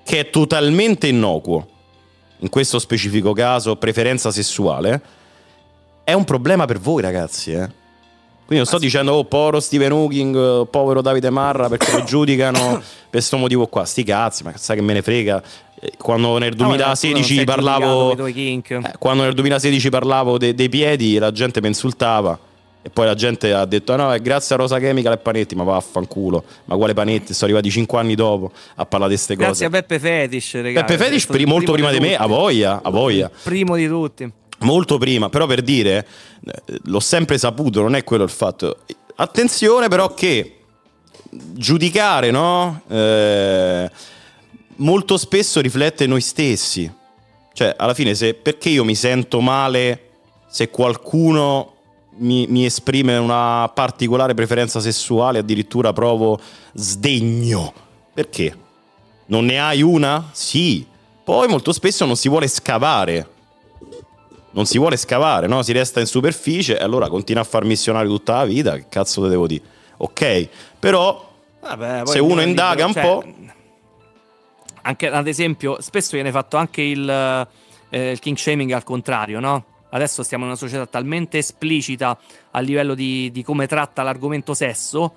[0.05, 1.68] che è totalmente innocuo,
[2.39, 5.03] in questo specifico caso preferenza sessuale,
[6.05, 7.86] è un problema per voi ragazzi, eh.
[8.47, 12.76] Quindi non sto dicendo, oh, povero Steven Hawking, oh, povero Davide Marra, perché lo giudicano
[12.76, 13.84] per questo motivo qua.
[13.84, 15.43] Sti cazzi, ma sai che me ne frega.
[15.99, 18.26] Quando nel Ah, ma tu non 2016 sei parlavo...
[18.26, 18.62] Eh,
[18.99, 22.39] quando nel 2016 parlavo de- dei piedi, la gente mi insultava.
[22.81, 25.55] E poi la gente ha detto: "Ah, no, è grazie a Rosa Chemical e Panetti.
[25.57, 26.45] Ma vaffanculo.
[26.66, 27.35] Ma quale Panetti?
[27.35, 29.47] Sono arrivati 5 anni dopo a parlare di queste cose.
[29.47, 30.85] Grazie a Peppe Fetish, ragazzi.
[30.87, 33.31] Peppe Fetish pri- molto prima di me, a voglia, a voglia.
[33.43, 34.33] Primo di tutti.
[34.61, 36.07] Molto prima, però per dire,
[36.45, 38.79] eh, l'ho sempre saputo, non è quello il fatto.
[39.16, 40.55] Attenzione però che
[41.31, 42.83] giudicare, no?
[42.89, 43.91] Eh,
[44.79, 46.93] molto spesso riflette noi stessi.
[47.53, 50.11] Cioè, alla fine, se, perché io mi sento male
[50.49, 51.74] se qualcuno
[52.18, 56.39] mi, mi esprime una particolare preferenza sessuale, addirittura provo
[56.72, 57.72] sdegno?
[58.12, 58.57] Perché?
[59.26, 60.31] Non ne hai una?
[60.33, 60.87] Sì.
[61.24, 63.37] Poi molto spesso non si vuole scavare
[64.51, 65.62] non si vuole scavare, no?
[65.62, 69.22] si resta in superficie e allora continua a far missionario tutta la vita, che cazzo
[69.22, 69.62] te devo dire?
[69.99, 70.49] Ok,
[70.79, 73.24] però Vabbè, se uno indaga un libero, po'...
[74.89, 77.47] Anche ad esempio, spesso viene fatto anche il,
[77.91, 79.64] eh, il king shaming al contrario, no?
[79.91, 82.18] Adesso stiamo in una società talmente esplicita
[82.53, 85.14] a livello di, di come tratta l'argomento sesso.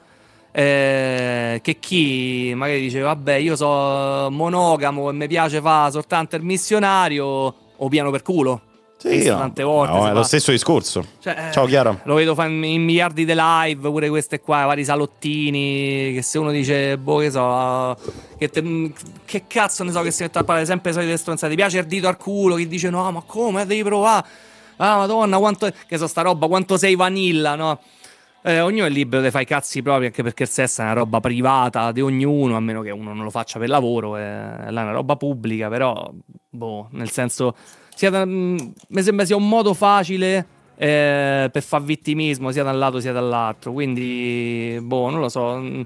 [0.52, 6.44] eh, che chi magari dice vabbè io sono monogamo e mi piace fa soltanto il
[6.44, 7.26] missionario
[7.78, 8.62] o piano per culo
[9.04, 9.94] no, tante volte.
[9.94, 11.06] no, è fa- lo stesso discorso.
[11.20, 12.00] Cioè, eh, Ciao Chiara.
[12.04, 16.14] Lo vedo in miliardi di live, pure queste qua, vari salottini.
[16.14, 17.96] Che se uno dice, boh, che so,
[18.38, 18.92] che, te-
[19.26, 21.52] che cazzo ne so, che si mette a parlare sempre solite stronzate.
[21.52, 22.56] Ti piace il dito al culo?
[22.56, 23.66] Chi dice, no, ma come?
[23.66, 24.26] Devi provare.
[24.78, 25.70] Ah, madonna, quanto.
[25.88, 27.80] Che so, sta roba, quanto sei vanilla, no?
[28.44, 30.94] Eh, ognuno è libero di fare i cazzi propri, anche perché il sesso è una
[30.94, 34.66] roba privata di ognuno, a meno che uno non lo faccia per lavoro, eh, là
[34.82, 36.12] è una roba pubblica, però,
[36.50, 37.56] boh, nel senso,
[38.02, 40.44] sia da- mh, mi sembra sia un modo facile
[40.76, 45.54] eh, per far vittimismo, sia da un lato sia dall'altro, quindi, boh, non lo so.
[45.58, 45.86] mh,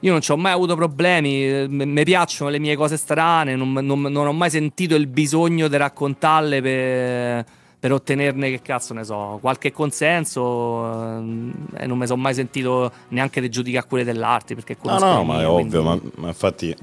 [0.00, 4.00] Io non ci ho mai avuto problemi, mi piacciono le mie cose strane, non, non-
[4.02, 7.44] non ho mai sentito il bisogno di raccontarle per,
[7.84, 12.90] per ottenerne, che cazzo ne so, qualche consenso ehm, e non mi sono mai sentito
[13.08, 16.74] neanche di giudicare quelle dell'arte perché No, no, ma è quindi- ovvio, ma, ma infatti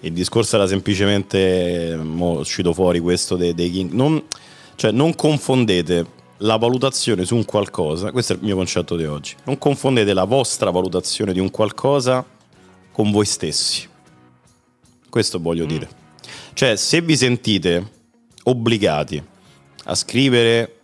[0.00, 4.22] il discorso era semplicemente, mo uscito fuori questo dei, dei King, non,
[4.74, 6.04] cioè non confondete
[6.42, 10.24] la valutazione su un qualcosa, questo è il mio concetto di oggi, non confondete la
[10.24, 12.22] vostra valutazione di un qualcosa
[12.92, 13.88] con voi stessi,
[15.08, 15.42] questo Mm.
[15.42, 15.88] voglio dire.
[16.52, 17.92] Cioè se vi sentite
[18.42, 19.22] obbligati
[19.90, 20.76] a scrivere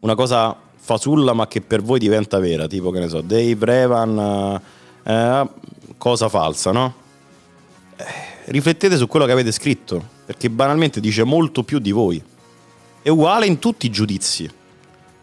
[0.00, 4.62] una cosa fasulla ma che per voi diventa vera, tipo che ne so, Dave Revan,
[5.04, 5.48] eh, eh,
[5.98, 6.94] cosa falsa, no?
[7.96, 8.04] Eh,
[8.46, 12.22] riflettete su quello che avete scritto, perché banalmente dice molto più di voi.
[13.02, 14.48] È uguale in tutti i giudizi,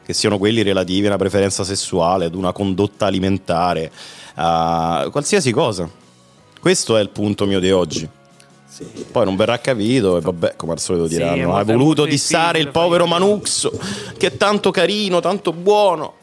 [0.06, 3.92] che siano quelli relativi a una preferenza sessuale, ad una condotta alimentare,
[4.36, 5.90] a qualsiasi cosa.
[6.60, 8.10] Questo è il punto mio di oggi.
[9.12, 12.60] Poi non verrà capito e vabbè, come al solito Sì, diranno, è hai voluto dissare
[12.60, 13.72] il povero Manuxo,
[14.18, 16.14] che è tanto carino, tanto buono,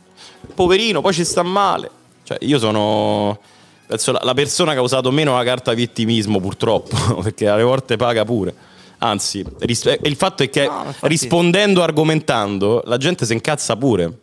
[0.55, 1.91] poverino, poi ci sta male.
[2.23, 3.39] Cioè, io sono
[3.87, 8.25] penso, la, persona che ha usato meno la carta vittimismo, purtroppo, perché alle volte paga
[8.25, 8.55] pure.
[8.99, 14.19] Anzi, ris- eh, il fatto è che infatti- rispondendo, argomentando, la gente si incazza pure.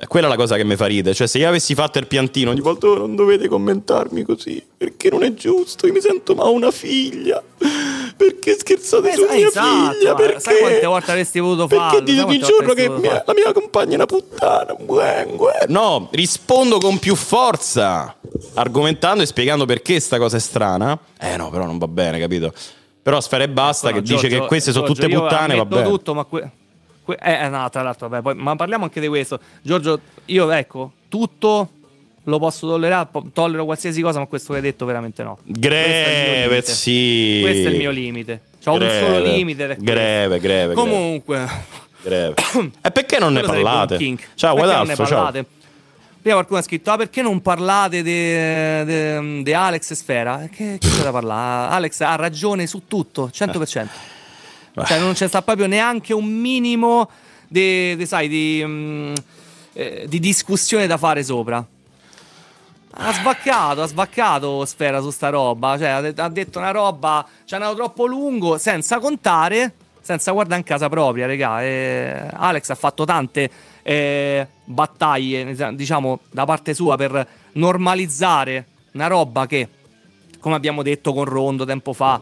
[0.00, 1.14] È quella la cosa che mi fa ridere.
[1.14, 5.10] Cioè, se io avessi fatto il piantino ogni volta, "Oh, non dovete commentarmi così, perché
[5.10, 7.42] non è giusto, io mi sento ma una figlia.
[8.16, 10.10] Perché scherzate Eh, su mia esatto, figlia?
[10.12, 10.40] ma Perché?
[10.40, 11.88] sai quante volte avresti voluto farlo?
[11.98, 14.74] Perché dite ogni giorno che mia- la mia compagna è una puttana.
[14.80, 15.54] Buen, buen.
[15.68, 18.14] No, rispondo con più forza,
[18.54, 20.98] argomentando e spiegando perché sta cosa è strana.
[21.18, 22.52] Eh no, però non va bene, capito?
[23.02, 25.56] Però Sfera e Basta No, che dice Giorgio- che queste sono Giorgio, tutte io puttane,
[25.56, 25.82] va bene.
[25.88, 26.50] tutto, ma que-
[27.14, 29.38] que- eh, eh, no, tra l'altro, vabbè, poi- ma parliamo anche di questo.
[29.62, 31.68] Giorgio, io ecco, tutto
[32.24, 35.38] lo posso tollerare, tollero qualsiasi cosa, ma questo che hai detto veramente no.
[35.44, 37.38] Greve, sì.
[37.42, 38.42] Questo è il mio limite.
[38.62, 39.76] C'ho un Greve, solo limite.
[39.80, 40.74] Greve, greve.
[40.74, 41.46] Comunque,
[42.02, 42.34] greve.
[42.82, 43.98] E perché non ne un parlate?
[44.34, 45.32] Ciao, Perché non ne Guadalfo, ciao.
[46.20, 50.44] Prima qualcuno ha scritto: Ah, perché non parlate di Alex Sfera?
[50.44, 51.74] Eh, Che, che c'è da parlare?
[51.74, 53.86] Alex ha ragione su tutto, 100%.
[54.86, 57.08] Cioè, non c'è sta proprio neanche un minimo
[57.48, 59.14] di, di, sai, di, mm,
[59.72, 61.64] eh, di discussione da fare sopra.
[62.92, 65.78] Ha svaccato, ha svaccato Sfera su sta roba.
[65.78, 70.32] Cioè, ha, de- ha detto una roba, ci è andato troppo lungo, senza contare, senza
[70.32, 71.62] guardare in casa propria, regà.
[71.62, 73.50] E Alex ha fatto tante
[73.82, 79.68] eh, battaglie, diciamo, da parte sua per normalizzare una roba che,
[80.40, 82.20] come abbiamo detto con Rondo tempo fa,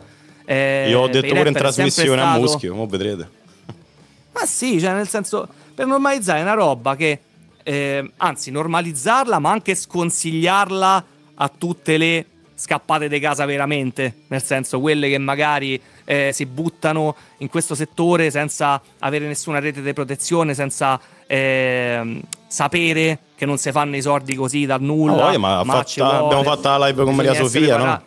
[0.51, 3.29] eh, Io ho detto pure in trasmissione a stato- muschio, mo vedrete.
[4.33, 7.19] ma sì, cioè nel senso, per normalizzare una roba che,
[7.63, 12.25] eh, anzi, normalizzarla, ma anche sconsigliarla a tutte le
[12.55, 18.31] scappate di casa veramente, nel senso quelle che magari eh, si buttano in questo settore
[18.31, 24.35] senza avere nessuna rete di protezione, senza ehm, sapere che non si fanno i soldi
[24.35, 25.27] così dal nulla.
[25.27, 28.03] Voglia, ma ma fatta- abbiamo fatto la live con Maria Sofia, no?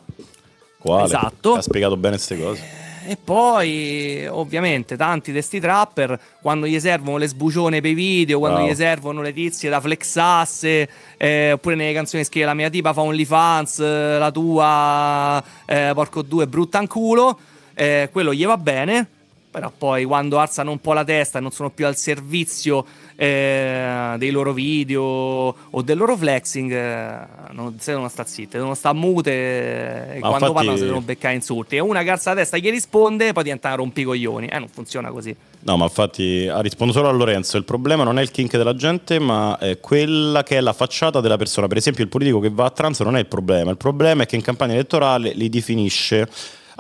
[0.82, 1.06] Quale?
[1.06, 1.54] Esatto.
[1.54, 2.80] Ha spiegato bene queste cose.
[3.06, 8.38] E poi, ovviamente, tanti di sti trapper, quando gli servono le sbucione per i video,
[8.38, 8.72] quando Bravo.
[8.72, 13.02] gli servono le tizie da flexasse, eh, oppure nelle canzoni scrive la mia tipa fa
[13.02, 17.40] OnlyFans, eh, la tua, eh, porco due, brutta in culo,
[17.74, 19.08] eh, quello gli va bene,
[19.52, 22.86] però poi quando alzano un po' la testa e non sono più al servizio
[23.18, 27.18] eh, dei loro video o del loro flexing, eh,
[27.52, 30.84] non, se devono sta zitte, devono sta mute eh, e Ma quando infatti- parlano si
[30.84, 31.76] devono beccare insulti.
[31.76, 34.48] E una calza la testa gli risponde, poi diventa un rompicoglioni.
[34.48, 35.36] Eh, non funziona così.
[35.64, 37.58] No, ma infatti ah, rispondo solo a Lorenzo.
[37.58, 41.20] Il problema non è il kink della gente, ma è quella che è la facciata
[41.20, 41.68] della persona.
[41.68, 43.70] Per esempio, il politico che va a trans non è il problema.
[43.70, 46.28] Il problema è che in campagna elettorale li definisce.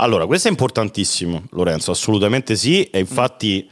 [0.01, 2.83] Allora, questo è importantissimo, Lorenzo, assolutamente sì.
[2.85, 3.69] E infatti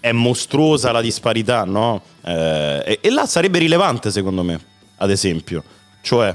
[0.00, 2.00] è mostruosa la disparità, no?
[2.24, 4.58] Eh, e, e là sarebbe rilevante, secondo me,
[4.96, 5.62] ad esempio.
[6.00, 6.34] Cioè,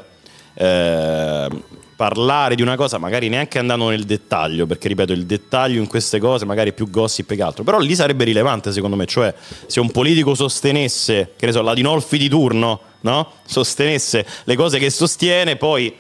[0.54, 1.48] eh,
[1.96, 6.20] parlare di una cosa, magari neanche andando nel dettaglio, perché ripeto, il dettaglio in queste
[6.20, 9.34] cose magari è più gossip che altro, però lì sarebbe rilevante secondo me, cioè
[9.66, 13.32] se un politico sostenesse, che ne so, la Dinolfi di turno, no?
[13.44, 15.96] Sostenesse le cose che sostiene, poi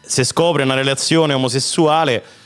[0.00, 2.42] se scopre una relazione omosessuale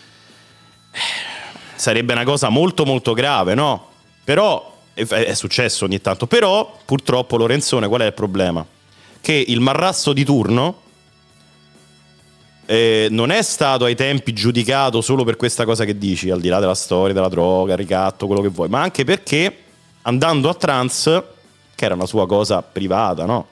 [1.74, 3.91] sarebbe una cosa molto molto grave, no?
[4.24, 4.76] Però
[5.07, 8.66] è, successo ogni tanto, però purtroppo Lorenzone qual è il problema?
[9.20, 10.82] Che il marrasso di turno
[12.66, 16.49] eh, non è stato ai tempi giudicato solo per questa cosa che dici, al di
[16.49, 19.57] là della storia, della droga, ricatto, quello che vuoi, ma anche perché
[20.03, 21.22] andando a trans,
[21.74, 23.47] che era una sua cosa privata, no?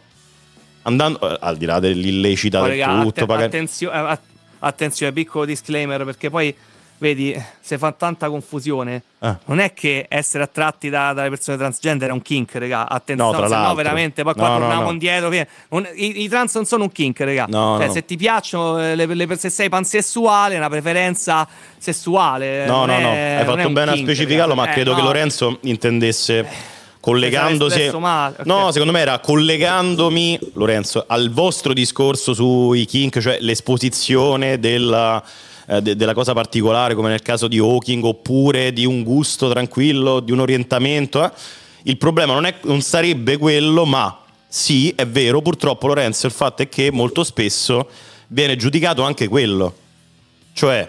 [0.82, 4.20] Andando, eh, al di là dell'illecita Poi, del raga, tutto, atten- paga- attenzio- eh, att-
[4.58, 6.54] attenzione, piccolo disclaimer, perché poi
[6.98, 9.02] vedi, se fa tanta confusione.
[9.20, 9.34] Eh.
[9.46, 12.78] Non è che essere attratti da- dalle persone transgender è un kink, raga.
[12.80, 14.90] No, Attenzione, tra se no veramente poi qua No, no, torniamo no.
[14.90, 15.28] indietro.
[15.68, 17.46] Non- i, i trans non sono un kink, raga.
[17.48, 17.92] No, Cioè, no.
[17.92, 21.46] se ti piacciono eh, le, le- se sei pansessuale, è una preferenza
[21.78, 22.66] sessuale.
[22.66, 24.62] No, no, no, è- hai fatto un bene a kink, specificarlo, raga.
[24.66, 25.06] ma Eh, credo che no.
[25.06, 26.46] Lorenzo intendesse
[27.00, 27.74] collegandosi.
[27.76, 28.46] espresso male, ok.
[28.46, 35.22] No, secondo me era collegandomi, Lorenzo, al vostro discorso sui kink, cioè l'esposizione della,
[35.66, 40.20] eh, de- della cosa particolare, come nel caso di Hawking, oppure di un gusto tranquillo,
[40.20, 41.24] di un orientamento.
[41.24, 41.30] eh.
[41.82, 46.62] Il problema non, è- non sarebbe quello, ma sì, è vero, purtroppo Lorenzo, il fatto
[46.62, 47.88] è che molto spesso
[48.28, 49.74] viene giudicato anche quello.
[50.52, 50.88] Cioè,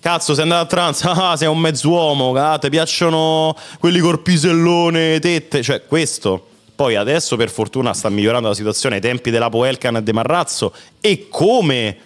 [0.00, 5.18] cazzo, sei andato a trans, ah, sei un mezz'uomo, ah, ti piacciono quelli col pisellone,
[5.20, 6.48] tette, cioè questo.
[6.74, 10.74] Poi adesso per fortuna sta migliorando la situazione ai tempi della Poelcan e De Marrazzo
[11.00, 11.96] e come,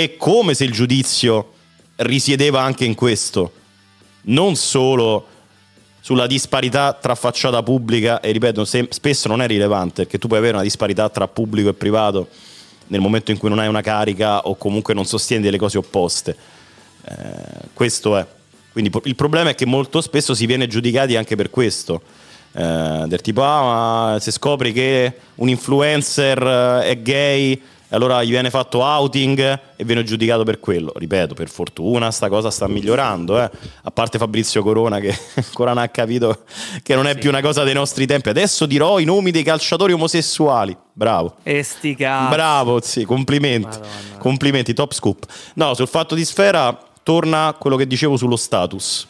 [0.00, 1.54] e come se il giudizio
[1.96, 3.50] risiedeva anche in questo.
[4.26, 5.26] Non solo
[5.98, 10.54] sulla disparità tra facciata pubblica e ripeto, spesso non è rilevante perché tu puoi avere
[10.54, 12.28] una disparità tra pubblico e privato
[12.86, 16.36] nel momento in cui non hai una carica o comunque non sostieni delle cose opposte.
[17.04, 17.14] Eh,
[17.74, 18.24] questo è.
[18.70, 22.02] Quindi il problema è che molto spesso si viene giudicati anche per questo.
[22.52, 28.30] Eh, del tipo, ah, ma se scopri che un influencer eh, è gay, allora gli
[28.30, 30.92] viene fatto outing e viene giudicato per quello.
[30.94, 33.50] Ripeto, per fortuna sta cosa sta migliorando, eh.
[33.82, 36.40] a parte Fabrizio Corona che ancora non ha capito
[36.82, 38.28] che non è più una cosa dei nostri tempi.
[38.28, 40.76] Adesso dirò i nomi dei calciatori omosessuali.
[40.92, 41.36] Bravo.
[41.42, 42.34] E sti cazzi.
[42.34, 43.78] Bravo, sì, complimenti.
[44.18, 45.24] Complimenti, top scoop.
[45.54, 49.06] No, sul fatto di Sfera torna quello che dicevo sullo status.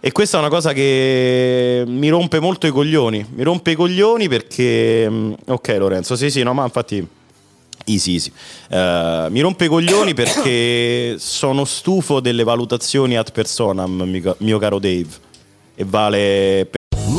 [0.00, 3.26] E questa è una cosa che mi rompe molto i coglioni.
[3.34, 5.08] Mi rompe i coglioni perché.
[5.08, 7.06] mm, Ok, Lorenzo, sì, sì, no, ma infatti.
[7.88, 8.32] Easy, easy.
[8.68, 14.02] Eh, mi rompe i coglioni perché sono stufo delle valutazioni ad personam,
[14.38, 15.08] mio, caro Dave.
[15.76, 16.68] E vale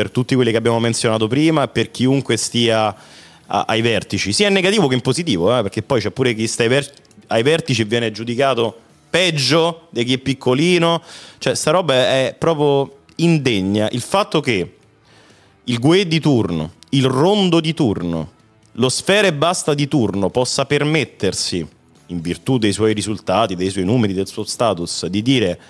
[0.00, 2.96] Per tutti quelli che abbiamo menzionato prima per chiunque stia
[3.46, 6.46] a- ai vertici, sia in negativo che in positivo, eh, perché poi c'è pure chi
[6.46, 6.94] sta ai, ver-
[7.26, 8.78] ai vertici e viene giudicato
[9.10, 11.02] peggio di chi è piccolino,
[11.36, 13.90] cioè sta roba è proprio indegna.
[13.90, 14.76] Il fatto che
[15.64, 18.30] il GUE di turno, il rondo di turno,
[18.72, 21.66] lo sfera e basta di turno possa permettersi,
[22.06, 25.60] in virtù dei suoi risultati, dei suoi numeri, del suo status, di dire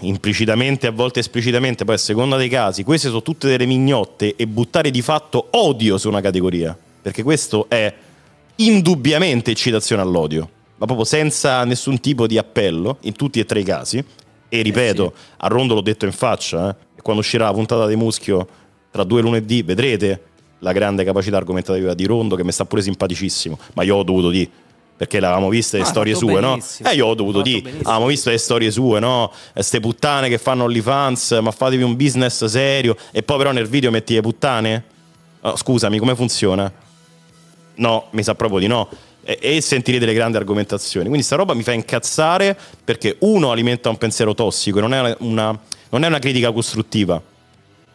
[0.00, 4.46] implicitamente, a volte esplicitamente, poi a seconda dei casi, queste sono tutte delle mignotte e
[4.46, 7.92] buttare di fatto odio su una categoria, perché questo è
[8.56, 13.64] indubbiamente incitazione all'odio, ma proprio senza nessun tipo di appello in tutti e tre i
[13.64, 14.04] casi.
[14.48, 18.46] E ripeto, a Rondo l'ho detto in faccia, eh, quando uscirà la puntata di Muschio
[18.90, 20.24] tra due lunedì vedrete
[20.58, 24.28] la grande capacità argomentativa di Rondo che mi sta pure simpaticissimo, ma io ho dovuto
[24.28, 24.50] dire
[25.02, 26.50] perché l'avevamo viste le Ah, storie sue, no?
[26.50, 26.88] benissimo.
[26.88, 27.88] Eh, io ho dovuto dire, benissimo.
[27.88, 29.32] avevamo visto le storie sue, no?
[29.52, 33.90] Ste puttane che fanno OnlyFans, ma fatevi un business serio e poi però nel video
[33.90, 34.84] metti le puttane?
[35.40, 36.70] Oh, scusami, come funziona?
[37.74, 38.88] No, mi sa proprio di no.
[39.24, 41.06] E, e sentirete le grandi argomentazioni.
[41.08, 45.16] Quindi sta roba mi fa incazzare perché uno alimenta un pensiero tossico e non è
[45.18, 47.20] una, non è una critica costruttiva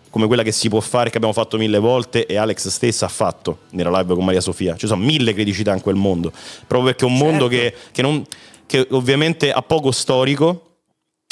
[0.09, 3.09] come quella che si può fare, che abbiamo fatto mille volte e Alex stessa ha
[3.09, 4.75] fatto nella live con Maria Sofia.
[4.75, 6.31] Ci sono mille criticità in quel mondo,
[6.65, 8.25] proprio perché è un mondo che, che non-
[8.65, 10.63] che ovviamente ha poco storico,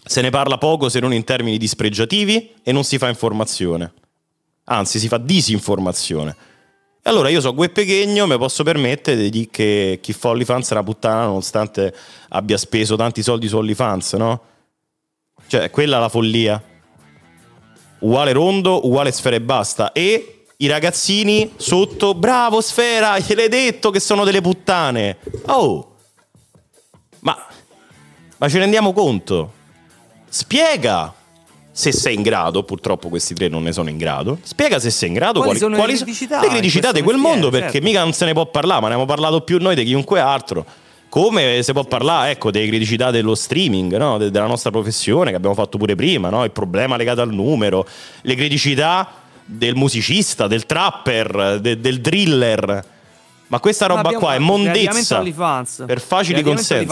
[0.08, 3.92] se ne parla poco se non in termini dispregiativi e non si fa informazione,
[4.66, 6.36] anzi si fa disinformazione.
[7.02, 10.70] E allora io so Gue Pechegno, mi posso permettere di dire che chi fa OnlyFans
[10.70, 11.94] è una puttana nonostante
[12.30, 14.42] abbia speso tanti soldi su OnlyFans, no?
[15.48, 16.64] Cioè, quella è la follia.
[18.06, 19.92] Uguale rondo, uguale sfera e basta.
[19.92, 25.18] E i ragazzini sotto, bravo sfera, gliel'hai detto che sono delle puttane.
[25.48, 25.96] Oh,
[27.22, 27.36] ma,
[28.38, 29.52] ma ci rendiamo conto?
[30.30, 31.12] Spiega
[31.72, 34.38] se sei in grado, purtroppo questi tre non ne sono in grado.
[34.44, 37.40] Spiega se sei in grado Quali sono le quali criticità le criticità di quel mestiere,
[37.40, 37.88] mondo, perché certo.
[37.88, 40.64] mica non se ne può parlare, ma ne abbiamo parlato più noi di chiunque altro.
[41.16, 44.18] Come si può parlare, ecco, delle criticità dello streaming, no?
[44.18, 46.44] De- della nostra professione, che abbiamo fatto pure prima, no?
[46.44, 47.88] Il problema legato al numero,
[48.24, 49.10] le criticità
[49.46, 52.86] del musicista, del trapper, de- del driller.
[53.48, 55.22] Ma questa roba qua è mondezza
[55.86, 56.86] per facili consensi.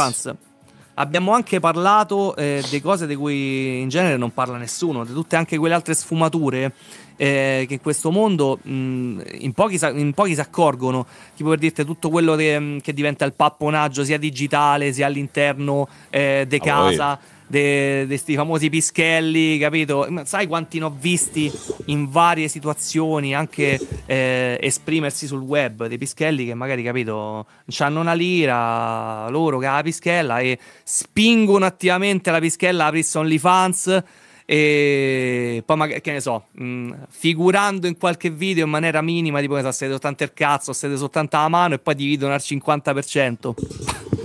[0.96, 5.36] Abbiamo anche parlato eh, di cose di cui in genere non parla nessuno, di tutte
[5.36, 6.72] anche quelle altre sfumature
[7.16, 11.58] eh, che in questo mondo mh, in, pochi sa- in pochi si accorgono, tipo per
[11.58, 16.60] dirti tutto quello che, che diventa il papponaggio sia digitale sia all'interno eh, di Ah,
[16.60, 17.22] poi.
[17.54, 20.08] Di questi famosi pischelli, capito?
[20.24, 21.52] Sai quanti ne ho visti
[21.86, 27.46] in varie situazioni, anche eh, esprimersi sul web, dei pischelli che magari, capito,
[27.80, 33.18] hanno una lira loro che ha la pischella e spingono attivamente la pischella a aprirsi
[33.18, 34.04] OnlyFans
[34.46, 39.56] e poi magari, che ne so, mh, figurando in qualche video in maniera minima, tipo
[39.56, 44.23] che so, siete soltanto il cazzo, siete soltanto la mano e poi dividono al 50%.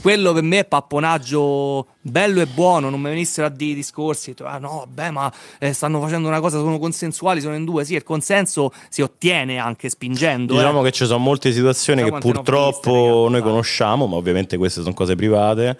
[0.00, 4.58] Quello per me è papponaggio bello e buono, non mi venissero a dire discorsi, ah
[4.58, 7.84] no, vabbè, ma eh, stanno facendo una cosa, sono consensuali, sono in due.
[7.84, 10.54] Sì, il consenso si ottiene anche spingendo.
[10.54, 10.84] Diciamo eh.
[10.84, 15.14] che ci sono molte situazioni Sai che purtroppo noi conosciamo, ma ovviamente queste sono cose
[15.16, 15.78] private.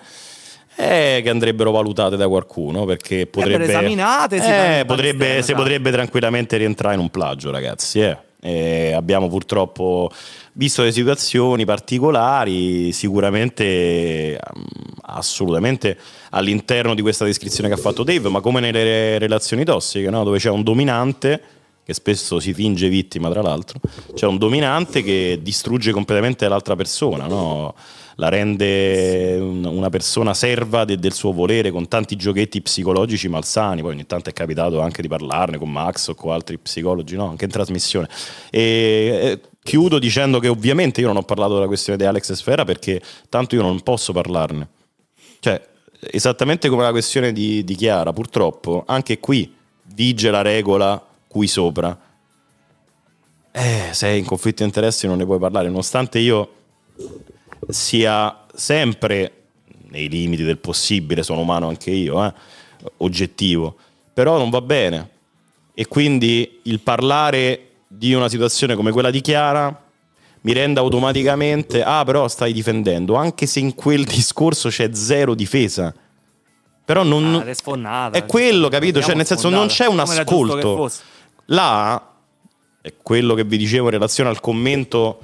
[0.77, 6.57] eh, che andrebbero valutate da qualcuno perché potrebbe, esaminate, si eh, potrebbe, si potrebbe tranquillamente
[6.57, 8.01] rientrare in un plagio, ragazzi.
[8.01, 8.29] eh.
[8.43, 10.11] Eh, abbiamo purtroppo
[10.55, 14.63] visto le situazioni particolari, sicuramente mm,
[15.03, 15.99] assolutamente
[16.31, 20.25] all'interno di questa descrizione che ha fatto Dave, ma come nelle re- relazioni tossiche, no?
[20.25, 21.41] dove c'è un dominante
[21.85, 23.81] che spesso si finge vittima, tra l'altro,
[24.15, 27.75] c'è un dominante che distrugge completamente l'altra persona, no?
[28.21, 33.81] La rende un- una persona serva de- del suo volere con tanti giochetti psicologici malsani.
[33.81, 37.31] Poi ogni tanto è capitato anche di parlarne con Max o con altri psicologi, no?
[37.31, 38.09] anche in trasmissione.
[38.51, 43.01] E chiudo dicendo che ovviamente io non ho parlato della questione di Alex Sfera perché
[43.31, 44.69] tanto io non posso parlarne.
[45.41, 45.59] Cioè,
[46.11, 49.51] esattamente come la questione di, di Chiara, purtroppo anche qui
[49.95, 51.99] vige la regola qui sopra.
[53.53, 56.53] Eh, sei in conflitto di interessi non ne puoi parlare, nonostante io
[57.69, 59.33] sia sempre
[59.89, 62.33] nei limiti del possibile, sono umano anche io, eh,
[62.99, 63.77] oggettivo,
[64.13, 65.09] però non va bene.
[65.75, 69.83] E quindi il parlare di una situazione come quella di Chiara
[70.43, 75.93] mi rende automaticamente, ah però stai difendendo, anche se in quel discorso c'è zero difesa.
[76.85, 77.37] Però non...
[77.37, 78.19] Ah, è sfonnata.
[78.19, 79.01] È quello, capito?
[79.01, 80.91] Cioè, nel senso, non c'è un ascolto.
[81.47, 82.11] Là
[82.81, 85.21] è quello che vi dicevo in relazione al commento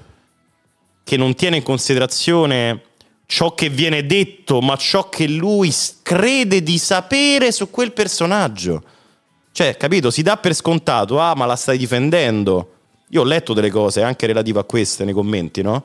[1.07, 2.83] che non tiene in considerazione
[3.27, 8.83] ciò che viene detto, ma ciò che lui crede di sapere su quel personaggio.
[9.53, 10.11] Cioè, capito?
[10.11, 12.73] Si dà per scontato, ah, ma la stai difendendo.
[13.11, 15.85] Io ho letto delle cose anche relative a queste nei commenti, no?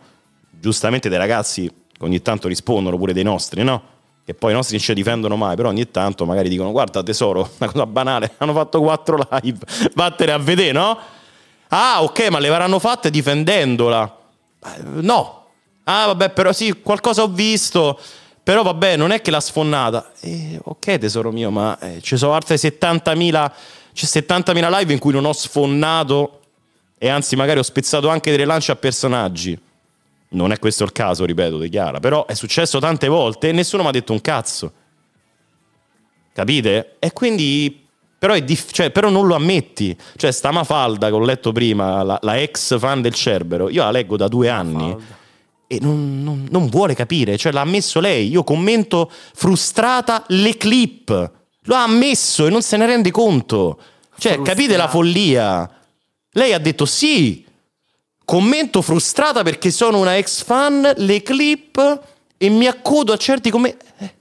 [0.50, 3.80] Giustamente dei ragazzi che ogni tanto rispondono pure dei nostri, no?
[4.26, 7.48] Che poi i nostri non ci difendono mai, però ogni tanto magari dicono guarda tesoro,
[7.60, 9.60] una cosa banale, hanno fatto quattro live,
[9.94, 10.98] vattene a vedere, no?
[11.68, 14.16] Ah, ok, ma le avranno fatte difendendola.
[14.66, 15.40] Eh, No.
[15.86, 18.00] Ah, vabbè, però sì, qualcosa ho visto.
[18.44, 20.12] Però vabbè, non è che l'ha sfonnata.
[20.22, 23.52] Eh, ok, tesoro mio, ma eh, ci sono altre 70.000
[23.94, 26.40] c'è 70.000 live in cui non ho sfonnato
[26.98, 29.60] e anzi magari ho spezzato anche delle lance a personaggi.
[30.30, 33.84] Non è questo il caso, ripeto, di Chiara, però è successo tante volte e nessuno
[33.84, 34.72] mi ha detto un cazzo.
[36.34, 36.96] Capite?
[37.00, 37.81] E quindi
[38.22, 39.98] però, è dif- cioè, però non lo ammetti.
[40.16, 43.90] Cioè, sta Mafalda che ho letto prima, la, la ex fan del Cerbero, io la
[43.90, 44.96] leggo da due anni
[45.66, 47.36] e non, non- non vuole capire.
[47.36, 48.30] Cioè, l'ha ammesso lei.
[48.30, 51.32] Io commento frustrata le clip.
[51.64, 53.80] Lo ha ammesso e non se ne rende conto.
[54.20, 55.68] Cioè, capite la follia?
[56.34, 57.44] Lei ha detto sì.
[58.24, 62.02] Commento frustrata perché sono una ex fan, le clip
[62.38, 63.76] e mi accodo a certi come...
[63.98, 64.14] eh,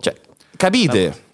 [0.00, 0.20] Cioè,
[0.56, 1.30] capite?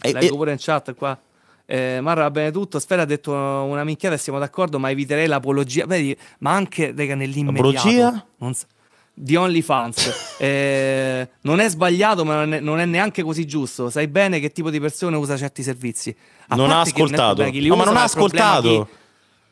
[0.00, 1.18] E- Leggo e- pure in chat qua.
[1.66, 2.78] Eh, Marra va bene tutto.
[2.78, 5.84] Sfera ha detto una minchiata e siamo d'accordo, ma eviterei l'apologia.
[5.86, 7.68] Vedi, ma anche raga, nell'immediato.
[7.78, 8.26] Apologia?
[8.38, 8.64] Non s-
[9.12, 10.36] di OnlyFans.
[10.40, 13.90] Eh, non è sbagliato, ma non è, non è neanche così giusto.
[13.90, 16.14] Sai bene che tipo di persone usa certi servizi.
[16.48, 17.42] A Non ha non ascoltato.
[17.42, 18.68] li No, ma usa, non ha ascoltato.
[18.68, 18.96] chi-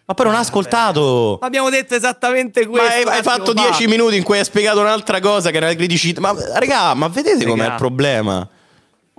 [0.04, 1.38] Ma poi non ha ascoltato.
[1.42, 2.88] Abbiamo detto esattamente Ma questo.
[2.88, 3.52] hai, hai un fatto.
[3.52, 6.20] 10 minuti in cui hai spiegato un'altra cosa che era la criticità.
[6.20, 8.48] Ma raga, ma vedete com'è il problema?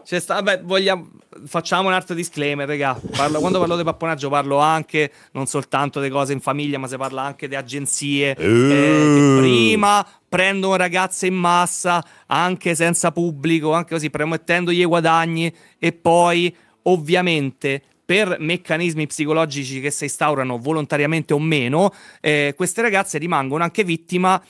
[0.08, 1.10] C'è sta- vabbè, vogliamo-
[1.48, 2.98] facciamo un altro disclaimer, raga.
[3.12, 6.96] Parlo- quando parlo di papponaggio parlo anche, non soltanto di cose in famiglia, ma si
[6.96, 13.96] parla anche di agenzie eh, che prima prendono ragazze in massa, anche senza pubblico, anche
[13.96, 21.40] così, promettendogli i guadagni e poi, ovviamente, per meccanismi psicologici che si instaurano volontariamente o
[21.40, 21.92] meno,
[22.22, 24.42] eh, queste ragazze rimangono anche vittima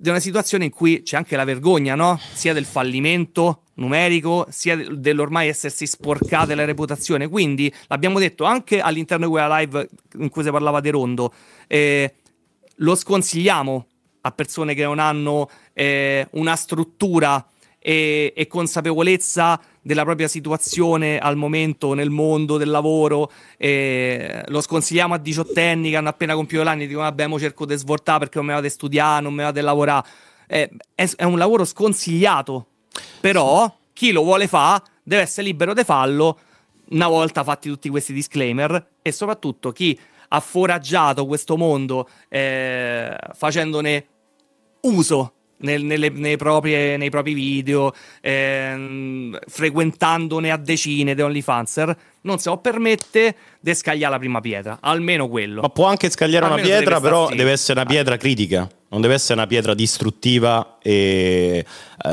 [0.00, 2.20] di una situazione in cui c'è anche la vergogna, no?
[2.32, 7.28] Sia del fallimento numerico, sia del- dell'ormai essersi sporcate la reputazione.
[7.28, 9.88] Quindi, l'abbiamo detto anche all'interno di quella live
[10.18, 11.34] in cui si parlava di Rondo,
[11.66, 12.14] eh,
[12.76, 13.86] lo sconsigliamo
[14.20, 17.44] a persone che non hanno eh, una struttura
[17.78, 23.30] e, e consapevolezza della propria situazione al momento nel mondo del lavoro.
[23.56, 27.64] eh, lo sconsigliamo a diciottenni che hanno appena compiuto l'anno e dicono: Vabbè, mo cerco
[27.64, 30.08] di svoltare perché non mi vado di studiare, non mi vado di lavorare.
[30.46, 32.66] Eh, è, è un lavoro sconsigliato.
[33.20, 36.38] Però chi lo vuole fare deve essere libero di farlo
[36.90, 39.98] una volta fatti tutti questi disclaimer e soprattutto chi
[40.28, 44.06] ha foraggiato questo mondo eh, facendone
[44.82, 52.38] uso nel- nelle- nei, proprie- nei propri video, ehm, frequentandone a decine di OnlyFanser, non
[52.38, 55.60] si può permettere di scagliare la prima pietra, almeno quello.
[55.62, 58.68] Ma può anche scagliare una Almeno si pietra, deve però deve essere una pietra critica.
[58.90, 61.64] Non deve essere una pietra distruttiva e eh,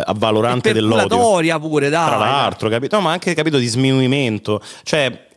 [0.05, 1.07] avvalorante dell'odio.
[1.07, 2.07] Perculatoria pure, dai.
[2.07, 2.97] Tra l'altro, capito?
[2.97, 4.61] No, ma anche capito di sminuimento.
[4.83, 5.27] Cioè,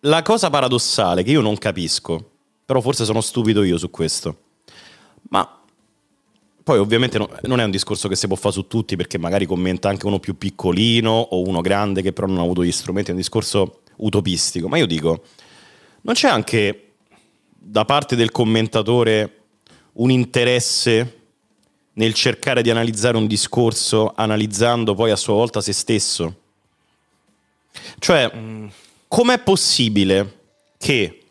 [0.00, 2.30] la cosa paradossale che io non capisco,
[2.64, 4.36] però forse sono stupido io su questo.
[6.64, 9.46] Poi ovviamente no- non è un discorso che si può fare su tutti perché magari
[9.46, 13.10] commenta anche uno più piccolino o uno grande che però non ha avuto gli strumenti,
[13.10, 14.68] è un discorso utopistico.
[14.68, 15.24] Ma io dico,
[16.02, 16.92] non c'è anche
[17.48, 19.38] da parte del commentatore
[19.94, 21.20] un interesse
[21.94, 26.36] nel cercare di analizzare un discorso analizzando poi a sua volta se stesso?
[27.98, 28.30] Cioè,
[29.08, 30.38] com'è possibile
[30.78, 31.22] che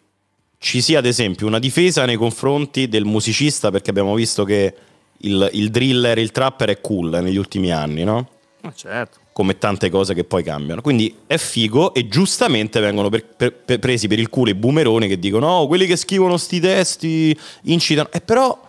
[0.57, 4.75] ci sia ad esempio una difesa nei confronti del musicista perché abbiamo visto che
[5.21, 8.29] il, il driller, il trapper è cool negli ultimi anni, no?
[8.61, 9.19] Ma certo.
[9.33, 10.81] come tante cose che poi cambiano.
[10.81, 15.07] Quindi è figo e giustamente vengono per- per- per- presi per il culo i boomeroni
[15.07, 18.09] che dicono oh, quelli che scrivono sti testi incitano.
[18.11, 18.59] E però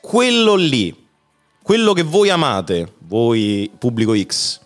[0.00, 0.94] quello lì,
[1.62, 4.60] quello che voi amate, voi pubblico X,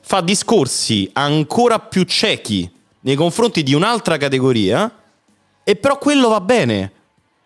[0.00, 2.70] fa discorsi ancora più ciechi
[3.00, 4.90] nei confronti di un'altra categoria
[5.62, 6.92] e però quello va bene.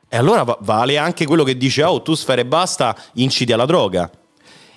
[0.08, 3.66] E allora va- vale anche quello che dice oh, tu sfere e basta, inciti alla
[3.66, 4.10] droga.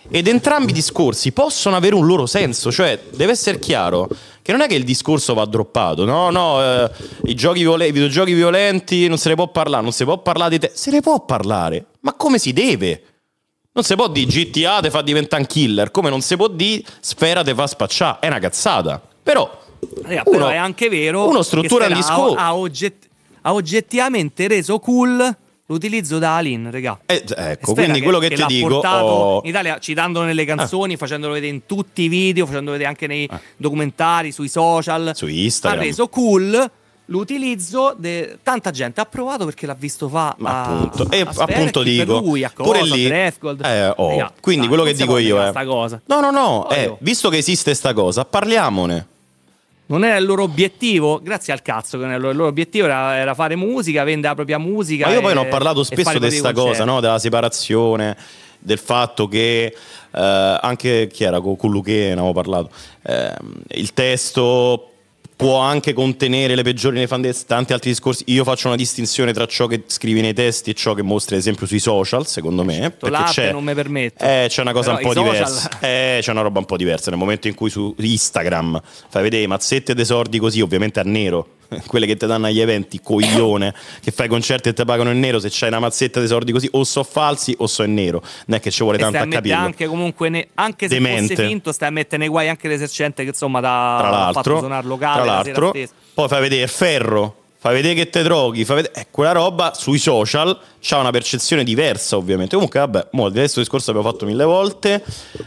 [0.10, 4.10] Ed entrambi i discorsi possono avere un loro senso, cioè deve essere chiaro
[4.42, 6.90] che non è che il discorso va droppato, no, no, eh,
[7.26, 10.50] i, giochi viole- i videogiochi violenti non se ne può parlare, non si può parlare
[10.50, 13.04] di te, se ne può parlare, ma come si deve?
[13.74, 16.84] Non si può dire GTA te fa diventare un killer, come non si può dire
[17.00, 19.00] Sfera te fa spacciare, è una cazzata.
[19.24, 19.50] Però,
[20.02, 22.36] Raga, uno- però è anche vero uno struttura che Stella discorso.
[22.36, 23.08] ha, ha ogget-
[23.42, 25.38] ha oggettivamente reso cool
[25.72, 27.00] l'utilizzo da Alin, raga.
[27.06, 28.68] ecco, Sfera quindi quello che, ti l'ha dico...
[28.68, 32.90] portato oh, in Italia citandolo nelle canzoni, facendolo vedere in tutti i video, facendolo vedere
[32.90, 35.12] anche nei documentari, sui social.
[35.16, 35.80] Su Instagram.
[35.80, 36.72] Ha reso cool
[37.06, 41.34] l'utilizzo di tanta gente ha provato perché l'ha visto fa Ma a, appunto, e a
[41.36, 43.66] appunto dico, lui, a pure cosa, lì, a Drefgold.
[43.66, 46.02] eh, oh, Raga, quindi dai, quello che dico io è, cosa.
[46.06, 49.08] no, no, no, eh, visto che esiste sta cosa, parliamone.
[49.92, 52.50] Non era il loro obiettivo, grazie al cazzo che non era il loro, il loro
[52.50, 55.08] obiettivo era, era fare musica, vendere la propria musica.
[55.08, 57.02] Ma io poi e- ne ho parlato spesso di questa cosa, no?
[57.02, 58.16] della separazione,
[58.58, 62.70] del fatto che eh, anche chi era con, Luché ne avevo parlato,
[63.04, 64.91] ehm, il testo
[65.42, 68.24] può anche contenere le peggiori nefandezze, tanti altri discorsi.
[68.28, 71.42] Io faccio una distinzione tra ciò che scrivi nei testi e ciò che mostri, ad
[71.42, 72.92] esempio, sui social, secondo me.
[72.92, 74.44] Perché L'arte c'è, non mi permette.
[74.44, 75.80] eh, c'è una cosa Però un po' diversa.
[75.80, 77.10] Eh, c'è una roba un po' diversa.
[77.10, 78.80] Nel momento in cui su Instagram
[79.10, 81.48] fai vedere mazzette d'esordi così, ovviamente a nero,
[81.88, 85.40] quelle che ti danno agli eventi, coglione, che fai concerti e ti pagano in nero,
[85.40, 88.22] se c'hai una mazzetta d'esordi così, o so falsi o so in nero.
[88.48, 89.58] Non è che ci vuole tanto a capirlo.
[89.58, 91.36] anche comunque, ne- anche se Demente.
[91.36, 94.34] fosse finto, stai a mettere nei guai anche l'esercente che insomma ha tra ha fatto
[94.34, 95.94] l'altro, suonare locale tra la l'altro stessa.
[96.14, 100.00] poi fai vedere ferro, fai vedere che te droghi, fai vedere, eh, quella roba sui
[100.00, 102.56] social c'ha una percezione diversa ovviamente.
[102.56, 105.04] Comunque vabbè, mo, di questo discorso abbiamo fatto mille volte.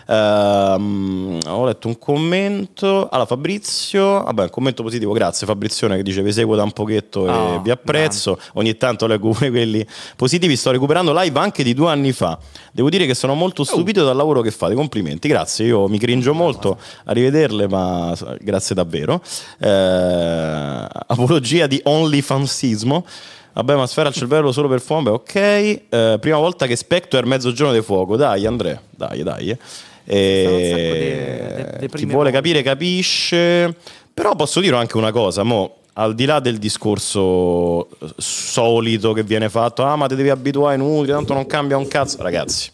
[0.07, 6.23] Ehm, ho letto un commento, allora Fabrizio, vabbè un commento positivo, grazie Fabrizione che dice
[6.23, 9.85] vi seguo da un pochetto e Oh, vi apprezzo, ogni tanto leggo pure quelli
[10.15, 12.39] positivi, sto recuperando live anche di due anni fa.
[12.70, 16.32] Devo dire che sono molto stupito dal lavoro che fate, complimenti, grazie, io mi cringio
[16.32, 19.20] molto a rivederle, ma grazie davvero.
[19.59, 23.06] Eh, apologia di OnlyFansismo.
[23.55, 25.35] Vabbè, ma sfera il cervello solo per fome, ok.
[25.36, 28.16] Eh, prima volta che Spectre è mezzogiorno di fuoco.
[28.16, 29.51] Dai, Andrea, dai, dai.
[29.51, 29.59] eh.
[30.06, 33.74] Eh, chi vuole capire capisce.
[34.12, 39.24] Però posso dire anche una cosa, mo, al di là del discorso eh, solito che
[39.24, 42.22] viene fatto, ah ma ti devi abituare inutile, tanto non cambia un cazzo.
[42.22, 42.70] Ragazzi,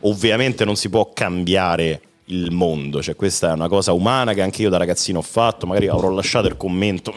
[0.00, 4.62] ovviamente non si può cambiare il mondo, cioè questa è una cosa umana che anche
[4.62, 7.12] io da ragazzino ho fatto, magari avrò lasciato il commento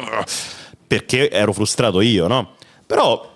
[0.91, 2.55] perché ero frustrato io, no?
[2.85, 3.33] Però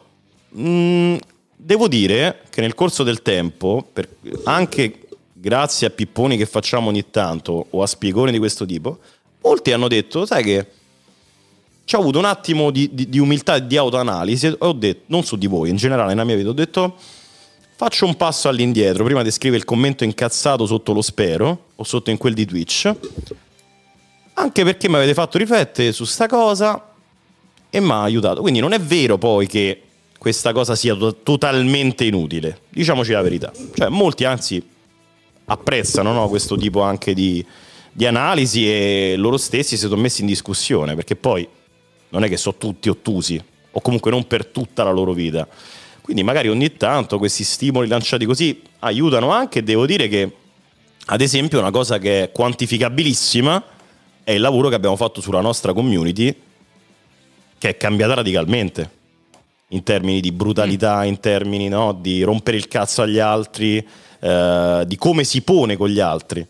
[0.49, 1.15] mh,
[1.56, 4.10] devo dire che nel corso del tempo, per-
[4.44, 8.99] anche grazie a pipponi che facciamo ogni tanto o a spiegoni di questo tipo,
[9.41, 10.68] molti hanno detto, sai che
[11.86, 15.23] ci ho avuto un attimo di, di- di umiltà e di autoanalisi ho detto, non
[15.23, 16.98] su di voi, in generale nella mia vita, ho detto
[17.77, 22.10] faccio un passo all'indietro prima di scrivere il commento incazzato sotto lo spero o sotto
[22.10, 22.94] in quel di Twitch,
[24.34, 26.90] anche perché mi avete fatto riflettere su sta cosa
[27.76, 28.39] e mi ha aiutato.
[28.39, 29.81] Quindi non è vero poi che
[30.18, 33.52] questa cosa sia to- totalmente inutile, diciamoci la verità.
[33.73, 34.64] Cioè molti anzi
[35.43, 37.45] apprezzano no, questo tipo anche di,
[37.91, 41.45] di analisi e loro stessi si sono messi in discussione, perché poi
[42.10, 45.45] non è che sono tutti ottusi, o comunque non per tutta la loro vita.
[45.99, 50.31] Quindi magari ogni tanto questi stimoli lanciati così aiutano anche, devo dire che
[51.07, 53.64] ad esempio una cosa che è quantificabilissima
[54.23, 56.34] è il lavoro che abbiamo fatto sulla nostra community,
[57.57, 58.90] che è cambiata radicalmente
[59.69, 63.86] in termini di brutalità, in termini no, di rompere il cazzo agli altri,
[64.19, 66.45] eh, di come si pone con gli altri.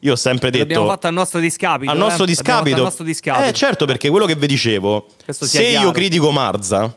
[0.00, 0.64] Io ho sempre detto...
[0.64, 1.90] L'abbiamo fatto al nostro discapito.
[1.90, 2.00] Al eh?
[2.00, 2.76] nostro fatto discapito.
[2.76, 3.48] Al nostro discapito.
[3.48, 5.90] Eh certo, perché quello che vi dicevo, se io chiaro.
[5.90, 6.96] critico Marza,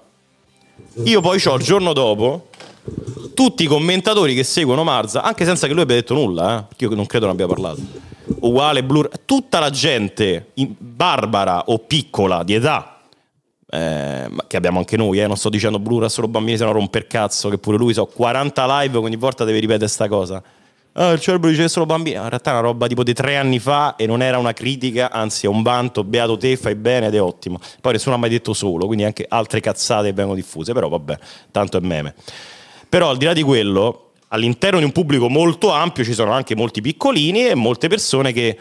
[1.03, 2.47] io poi ho il giorno dopo
[3.33, 6.85] tutti i commentatori che seguono Marza, anche senza che lui abbia detto nulla, eh, perché
[6.85, 7.81] io non credo ne abbia parlato.
[8.41, 12.90] Uguale, Blur, tutta la gente barbara o piccola di età,
[13.73, 16.73] eh, che abbiamo anche noi, eh, non sto dicendo Blur ha solo bambini, se no
[16.73, 20.43] romper cazzo, che pure lui so 40 live, ogni volta deve ripetere sta cosa.
[20.93, 22.17] Ah, il cerebro dice solo bambini.
[22.17, 25.09] In realtà è una roba tipo di tre anni fa e non era una critica,
[25.09, 27.59] anzi è un vanto, beato te, fai bene ed è ottimo.
[27.79, 31.17] Poi nessuno ha mai detto solo, quindi anche altre cazzate vengono diffuse, però vabbè,
[31.51, 32.13] tanto è meme.
[32.89, 36.55] Però al di là di quello, all'interno di un pubblico molto ampio ci sono anche
[36.55, 38.57] molti piccolini e molte persone che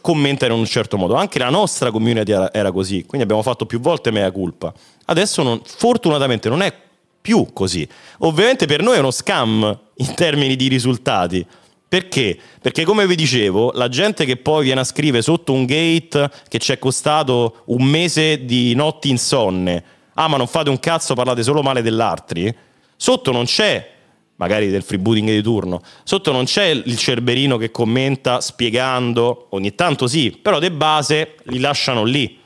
[0.00, 1.14] commentano in un certo modo.
[1.14, 4.72] Anche la nostra community era, era così, quindi abbiamo fatto più volte mea culpa.
[5.06, 6.72] Adesso non- fortunatamente non è
[7.20, 7.86] più così.
[8.18, 11.44] Ovviamente per noi è uno scam in termini di risultati.
[11.88, 12.38] Perché?
[12.60, 16.58] Perché come vi dicevo, la gente che poi viene a scrivere sotto un gate che
[16.58, 19.82] ci è costato un mese di notti insonne,
[20.12, 22.54] ah ma non fate un cazzo, parlate solo male dell'altri,
[22.94, 23.90] sotto non c'è,
[24.38, 30.06] magari del freebooting di turno, sotto non c'è il cerberino che commenta spiegando, ogni tanto
[30.06, 32.38] sì, però de base li lasciano lì.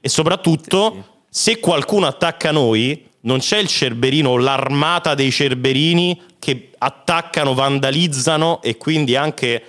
[0.00, 6.70] E soprattutto, se qualcuno attacca noi, non c'è il cerberino o l'armata dei cerberini che
[6.78, 9.62] attaccano, vandalizzano e quindi anche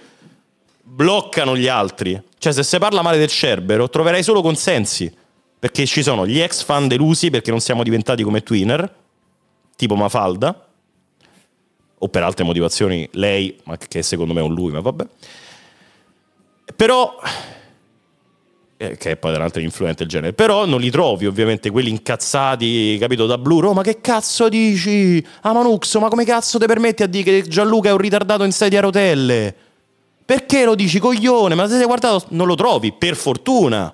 [0.82, 2.20] bloccano gli altri.
[2.38, 5.12] Cioè, se si parla male del cerbero, troverai solo consensi.
[5.60, 8.96] Perché ci sono gli ex fan delusi perché non siamo diventati come Twinner,
[9.76, 10.69] tipo Mafalda,
[12.00, 15.06] o per altre motivazioni lei, ma che secondo me è un lui, ma vabbè.
[16.76, 17.20] Però
[18.82, 20.32] eh, che è poi tra l'altro influente il genere.
[20.32, 23.66] Però non li trovi ovviamente quelli incazzati, capito, da Blue.
[23.68, 25.22] Oh, ma che cazzo dici?
[25.42, 28.54] Ah, Manuxo, ma come cazzo ti permetti a dire che Gianluca è un ritardato in
[28.54, 29.54] sedia a rotelle?
[30.24, 31.56] Perché lo dici, coglione?
[31.56, 33.94] Ma se sei guardato, non lo trovi, per fortuna.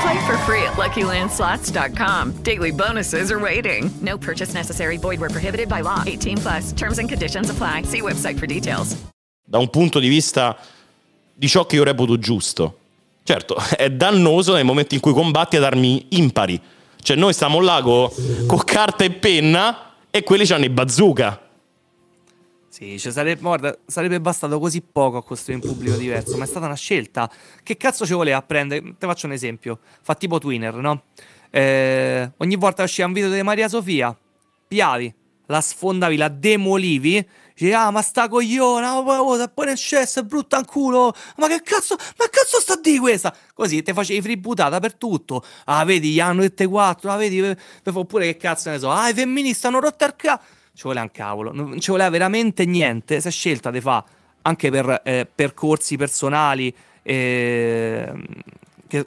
[0.00, 2.42] Play for free at LuckyLandSlots.com.
[2.42, 3.90] Daily bonuses are waiting.
[4.00, 4.96] No purchase necessary.
[4.96, 6.02] Void where prohibited by law.
[6.06, 6.72] 18 plus.
[6.72, 7.82] Terms and conditions apply.
[7.84, 8.96] See website for details.
[9.44, 10.56] Da un punto di vista
[11.34, 12.78] di ciò che io reputo giusto.
[13.24, 16.60] Certo, è dannoso nel momento in cui combatti ad armi impari.
[17.02, 21.40] Cioè, noi stiamo là con carta e penna e quelli hanno i bazooka.
[22.80, 26.46] Sì, cioè sarebbe, guarda, sarebbe bastato così poco a costruire un pubblico diverso, ma è
[26.46, 27.30] stata una scelta.
[27.62, 28.94] Che cazzo ci voleva prendere?
[28.96, 29.80] Te faccio un esempio.
[30.00, 31.02] Fa tipo Twinner, no?
[31.50, 34.16] Eh, ogni volta usciva un video di Maria Sofia,
[34.66, 37.28] piavi, la sfondavi, la demolivi.
[37.54, 41.14] Dici, ah, ma sta cogliona, oh, oh, oh, poi nel cesso, è brutta in culo.
[41.36, 43.36] Ma che cazzo, ma cazzo sta di questa?
[43.52, 45.44] Così te facevi freebootata per tutto.
[45.66, 47.58] Ah, vedi, gli hanno dette quattro, ah, vedi, per-
[47.94, 48.90] oppure che cazzo ne so.
[48.90, 50.58] Ah, i femministi hanno rotto il cazzo.
[50.80, 53.20] Ci voleva un cavolo, non ci voleva veramente niente.
[53.20, 54.02] Si è scelta di fa
[54.40, 58.10] anche per eh, percorsi personali eh,
[58.88, 59.06] che,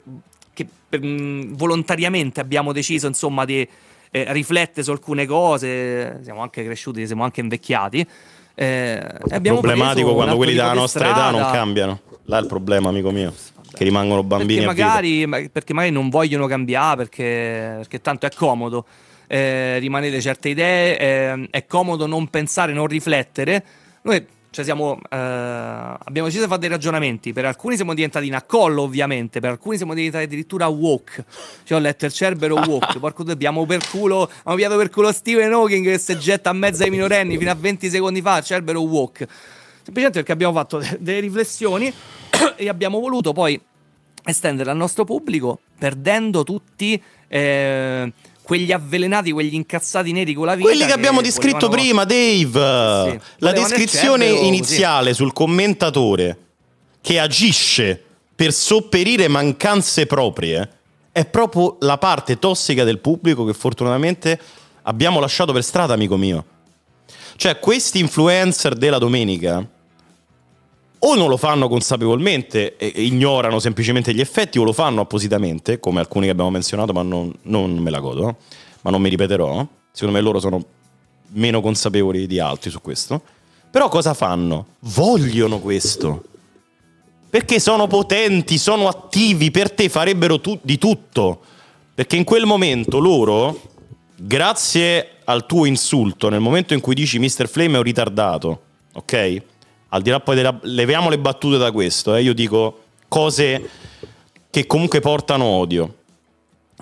[0.52, 3.68] che mm, volontariamente abbiamo deciso insomma di
[4.12, 8.06] eh, riflettere su alcune cose, siamo anche cresciuti, siamo anche invecchiati.
[8.54, 12.02] Eh, è problematico quando quelli della nostra età non cambiano.
[12.26, 13.34] Là è il problema, amico mio.
[13.68, 18.86] Che rimangono bambini perché magari, perché magari non vogliono cambiare perché, perché tanto è comodo
[19.26, 23.64] eh, rimanere certe idee, eh, è comodo non pensare, non riflettere.
[24.02, 27.32] Noi cioè siamo, eh, abbiamo deciso di fare dei ragionamenti.
[27.32, 29.40] Per alcuni siamo diventati in accollo, ovviamente.
[29.40, 31.24] Per alcuni siamo diventati addirittura woke.
[31.64, 32.98] Cioè, ho letto il Cerbero woke.
[33.00, 34.22] Porco abbiamo per culo.
[34.22, 37.56] Abbiamo piato per culo Stephen Hawking che si getta a mezzo ai minorenni fino a
[37.56, 38.40] 20 secondi fa.
[38.42, 39.26] Cerbero woke.
[39.82, 41.92] Semplicemente perché abbiamo fatto delle riflessioni
[42.54, 43.60] e abbiamo voluto poi
[44.24, 47.02] estendere al nostro pubblico, perdendo tutti.
[47.26, 48.12] Eh,
[48.44, 50.68] quegli avvelenati, quegli incazzati neri con la vita.
[50.68, 53.10] Quelli che, abbiamo descritto prima, Dave.
[53.10, 55.16] Sì, la descrizione iniziale sì.
[55.16, 56.38] sul commentatore
[57.00, 58.00] che agisce
[58.36, 60.68] per sopperire mancanze proprie
[61.10, 64.38] è proprio la parte tossica del pubblico che fortunatamente
[64.82, 66.44] abbiamo lasciato per strada, amico mio.
[67.36, 69.66] Cioè, questi influencer della domenica
[71.06, 76.00] o non lo fanno consapevolmente e ignorano semplicemente gli effetti o lo fanno appositamente, come
[76.00, 78.36] alcuni che abbiamo menzionato, ma non, non me la godo,
[78.80, 79.66] ma non mi ripeterò.
[79.92, 80.64] Secondo me loro sono
[81.32, 83.20] meno consapevoli di altri su questo.
[83.70, 84.66] Però cosa fanno?
[84.80, 86.24] Vogliono questo.
[87.28, 91.40] Perché sono potenti, sono attivi, per te farebbero tu- di tutto.
[91.94, 93.60] Perché in quel momento loro,
[94.16, 97.46] grazie al tuo insulto, nel momento in cui dici Mr.
[97.46, 98.62] Flame è un ritardato,
[98.92, 99.42] ok?
[99.94, 100.58] Al di là poi della...
[100.62, 103.70] leviamo le battute da questo, eh, io dico cose
[104.50, 105.98] che comunque portano odio.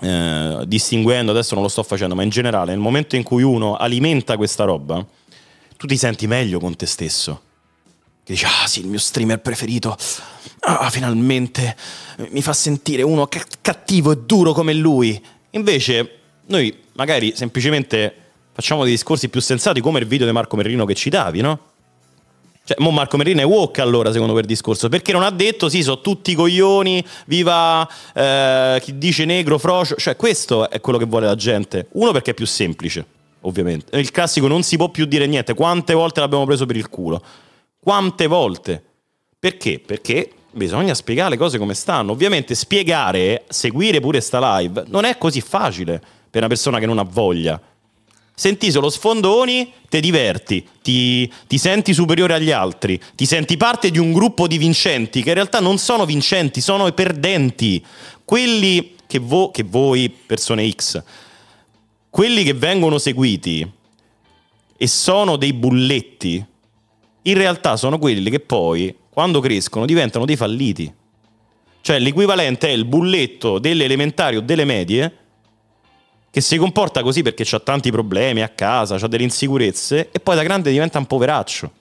[0.01, 3.75] Eh, distinguendo, adesso non lo sto facendo, ma in generale, nel momento in cui uno
[3.75, 5.05] alimenta questa roba,
[5.77, 7.41] tu ti senti meglio con te stesso.
[8.23, 9.95] Che dici, ah sì, il mio streamer preferito,
[10.61, 11.77] ah, finalmente
[12.29, 15.23] mi fa sentire uno c- cattivo e duro come lui.
[15.51, 18.15] Invece, noi magari semplicemente
[18.53, 21.72] facciamo dei discorsi più sensati, come il video di Marco Merrino che citavi, no?
[22.65, 25.83] Cioè, mo Marco Merino è woke allora, secondo quel discorso, perché non ha detto sì,
[25.83, 31.25] sono tutti coglioni, viva eh, chi dice negro, frocio, cioè questo è quello che vuole
[31.25, 31.87] la gente.
[31.91, 33.05] Uno perché è più semplice,
[33.41, 33.97] ovviamente.
[33.99, 37.21] Il classico non si può più dire niente, quante volte l'abbiamo preso per il culo?
[37.79, 38.81] Quante volte?
[39.37, 39.81] Perché?
[39.85, 42.13] Perché bisogna spiegare le cose come stanno.
[42.13, 45.99] Ovviamente spiegare, seguire pure sta live, non è così facile
[46.29, 47.59] per una persona che non ha voglia
[48.35, 53.99] Senti solo sfondoni, ti diverti, ti, ti, senti superiore agli altri, ti senti parte di
[53.99, 57.83] un gruppo di vincenti che in realtà non sono vincenti, sono i perdenti.
[58.25, 61.03] Quelli che, vo- che voi, persone X,
[62.09, 63.69] quelli che vengono seguiti
[64.75, 66.43] e sono dei bulletti,
[67.21, 70.91] in realtà sono quelli che poi, quando crescono, diventano dei falliti.
[71.81, 75.17] Cioè l'equivalente è il bulletto delle elementari o delle medie
[76.33, 80.35] che si comporta così perché ha tanti problemi a casa, ha delle insicurezze e poi
[80.35, 81.71] da grande diventa un poveraccio.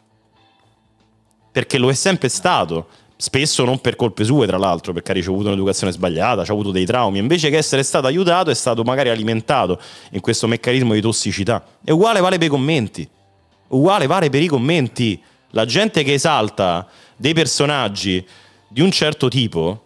[1.51, 5.47] Perché lo è sempre stato, spesso non per colpe sue tra l'altro, perché ha ricevuto
[5.47, 9.81] un'educazione sbagliata, ha avuto dei traumi, invece che essere stato aiutato è stato magari alimentato
[10.11, 11.65] in questo meccanismo di tossicità.
[11.83, 13.09] E uguale vale per i commenti,
[13.69, 15.19] uguale vale per i commenti.
[15.53, 18.23] La gente che esalta dei personaggi
[18.69, 19.85] di un certo tipo,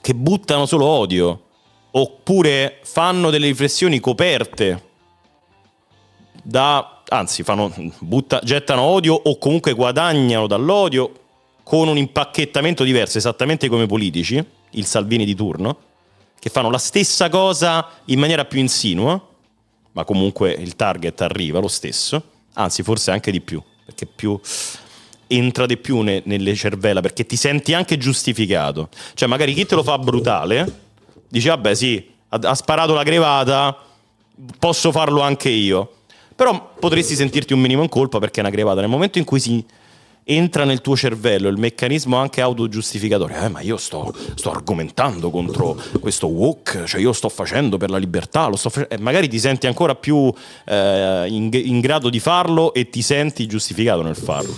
[0.00, 1.45] che buttano solo odio,
[1.98, 4.84] oppure fanno delle riflessioni coperte
[6.42, 11.12] da, anzi, fanno, butta, gettano odio o comunque guadagnano dall'odio
[11.62, 15.78] con un impacchettamento diverso, esattamente come i politici, il Salvini di turno,
[16.38, 19.20] che fanno la stessa cosa in maniera più insinua,
[19.92, 24.38] ma comunque il target arriva lo stesso, anzi forse anche di più, perché più
[25.28, 28.90] entra di più ne, nelle cervella, perché ti senti anche giustificato.
[29.14, 30.84] Cioè magari chi te lo fa brutale
[31.28, 33.76] dici vabbè sì, ha, ha sparato la crevata,
[34.58, 35.92] posso farlo anche io.
[36.34, 38.80] Però potresti sentirti un minimo in colpa perché è una crevata.
[38.80, 39.64] Nel momento in cui si
[40.28, 45.80] entra nel tuo cervello il meccanismo anche autogiustificatorio, eh, ma io sto, sto, argomentando contro
[46.00, 49.38] questo walk, cioè io sto facendo per la libertà, lo sto face- eh, magari ti
[49.38, 50.32] senti ancora più
[50.64, 54.52] eh, in, in, grado di farlo e ti senti giustificato nel farlo.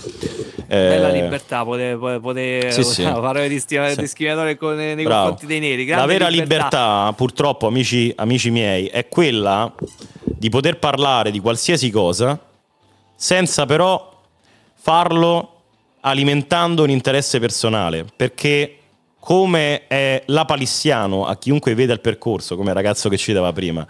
[0.67, 3.03] Eh, la libertà, poter, poter sì, sì.
[3.05, 4.65] fare discriminatore sì.
[4.65, 5.29] nei Bravo.
[5.29, 5.85] confronti dei neri.
[5.85, 6.65] la vera libertà.
[6.65, 9.71] libertà, purtroppo, amici, amici miei, è quella
[10.23, 12.39] di poter parlare di qualsiasi cosa
[13.15, 14.17] senza però
[14.73, 15.57] farlo
[16.01, 18.75] alimentando un interesse personale, perché
[19.19, 23.85] come è lapalissiano a chiunque veda il percorso, come il ragazzo che ci dava prima,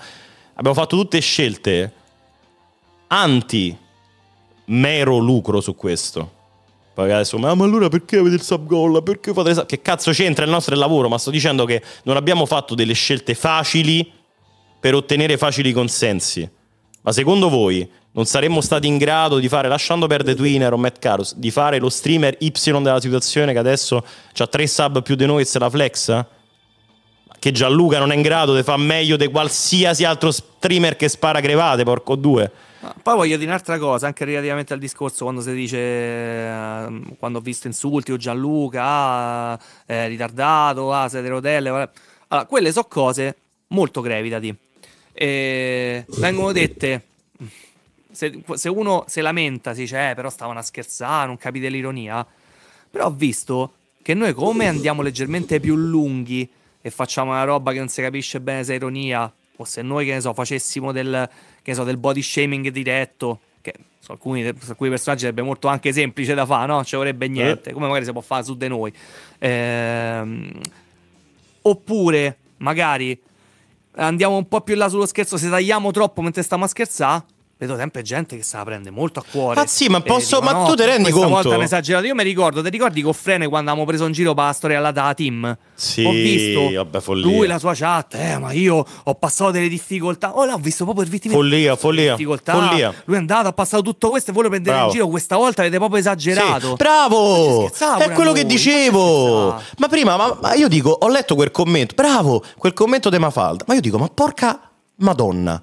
[0.53, 1.93] abbiamo fatto tutte scelte
[3.07, 3.75] anti
[4.65, 6.37] mero lucro su questo.
[6.93, 9.01] Poi adesso, ma, allora perché avete il sub goal?
[9.03, 11.07] Perché fate sub-" Che cazzo c'entra il nostro lavoro?
[11.07, 14.11] Ma sto dicendo che non abbiamo fatto delle scelte facili
[14.79, 16.49] per ottenere facili consensi.
[17.01, 20.99] Ma secondo voi non saremmo stati in grado di fare, lasciando perdere Twinner o Matt
[20.99, 24.03] Carus, di fare lo streamer Y della situazione che adesso
[24.35, 26.27] ha tre sub più di noi e se la flexa?
[27.37, 31.39] Che Gianluca non è in grado di fare meglio di qualsiasi altro streamer che spara
[31.39, 32.51] crevate, porco due.
[33.01, 37.41] Poi voglio dire un'altra cosa, anche relativamente al discorso quando si dice, ehm, quando ho
[37.41, 41.69] visto insulti o Gianluca, ah, eh, ritardato, ah, siete rotelle.
[41.69, 43.35] Allora, quelle sono cose
[43.67, 44.55] molto grevi da dire.
[45.13, 47.03] E vengono dette,
[48.11, 52.25] se, se uno si lamenta, si dice, eh, però stavano a scherzare, non capite l'ironia.
[52.89, 56.49] Però ho visto che noi come andiamo leggermente più lunghi
[56.81, 60.05] e facciamo una roba che non si capisce bene se è ironia, o se noi,
[60.05, 61.29] che ne so, facessimo del,
[61.61, 65.67] che ne so, del body shaming diretto, che su alcuni, su alcuni personaggi sarebbe molto
[65.67, 66.83] anche semplice da fare, no?
[66.83, 68.91] Ci vorrebbe niente, come magari si può fare su di noi.
[69.39, 70.49] Ehm,
[71.61, 73.19] oppure, magari,
[73.95, 77.23] andiamo un po' più in là sullo scherzo, se tagliamo troppo mentre stiamo a scherzare,
[77.59, 79.59] vedo sempre gente che se la prende molto a cuore.
[79.59, 82.05] Ah, sì, ma posso- dico, ma "No, tu te rendi questa conto?" volta mi esagerato.
[82.05, 84.77] Io mi ricordo, ti ricordi con Frene quando avevamo preso in giro per la storia
[84.77, 85.57] alla da team?
[85.73, 87.25] Sì, ho visto vabbè, follia.
[87.25, 90.37] lui la sua chat, eh, ma io ho passato delle difficoltà.
[90.37, 92.53] Oh, l'ho visto proprio il vittime Follia, follia, difficoltà.
[92.53, 92.93] follia.
[93.03, 94.87] Lui è andato, ha passato tutto questo e voi lo prendete Bravo.
[94.91, 95.07] in giro.
[95.09, 96.69] Questa volta avete proprio esagerato.
[96.69, 97.69] Sì, bravo!
[97.97, 99.53] È quello che dicevo.
[99.77, 101.93] Ma prima, ma, ma io dico, ho letto quel commento.
[101.93, 103.65] Bravo, quel commento di Mafalda.
[103.67, 104.61] Ma io dico, ma porca
[104.97, 105.61] Madonna.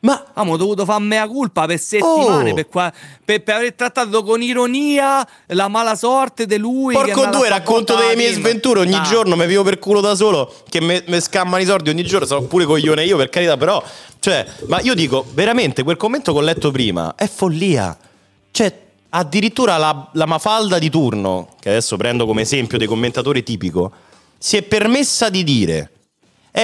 [0.00, 2.54] Ma Abbiamo dovuto fare mea culpa per settimane Oh!
[2.54, 2.92] per, qua-
[3.24, 6.94] per- per aver trattato con ironia la mala sorte di lui.
[6.94, 9.02] Porco due, racconto delle mie sventure ogni Ah.
[9.02, 12.42] giorno, mi vivo per culo da solo, che mi scammano i soldi ogni giorno, sono
[12.42, 13.82] pure coglione io per carità, però,
[14.20, 17.96] cioè, ma io dico, veramente, quel commento che ho letto prima è follia.
[18.52, 18.72] Cioè,
[19.10, 23.90] addirittura la, la Mafalda di turno, che adesso prendo come esempio dei commentatori tipico,
[24.38, 25.90] si è permessa di dire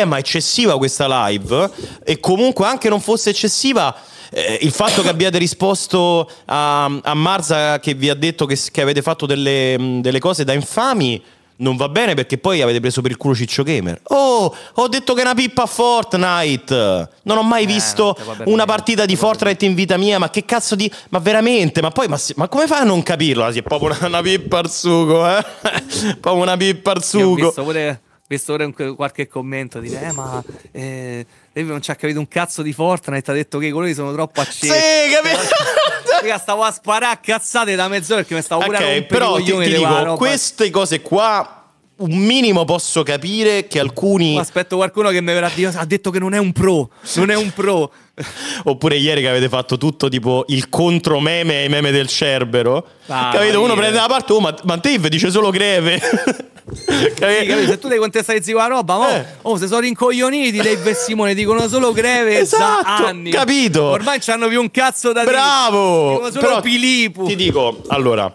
[0.01, 1.71] eh ma eccessiva questa live
[2.05, 3.95] e comunque anche non fosse eccessiva
[4.31, 8.81] eh, il fatto che abbiate risposto a, a Marza che vi ha detto che, che
[8.81, 11.23] avete fatto delle, delle cose da infami
[11.57, 14.01] non va bene perché poi avete preso per il culo Ciccio Gamer.
[14.09, 17.09] Oh, ho detto che è una pippa a Fortnite.
[17.23, 20.19] Non ho mai visto va per una partita di Fortnite in vita mia.
[20.19, 20.91] Ma che cazzo di.
[21.11, 21.81] Ma veramente?
[21.81, 23.45] Ma poi, ma, si- ma come fai a non capirlo?
[23.45, 25.45] Ah, sì, è proprio una, una pippa al sugo, eh?
[26.21, 27.47] proprio una pippa al Io ho sugo.
[27.47, 30.43] visto pure, visto pure un- qualche commento dire eh ma
[30.73, 33.93] eh, Dave non ci ha capito un cazzo di Fortnite ha detto che i colori
[33.93, 35.43] sono troppo accesi Sì, capito?
[36.39, 39.37] Stavo a sparare a cazzate da mezz'ora perché mi stavo pure a Ok, rompere però
[39.37, 41.65] ti, ti di dico, queste cose qua,
[41.97, 44.39] un minimo posso capire che alcuni...
[44.39, 47.29] Aspetto qualcuno che mi verrà a dire ha detto che non è un pro non
[47.31, 47.93] è un pro
[48.65, 52.87] Oppure ieri che avete fatto tutto tipo il contro meme ai meme del Cerbero.
[53.09, 53.61] Ah, capito?
[53.61, 56.01] Uno prende la parte, oh, ma, ma Dave dice solo greve.
[56.73, 57.67] Sì, capito?
[57.67, 59.25] Se tu devi contestare quella roba, mo, Eh.
[59.43, 63.31] oh, se sono rincoglioniti Dave e Simone, dicono solo greve Esatto, da anni.
[63.31, 63.83] capito?
[63.85, 65.33] Ormai non hanno più un cazzo da dire.
[65.33, 66.11] Bravo!
[66.13, 67.27] Dicono solo Però Pilipu.
[67.27, 68.35] Ti dico, allora,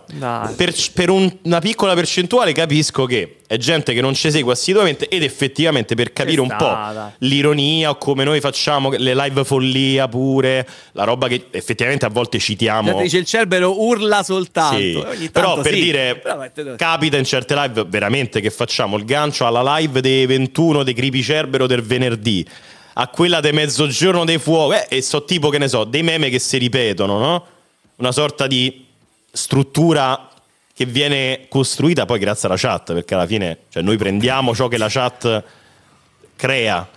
[0.55, 5.07] per, per un- una piccola percentuale capisco che è gente che non ci segue assiduamente
[5.07, 6.77] ed effettivamente per capire un po'
[7.25, 12.37] l'ironia o come noi facciamo le live follia pure, la roba che effettivamente a volte
[12.37, 13.01] citiamo.
[13.01, 14.77] Dice il Cerbero urla soltanto.
[14.77, 15.81] Sì, Ogni però per sì.
[15.81, 20.83] dire, Però, capita in certe live veramente che facciamo il gancio alla live dei 21
[20.83, 22.45] dei Creepy Cerbero del venerdì,
[22.93, 26.29] a quella dei mezzogiorno dei fuochi, eh, e so tipo che ne so, dei meme
[26.29, 27.45] che si ripetono, no?
[27.95, 28.85] Una sorta di
[29.31, 30.28] struttura
[30.79, 34.77] che viene costruita poi grazie alla chat, perché alla fine cioè, noi prendiamo ciò che
[34.77, 35.43] la chat
[36.37, 36.87] crea.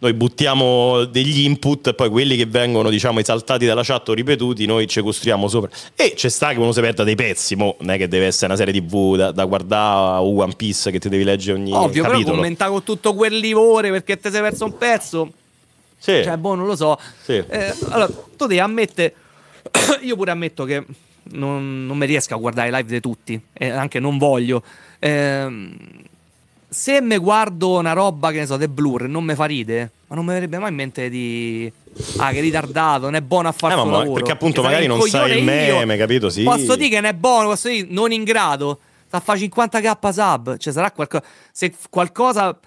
[0.00, 4.66] Noi buttiamo degli input e poi quelli che vengono, diciamo, esaltati dalla chat o ripetuti,
[4.66, 5.70] noi ci costruiamo sopra.
[5.94, 8.52] E c'è sta che uno si perda dei pezzi, mo non è che deve essere
[8.52, 12.02] una serie TV da, da guardare o One Piece che ti devi leggere ogni Ovvio,
[12.02, 12.36] però capitolo.
[12.36, 15.32] commenta con tutto quel livore perché ti sei perso un pezzo.
[15.96, 16.22] Sì.
[16.22, 16.98] Cioè, boh, non lo so.
[17.22, 17.42] Sì.
[17.48, 19.14] Eh, allora, tu devi ammettere.
[20.02, 20.84] Io pure ammetto che
[21.32, 23.40] non, non mi riesco a guardare i live di tutti.
[23.52, 24.62] E anche non voglio.
[24.98, 25.76] Ehm,
[26.68, 29.90] se me guardo una roba che ne so, The Blur e non mi fa ride,
[30.08, 31.70] ma non mi verrebbe mai in mente di.
[32.16, 34.12] Ah, che ritardato, non è buono a fare Eh, ma lavoro.
[34.14, 36.28] perché appunto Che magari non sai il meme, capito?
[36.30, 36.42] Sì.
[36.42, 38.80] Posso dire che ne è buono, posso dire non in grado.
[39.06, 40.56] Sta a fare 50k sub.
[40.56, 41.22] Cioè, sarà qualcosa.
[41.52, 42.58] Se qualcosa.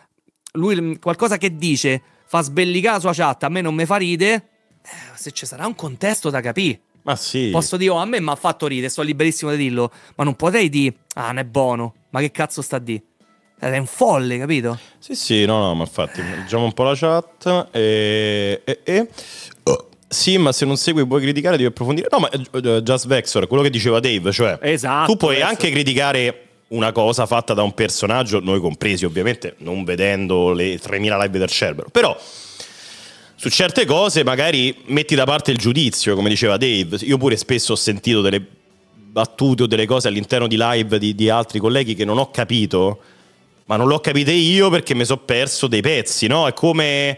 [0.54, 4.34] Lui qualcosa che dice fa sbellicare la sua chat, a me non mi fa ride.
[4.34, 6.80] eh, se ci sarà un contesto da capire.
[7.08, 7.48] Ma sì.
[7.52, 9.90] Posso dire, oh, a me mi ha fatto ridere, sto liberissimo di dirlo.
[10.16, 11.94] Ma non potrei dire, ah, non è buono.
[12.10, 13.02] Ma che cazzo sta dire?
[13.58, 14.78] È un folle, capito?
[15.00, 18.62] Sì, sì, no, no, ma infatti, leggiamo un po' la chat e...
[18.66, 19.08] e, e-
[19.64, 22.10] oh, Sì, ma se non segui puoi criticare, devi approfondire.
[22.12, 25.72] No, ma eh, Just Vexor, quello che diceva Dave, cioè Esatto, tu puoi adesso- anche
[25.72, 31.40] criticare una cosa fatta da un personaggio, noi compresi ovviamente, non vedendo le 3000 live
[31.40, 32.16] del Cerbero, però
[33.40, 36.98] su certe cose magari metti da parte il giudizio, come diceva Dave.
[37.02, 38.44] Io pure spesso ho sentito delle
[38.94, 43.00] battute o delle cose all'interno di live di, di altri colleghi che non ho capito,
[43.66, 46.48] ma non l'ho capite io perché mi sono perso dei pezzi, no?
[46.48, 47.18] È come eh,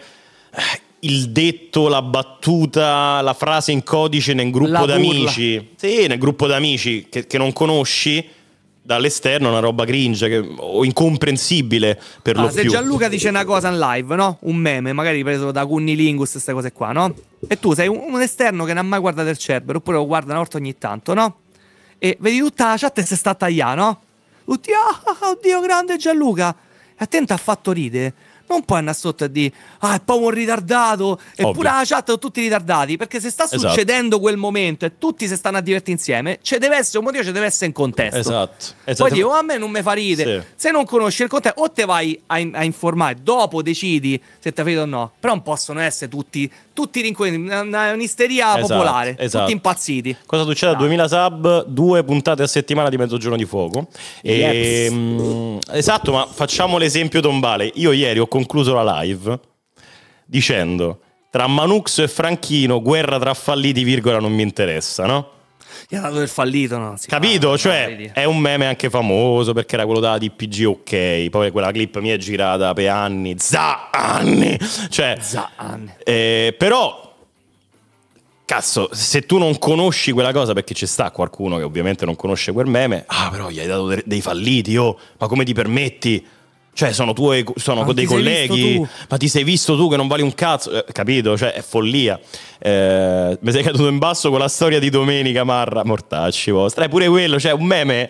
[1.01, 5.69] il detto, la battuta, la frase in codice nel gruppo d'amici.
[5.77, 8.27] Sì, nel gruppo d'amici che, che non conosci
[8.93, 12.71] dall'esterno, una roba cringe che- o incomprensibile per Ah, lo se più.
[12.71, 14.37] Gianluca dice una cosa in live, no?
[14.41, 17.13] Un meme, magari preso da Cunnilingus, queste cose qua, no?
[17.47, 20.07] E tu sei un, un esterno che non ha mai guardato il Cerbero, oppure lo
[20.07, 21.41] guarda una volta ogni tanto, no?
[21.99, 24.01] E vedi tutta la chat e si sta a tagliare, no?
[24.45, 26.55] Tutti, ah, oddio, grande Gianluca.
[26.91, 28.13] E a te non ti ha fatto ridere.
[28.49, 31.19] Non puoi andare sotto e dire, ah, è proprio un ritardato.
[31.35, 32.97] Eppure la chat sono tutti ritardati.
[32.97, 33.69] Perché se sta Esatto.
[33.69, 37.23] succedendo quel momento e tutti si stanno a divertire insieme, ci deve essere un motivo,
[37.23, 38.17] ci deve essere in contesto.
[38.17, 38.65] Esatto.
[38.83, 39.13] Poi esatto.
[39.13, 40.53] dico, a me non mi fa ridere.
[40.55, 44.61] Se non conosci il contesto, o te vai a, a informare, dopo decidi se ti
[44.63, 45.11] vedo o no.
[45.19, 47.15] Però non possono essere tutti, tutti.
[47.19, 49.15] Una, una- un'isteria Esatto, popolare.
[49.19, 49.43] esatto.
[49.45, 50.17] Tutti impazziti.
[50.25, 51.65] Cosa succede a 2000 sub?
[51.65, 53.87] Due puntate a settimana di Mezzogiorno di Fuoco.
[54.21, 54.93] E, Yeps.
[54.93, 57.71] mm, esatto, ma facciamo l'esempio tombale.
[57.75, 59.39] Io ieri ho concluso la live
[60.25, 60.99] dicendo
[61.29, 65.31] tra Manux e Franchino, guerra tra falliti, virgola, non mi interessa, no?
[65.87, 66.95] Gli ha dato del fallito, no?
[66.97, 67.51] Si Capito?
[67.51, 71.29] fa- Cioè, è un meme anche famoso perché era quello della DPG ok.
[71.29, 73.35] Poi quella clip mi è girata per anni.
[73.37, 74.57] Za anni!
[74.89, 75.93] Cioè, Za anni.
[76.03, 77.15] eh, però,
[78.45, 82.51] cazzo, se tu non conosci quella cosa, perché ci sta qualcuno che ovviamente non conosce
[82.51, 86.25] quel meme, ah, però gli hai dato de- dei falliti, oh, ma come ti permetti?
[86.73, 90.21] Cioè, sono tuoi, sono Ma dei colleghi, ma ti sei visto tu che non vali
[90.21, 90.71] un cazzo?
[90.71, 91.37] Eh, capito?
[91.37, 92.17] Cioè, è follia.
[92.57, 96.85] Eh, mi sei caduto in basso con la storia di Domenica Marra, mortacci vostra.
[96.85, 98.09] È pure quello, cioè, un meme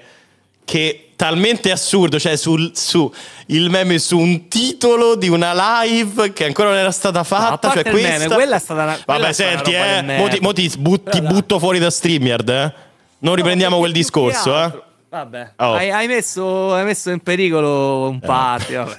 [0.66, 3.12] che talmente assurdo, cioè sul, su
[3.48, 7.82] il meme su un titolo di una live che ancora non era stata fatta, parte
[7.82, 11.10] cioè questa meme, quella è stata una- Vabbè, senti, eh, mo ti, mo ti but-
[11.10, 12.74] ti butto fuori da StreamYard, eh.
[13.22, 14.72] Non riprendiamo quel discorso, eh.
[15.10, 15.74] Vabbè, Oh.
[15.74, 18.76] hai, hai messo, hai messo in pericolo un party.
[18.76, 18.96] vabbè.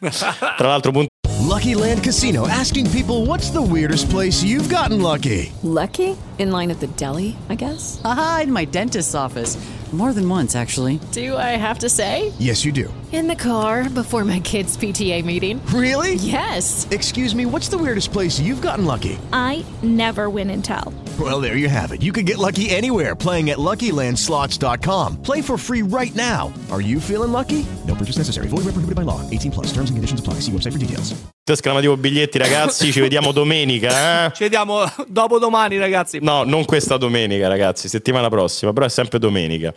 [0.56, 1.08] Tra l'altro punto
[1.46, 5.52] Lucky Land Casino asking people what's the weirdest place you've gotten lucky?
[5.62, 6.16] Lucky?
[6.38, 8.00] In line at the deli, I guess?
[8.04, 9.58] Aha, in my dentist's office.
[9.92, 11.00] More than once, actually.
[11.10, 12.32] Do I have to say?
[12.38, 12.92] Yes, you do.
[13.10, 15.60] In the car before my kids' PTA meeting.
[15.74, 16.14] Really?
[16.14, 16.86] Yes.
[16.92, 19.18] Excuse me, what's the weirdest place you've gotten lucky?
[19.32, 20.94] I never win and tell.
[21.18, 22.02] Well, there you have it.
[22.02, 25.22] You can get lucky anywhere playing at LuckyLandSlots.com.
[25.22, 26.52] Play for free right now.
[26.70, 27.66] Are you feeling lucky?
[27.84, 28.46] No purchase necessary.
[28.46, 29.28] Void where prohibited by law.
[29.28, 29.66] 18 plus.
[29.72, 30.34] Terms and conditions apply.
[30.34, 31.20] See website for details.
[31.52, 32.92] esclamativo biglietti, ragazzi.
[32.92, 34.32] Ci vediamo domenica, eh.
[34.32, 36.18] Ci vediamo dopo domani, ragazzi.
[36.20, 39.72] No, non questa domenica, ragazzi, settimana prossima, però è sempre domenica.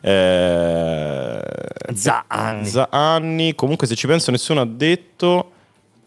[0.00, 1.40] Eh...
[1.94, 2.66] Zaanni.
[2.66, 3.54] Zaanni.
[3.54, 5.50] Comunque, se ci penso, nessuno ha detto.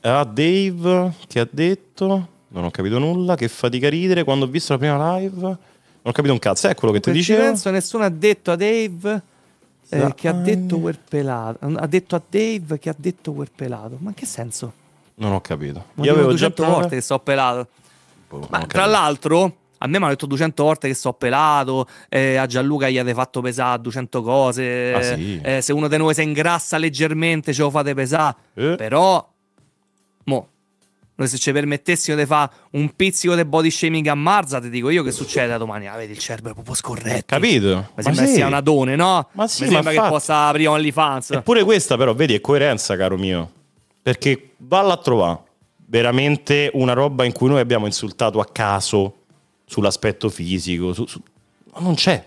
[0.01, 2.27] Ah, Dave, che ha detto.
[2.49, 3.35] Non ho capito nulla.
[3.35, 5.39] Che fatica ridere quando ho visto la prima live.
[5.39, 5.57] Non
[6.01, 6.67] ho capito un cazzo.
[6.67, 7.41] È quello che ti Se ci dicevo.
[7.41, 9.21] penso, nessuno ha detto a Dave
[9.89, 11.65] eh, che ha detto quel pelato.
[11.75, 13.97] Ha detto a Dave che ha detto quel pelato.
[13.99, 14.71] Ma in che senso?
[15.15, 15.85] Non ho capito.
[15.95, 17.67] Ma Io avevo 200 già volte che so pelato.
[18.29, 21.87] Boh, Ma tra l'altro, a me mi hanno detto 200 volte che so pelato.
[22.09, 24.93] eh, a Gianluca gli avete fatto pesare 200 cose.
[24.93, 25.39] Ah, sì?
[25.43, 28.35] eh, se uno di noi si ingrassa leggermente, ce lo fate pesare.
[28.55, 28.75] Eh?
[28.75, 29.27] Però,
[30.25, 30.49] mo,
[31.15, 34.89] noi se ci permettessimo di fare un pizzico di body shaming a Marza, ti dico
[34.89, 35.87] io che succede domani.
[35.87, 37.25] Ah, vedi il cervello proprio scorretto.
[37.25, 37.89] Capito?
[37.95, 39.27] Mi sembra che sia una done, no?
[39.31, 41.31] Ma sì, Mi sembra che possa aprire OnlyFans.
[41.31, 43.51] Eppure questa, però, vedi, è coerenza, caro mio.
[44.01, 45.39] Perché valla a trovare
[45.89, 49.16] veramente una roba in cui noi abbiamo insultato a caso
[49.67, 50.93] sull'aspetto fisico.
[50.93, 51.21] su- su-
[51.73, 52.23] Ma non c'è.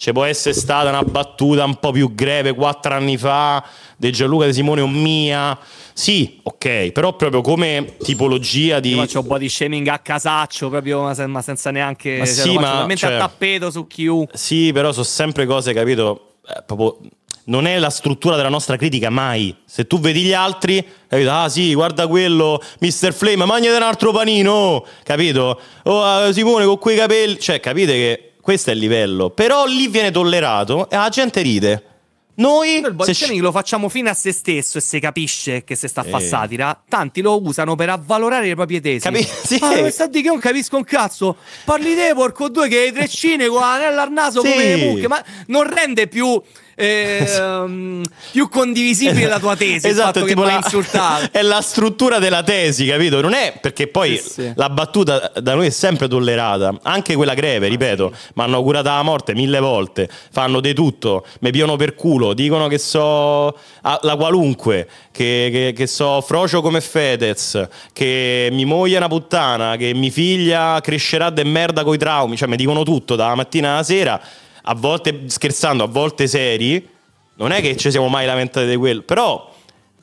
[0.00, 3.64] Ci può essere stata una battuta un po' più greve quattro anni fa
[3.96, 5.58] di Gianluca De Simone o mia.
[5.92, 8.90] Sì, ok, però proprio come tipologia di.
[8.90, 12.18] Io faccio body shaming a casaccio, proprio ma, se- ma senza neanche.
[12.18, 14.38] Ma cioè, sì, ma, cioè- a tappeto su chiunque.
[14.38, 16.34] Sì, però sono sempre cose, capito?
[16.48, 16.98] Eh, proprio
[17.48, 19.54] non è la struttura della nostra critica mai.
[19.64, 21.30] Se tu vedi gli altri, capito?
[21.30, 23.12] Ah sì, guarda quello, Mr.
[23.12, 25.60] Flame, mangiate un altro panino, capito?
[25.84, 29.30] Oh, Simone con quei capelli, cioè, capite che questo è il livello.
[29.30, 31.82] Però lì viene tollerato e la gente ride.
[32.38, 35.74] Noi Il body se shaming lo facciamo fino a se stesso e si capisce che
[35.74, 36.20] se sta a fa Eh.
[36.20, 36.80] satira.
[36.88, 39.00] Tanti lo usano per avvalorare le proprie tesi.
[39.00, 39.58] Capi- sì.
[39.60, 41.36] Ah, questa di che non capisco un cazzo.
[41.64, 44.50] Parli te, porco due, che hai treccine con l'anello al naso Sì.
[44.50, 45.08] come le mucche.
[45.08, 46.40] Ma non rende più.
[46.80, 49.86] ehm, più condivisibile la tua tesi.
[49.88, 53.20] Esatto, è la, è la struttura della tesi, capito?
[53.20, 54.52] Non è perché poi Sì, sì.
[54.56, 59.02] la battuta da noi è sempre tollerata, anche quella greve, ripeto, mi hanno augurata la
[59.02, 64.88] morte mille volte, fanno di tutto, mi piono per culo, dicono che so la qualunque,
[65.12, 70.80] che, che- che so frocio come Fedez, che mi moglie una puttana, che mi figlia
[70.80, 74.20] crescerà de merda coi traumi, cioè mi dicono tutto dalla mattina alla sera,
[74.62, 76.86] a volte scherzando, a volte seri,
[77.38, 79.52] non è che ci siamo mai lamentati di quello, però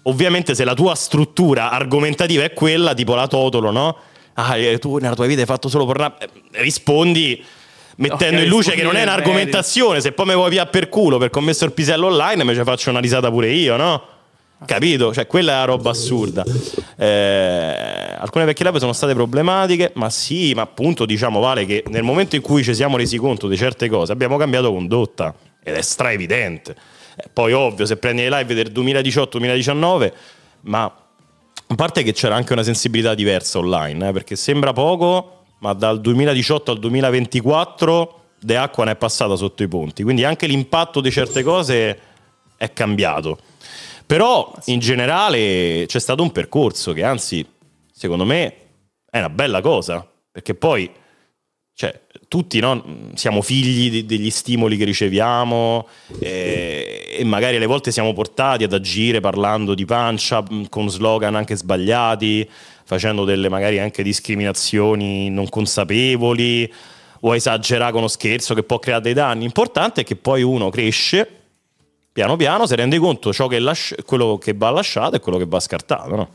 [0.04, 3.98] ovviamente se la tua struttura argomentativa è quella, tipo la Totolo, no?
[4.34, 6.30] Ah, eh, tu nella tua vita hai fatto solo porno, eh,
[6.62, 7.44] rispondi
[7.98, 11.18] mettendo Ok, in luce che non è un'argomentazione, se poi mi vuoi via per culo
[11.18, 14.04] per commesso il pisello online, me ci faccio una risata pure io, no?
[14.66, 15.14] Capito?
[15.14, 16.44] Cioè, quella è la roba assurda.
[16.98, 22.04] Eh, alcune vecchie live sono state problematiche, ma sì, ma appunto diciamo, Vale, che nel
[22.04, 25.82] momento in cui ci siamo resi conto di certe cose, abbiamo cambiato condotta ed è
[25.82, 26.76] stra evidente.
[27.16, 30.14] Eh, poi, ovvio, se prendi le live del 2018-2019,
[30.62, 30.84] ma
[31.68, 36.02] a parte che c'era anche una sensibilità diversa online, eh, perché sembra poco, ma dal
[36.02, 41.10] 2018 al 2024 De Acqua ne è passata sotto i ponti, quindi anche l'impatto di
[41.10, 42.00] certe cose
[42.58, 43.40] è cambiato.
[44.06, 47.44] Però in generale c'è stato un percorso che anzi,
[47.92, 48.56] secondo me,
[49.10, 50.92] è una bella cosa, perché poi
[51.78, 52.00] cioè,
[52.30, 55.86] tutti no, siamo figli di- degli stimoli che riceviamo
[56.20, 61.36] eh, e magari alle volte siamo portati ad agire parlando di pancia mh, con slogan
[61.36, 62.50] anche sbagliati,
[62.86, 66.72] facendo delle magari anche discriminazioni non consapevoli
[67.20, 69.42] o esagerare con uno scherzo che può creare dei danni.
[69.42, 71.30] L'importante è che poi uno cresce
[72.14, 75.46] piano piano, si rende conto ciò che lascia- quello che va lasciato e quello che
[75.46, 76.16] va scartato.
[76.16, 76.30] No?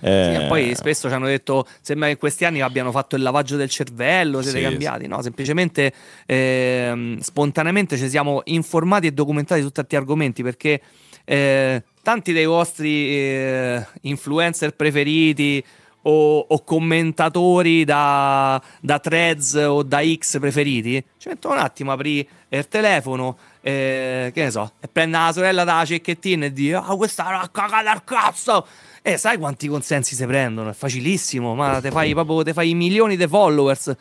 [0.00, 3.22] Eh, Sì, poi spesso ci hanno detto sembra che in questi anni abbiano fatto il
[3.22, 5.06] lavaggio del cervello, siete Sì, cambiati.
[5.06, 5.92] No, semplicemente
[6.26, 10.80] ehm, spontaneamente ci siamo informati e documentati su tanti argomenti perché
[11.24, 15.64] eh, tanti dei vostri eh, influencer preferiti
[16.02, 21.94] o, o commentatori da, da threads o da X preferiti ci mettono un attimo a
[21.94, 23.36] aprire il telefono.
[23.60, 27.28] eh, che ne so, e prende la sorella dalla cecchettina e dice: Ah, questa è
[27.30, 28.64] una cagata al cazzo!
[29.08, 30.70] E sai quanti consensi si prendono?
[30.70, 33.94] È facilissimo, ma te fai proprio te fai milioni di followers.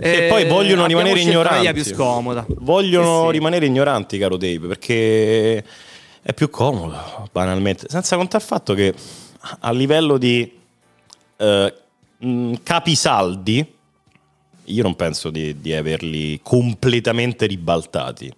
[0.00, 1.70] E poi vogliono rimanere ignoranti.
[1.74, 2.46] più scomoda.
[2.48, 3.32] Vogliono Sì, sì.
[3.32, 5.58] rimanere ignoranti, caro Dave, perché
[6.22, 7.88] è più comodo, banalmente.
[7.90, 8.94] Senza contare il fatto che
[9.60, 10.50] a livello di
[11.36, 11.74] eh,
[12.16, 13.74] mh, capisaldi,
[14.64, 18.32] io non penso di, di averli completamente ribaltati.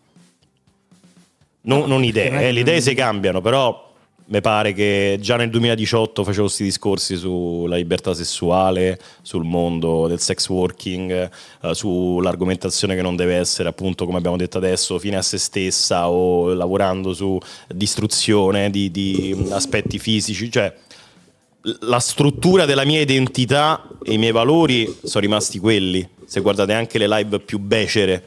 [1.60, 3.83] Non, non idee, eh, le idee si cambiano, però
[4.26, 10.18] mi pare che già nel 2018 facevo questi discorsi sulla libertà sessuale, sul mondo del
[10.18, 11.30] sex working,
[11.60, 16.08] eh, sull'argomentazione che non deve essere appunto, come abbiamo detto adesso, fine a se stessa
[16.08, 17.38] o lavorando su
[17.68, 20.74] distruzione di, di aspetti fisici, cioè
[21.80, 26.06] la struttura della mia identità e i miei valori sono rimasti quelli.
[26.24, 28.22] Se guardate anche le live più becere,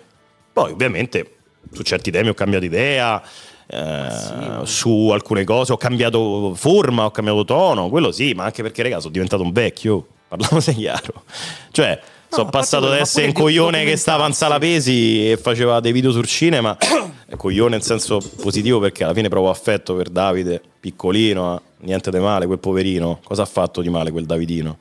[0.54, 1.38] poi ovviamente
[1.72, 3.22] su certi temi ho cambiato idea.
[3.68, 8.82] Eh, su alcune cose ho cambiato forma, ho cambiato tono, quello sì, ma anche perché,
[8.82, 10.08] ragazzi, sono diventato un vecchio.
[10.28, 11.24] Parliamoci chiaro,
[11.72, 12.00] cioè
[12.30, 15.92] sono ma passato da essere un coglione che stava in sala pesi e faceva dei
[15.92, 16.78] video sul cinema.
[17.30, 22.10] Eh, coglione in senso positivo perché alla fine provo affetto per Davide, piccolino, eh, niente
[22.10, 23.20] di male, quel poverino.
[23.22, 24.78] Cosa ha fatto di male quel Davidino?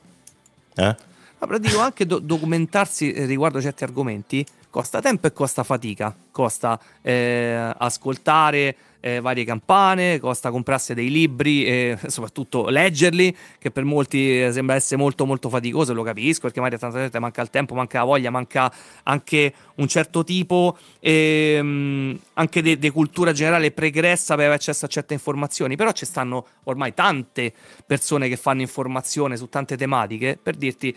[0.73, 0.95] Eh?
[1.39, 4.45] Ma però dico anche do- documentarsi eh, riguardo certi argomenti
[4.77, 6.15] costa tempo e costa fatica.
[6.29, 13.85] Costa eh, ascoltare eh, varie campane, costa comprarsi dei libri e soprattutto leggerli, che per
[13.85, 17.41] molti eh, sembra essere molto molto faticoso, lo capisco, perché magari a tanta gente manca
[17.41, 18.71] il tempo, manca la voglia, manca
[19.01, 25.15] anche un certo tipo ehm, anche di cultura generale pregressa per avere accesso a certe
[25.15, 27.51] informazioni, però ci stanno ormai tante
[27.83, 30.95] persone che fanno informazione su tante tematiche, per dirti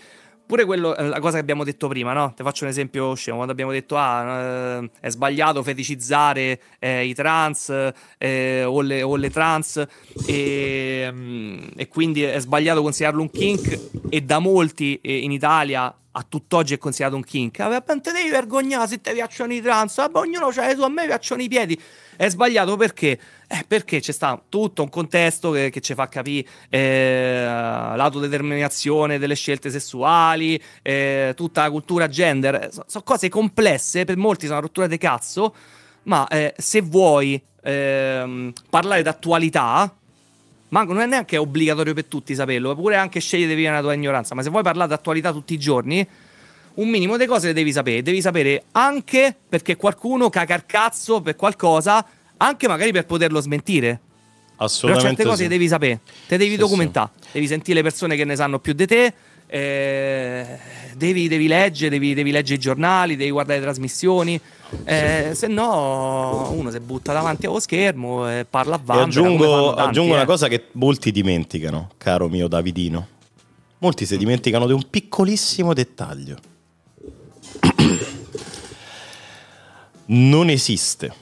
[0.50, 2.34] pure quello, eh, la cosa che abbiamo detto prima, no?
[2.34, 7.14] Ti faccio un esempio scemo, quando abbiamo detto ah, eh, è sbagliato feticizzare eh, i
[7.14, 9.86] trans eh, o, le, o le trans
[10.26, 13.78] e, mm, e quindi è sbagliato considerarlo un kink
[14.08, 17.58] e da molti eh, in Italia a tutt'oggi è considerato un kink.
[17.58, 20.84] Vabbè, non te devi vergognare se ti piacciono i trans, vabbè, ognuno c'ha le sue,
[20.84, 21.80] a me piacciono i piedi.
[22.20, 23.18] È sbagliato perché?
[23.48, 29.34] Eh, perché c'è sta tutto un contesto che, che ci fa capire eh, l'autodeterminazione delle
[29.34, 32.68] scelte sessuali, eh, tutta la cultura gender.
[32.84, 35.54] Sono cose complesse, per molti sono una rottura di cazzo,
[36.02, 39.90] ma eh, se vuoi ehm, parlare d'attualità,
[40.68, 44.34] ma non è neanche obbligatorio per tutti saperlo, pure anche scegliere via la tua ignoranza,
[44.34, 46.06] ma se vuoi parlare d'attualità tutti i giorni,
[46.74, 48.02] un minimo di cose le devi sapere.
[48.02, 52.04] Devi sapere anche perché qualcuno caga il cazzo per qualcosa
[52.42, 54.00] anche magari per poterlo smentire.
[54.56, 55.48] Però Assolutamente certe cose sì.
[55.48, 58.86] devi sapere, te devi Sì, documentare, devi sentire le persone che ne sanno più di
[58.86, 59.12] te,
[59.46, 60.58] eh,
[60.94, 64.38] devi, devi leggere, devi, devi leggere i giornali, devi guardare le trasmissioni,
[64.84, 69.88] eh, se no uno si butta davanti allo schermo e parla a vanvera, aggiungo, tanti,
[69.88, 70.16] aggiungo eh.
[70.16, 73.06] una cosa che molti dimenticano, caro mio Davidino.
[73.78, 76.36] Molti si dimenticano di un piccolissimo dettaglio.
[80.12, 81.12] Non esiste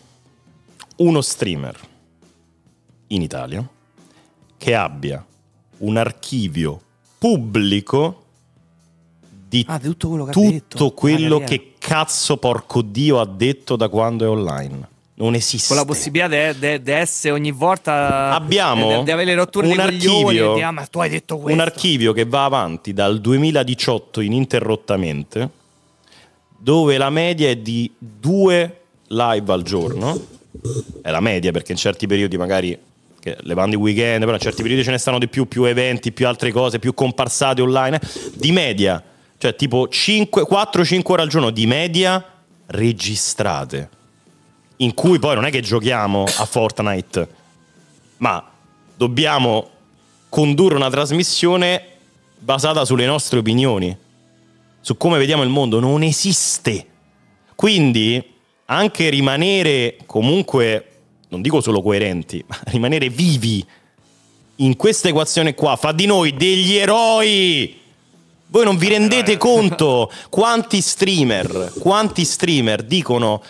[0.96, 1.78] uno streamer
[3.08, 3.66] in Italia
[4.56, 5.24] che abbia
[5.78, 6.80] un archivio
[7.18, 8.24] pubblico
[9.48, 13.88] di Ah, tutto quello che tutto detto, quello che cazzo porco Dio ha detto da
[13.88, 14.88] quando è online.
[15.14, 15.68] Non esiste.
[15.68, 20.62] Con la possibilità di essere ogni volta Abbiamo di avere le rotture un archivio- di,
[20.62, 25.50] ah, ma tu hai detto questo un archivio che va avanti dal 2018 ininterrottamente,
[26.56, 28.77] dove la media è di due
[29.08, 30.26] live al giorno.
[31.02, 32.78] È la media perché in certi periodi magari
[33.40, 36.26] levando i weekend, però in certi periodi ce ne stanno di più, più eventi, più
[36.26, 38.00] altre cose, più comparsate online.
[38.34, 39.02] Di media,
[39.36, 42.24] cioè tipo 4-5 ore al giorno di media
[42.66, 43.90] registrate.
[44.76, 47.28] In cui poi non è che giochiamo a Fortnite,
[48.18, 48.42] ma
[48.96, 49.70] dobbiamo
[50.28, 51.82] condurre una trasmissione
[52.38, 53.96] basata sulle nostre opinioni,
[54.80, 55.80] su come vediamo il mondo.
[55.80, 56.86] Non esiste.
[57.54, 58.36] Quindi
[58.70, 60.86] anche rimanere comunque,
[61.28, 63.64] non dico solo coerenti, ma rimanere vivi
[64.56, 67.76] in questa equazione qua fa di noi degli eroi.
[68.50, 73.42] Voi non vi rendete conto quanti streamer, quanti streamer dicono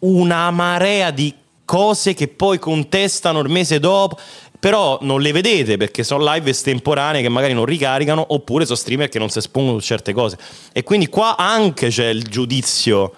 [0.00, 1.34] una marea di
[1.64, 4.18] cose che poi contestano il mese dopo,
[4.58, 9.08] però non le vedete perché sono live estemporanee che magari non ricaricano, oppure sono streamer
[9.08, 10.38] che non si espongono su certe cose.
[10.72, 13.12] E quindi qua anche c'è il giudizio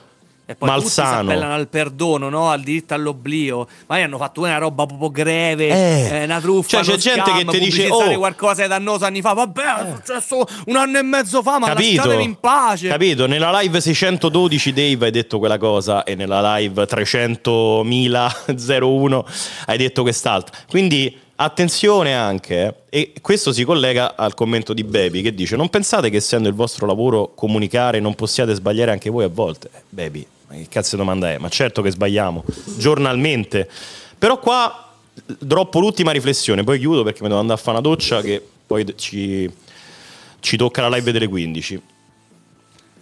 [0.50, 1.30] E poi tutti si malsano.
[1.30, 2.50] appellano al perdono, no?
[2.50, 3.68] al diritto all'oblio.
[3.86, 6.08] Magari hanno fatto una roba proprio greve, Eh.
[6.22, 9.20] eh, una truffa, Cioè, c'è gente scam, che ti dice, "Oh." qualcosa di dannoso anni
[9.20, 9.32] fa.
[9.34, 11.96] Vabbè, è successo un anno e mezzo fa, ma Capito?
[11.98, 12.88] lasciatemi in pace.
[12.88, 13.26] Capito?
[13.28, 19.24] Nella live 612 Dave hai detto quella cosa e nella live 300.001
[19.66, 20.56] hai detto quest'altra.
[20.68, 25.68] Quindi attenzione anche, eh, e questo si collega al commento di Baby che dice non
[25.70, 29.70] pensate che essendo il vostro lavoro comunicare non possiate sbagliare anche voi a volte?
[29.74, 31.38] Eh, Baby, ma che cazzo di domanda è?
[31.38, 32.44] Ma certo che sbagliamo,
[32.76, 33.70] giornalmente.
[34.18, 34.92] Però qua
[35.38, 38.84] droppo l'ultima riflessione, poi chiudo perché mi devo andare a fare una doccia che poi
[38.96, 39.48] ci,
[40.40, 41.82] ci tocca la live delle 15.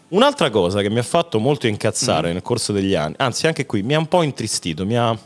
[0.08, 3.82] Un'altra cosa che mi ha fatto molto incazzare nel corso degli anni, anzi anche qui
[3.82, 5.18] mi ha un po' intristito, mi ha-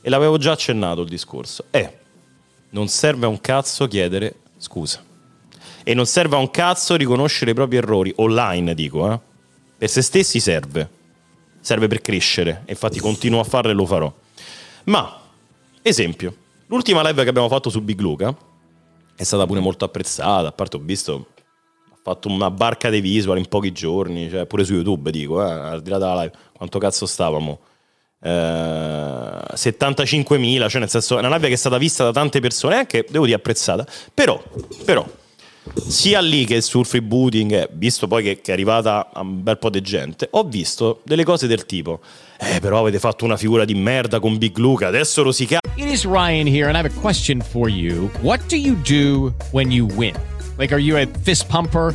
[0.00, 1.94] e l'avevo già accennato il discorso, è
[2.70, 5.02] non serve a un cazzo chiedere scusa.
[5.82, 9.18] E non serve a un cazzo riconoscere i propri errori, online dico, eh.
[9.76, 10.99] Per se stessi serve.
[11.60, 14.12] Serve per crescere, infatti continuo a farlo e lo farò.
[14.84, 15.20] Ma,
[15.82, 16.34] esempio,
[16.66, 18.34] l'ultima live che abbiamo fatto su Big Luca
[19.14, 21.26] è stata pure molto apprezzata, a parte ho visto
[21.90, 25.50] ha fatto una barca di visual in pochi giorni, cioè pure su YouTube dico, eh,
[25.50, 27.58] al di là della live, quanto cazzo stavamo?
[28.22, 32.76] Eh, 75.000, cioè nel senso è una live che è stata vista da tante persone,
[32.76, 34.42] anche devo dire apprezzata, però,
[34.84, 35.04] però
[35.74, 39.70] sia lì che sul freebooting, eh, visto poi che, che è arrivata un bel po'
[39.70, 42.00] di gente, ho visto delle cose del tipo,
[42.38, 45.68] eh però avete fatto una figura di merda con Big Luca, adesso rosicate.
[45.76, 48.10] It is Ryan here, and I have a question for you.
[48.22, 50.14] What do you do when you win?
[50.56, 51.94] Like, are you a fist pumper?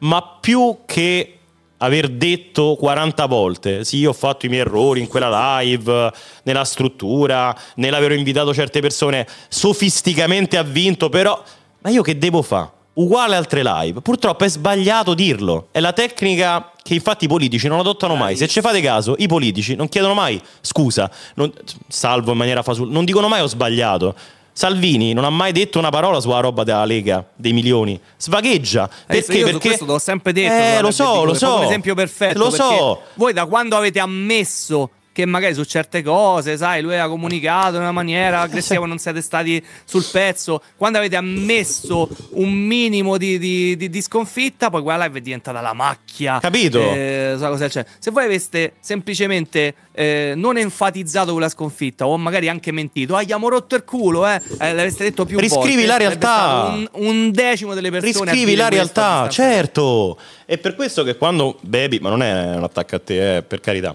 [0.00, 1.34] ma più che
[1.82, 6.12] aver detto 40 volte, sì, ho fatto i miei errori in quella live,
[6.42, 11.42] nella struttura, nell'aver invitato certe persone, sofisticamente ha vinto, però,
[11.80, 12.78] ma io che devo fare?
[12.92, 14.02] Uguale altre live.
[14.02, 15.68] Purtroppo è sbagliato dirlo.
[15.70, 18.36] È la tecnica che infatti i politici non adottano mai.
[18.36, 21.52] Se ci fate caso, i politici non chiedono mai scusa, non-
[21.88, 24.14] salvo in maniera fasul, non dicono mai ho sbagliato.
[24.60, 27.98] Salvini non ha mai detto una parola sulla roba della Lega, dei milioni.
[28.18, 28.90] Svagheggia.
[29.06, 29.38] Perché?
[29.38, 30.52] io Perché questo l'ho sempre detto.
[30.52, 31.56] Eh, lo so, lo so.
[31.56, 32.38] un esempio perfetto.
[32.38, 33.00] Lo so.
[33.14, 34.90] Voi da quando avete ammesso
[35.20, 39.20] che magari su certe cose, sai, lui ha comunicato in una maniera aggressiva, non siete
[39.20, 40.62] stati sul pezzo.
[40.76, 45.60] Quando avete ammesso un minimo di, di, di, di sconfitta, poi quella live è diventata
[45.60, 46.38] la macchia.
[46.40, 46.80] Capito?
[46.92, 47.84] Eh, so cosa c'è.
[47.98, 53.24] Se voi aveste semplicemente eh, non enfatizzato quella sconfitta, o magari anche mentito, ah, gli
[53.24, 55.86] abbiamo rotto il culo, eh, eh l'avreste detto più Riscrivi volte.
[55.86, 56.72] la realtà.
[56.72, 58.30] Un, un decimo delle persone.
[58.30, 60.18] Riscrivi la realtà, certo.
[60.46, 63.60] E per questo che quando Baby, ma non è un attacco a te, eh, per
[63.60, 63.94] carità.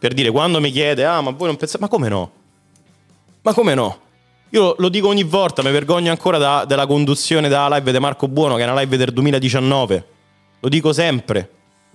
[0.00, 2.30] Per dire, quando mi chiede, ah, ma voi non pensate, ma come no?
[3.42, 3.98] Ma come no?
[4.50, 8.26] Io lo dico ogni volta, mi vergogno ancora da- della conduzione della live di Marco
[8.26, 10.04] Buono, che è una live del 2019.
[10.60, 11.50] Lo dico sempre.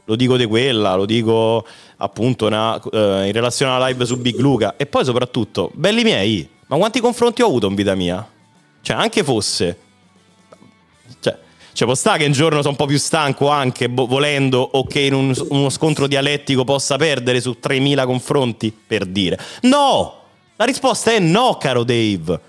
[0.05, 1.65] Lo dico di quella, lo dico
[1.97, 4.75] appunto una- eh, in relazione alla live su Big Luca.
[4.77, 8.25] E poi soprattutto, belli miei, ma quanti confronti ho avuto in vita mia?
[8.81, 9.75] Cioè, anche fosse
[11.75, 14.85] cioè, può stare che un giorno sono un po' più stanco anche, boh, volendo, o
[14.85, 19.37] che in un- uno scontro dialettico possa perdere su 3.000 confronti, per dire.
[19.63, 20.21] No!
[20.55, 22.39] La risposta è no, caro Dave.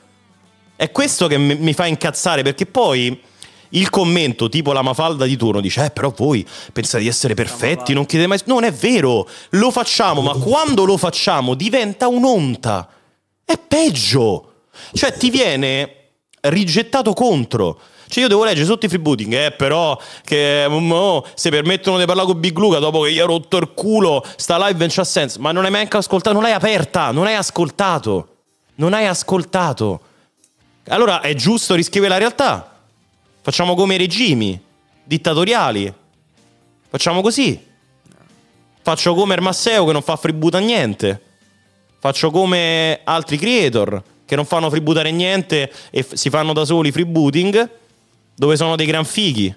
[0.76, 3.20] È questo che mi mi fa incazzare, perché poi
[3.70, 7.94] il commento, tipo la Mafalda di turno, dice, eh, però voi pensate di essere perfetti,
[7.94, 8.38] non chiedete mai...
[8.44, 12.88] Non è vero, lo facciamo, ma quando lo facciamo diventa un'onta.
[13.44, 14.52] È peggio.
[14.92, 15.94] Cioè, ti viene
[16.42, 17.80] rigettato contro.
[18.08, 22.28] Cioè, io devo leggere sotto i freebooting, eh, però, che mo, se permettono di parlare
[22.28, 25.40] con Big Luca dopo che gli ha rotto il culo, sta live non c'ha senso.
[25.40, 28.28] Ma non hai neanche ascoltato, non l'hai aperta, non hai ascoltato.
[28.76, 30.00] Non hai ascoltato.
[30.88, 32.80] Allora è giusto riscrivere la realtà.
[33.42, 34.60] Facciamo come i regimi
[35.02, 35.92] dittatoriali.
[36.88, 37.64] Facciamo così.
[38.82, 41.20] Faccio come il Masseo che non fa freeboot a niente.
[41.98, 46.92] Faccio come altri creator che non fanno freebootare niente e f- si fanno da soli
[46.92, 47.70] freebooting
[48.36, 49.54] dove sono dei gran fighi.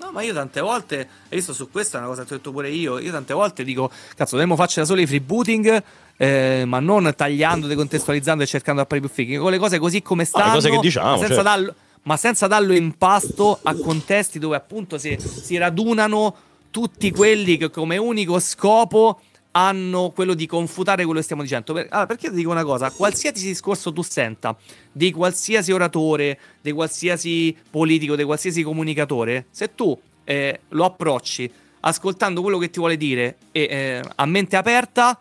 [0.00, 2.52] No, ma io tante volte, hai visto su questa è una cosa che ho detto
[2.52, 5.82] pure io, io tante volte dico, cazzo, dovremmo farci da soli i freebooting,
[6.16, 10.02] eh, ma non tagliando, decontestualizzando e cercando di apparire più fighi, con le cose così
[10.02, 11.42] come stanno, cose che diciamo, ma senza, certo.
[11.42, 16.34] darlo, ma senza darlo in pasto a contesti dove appunto si, si radunano
[16.70, 19.20] tutti quelli che come unico scopo
[19.58, 21.72] hanno quello di confutare quello che stiamo dicendo.
[21.72, 22.90] Per- allora, perché ti dico una cosa?
[22.90, 24.56] Qualsiasi discorso tu senta
[24.92, 32.42] di qualsiasi oratore, di qualsiasi politico, di qualsiasi comunicatore, se tu eh, lo approcci ascoltando
[32.42, 35.18] quello che ti vuole dire e eh, a mente aperta,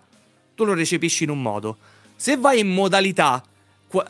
[0.54, 1.78] tu lo recepisci in un modo.
[2.16, 3.44] Se vai in modalità
[3.88, 4.08] qua-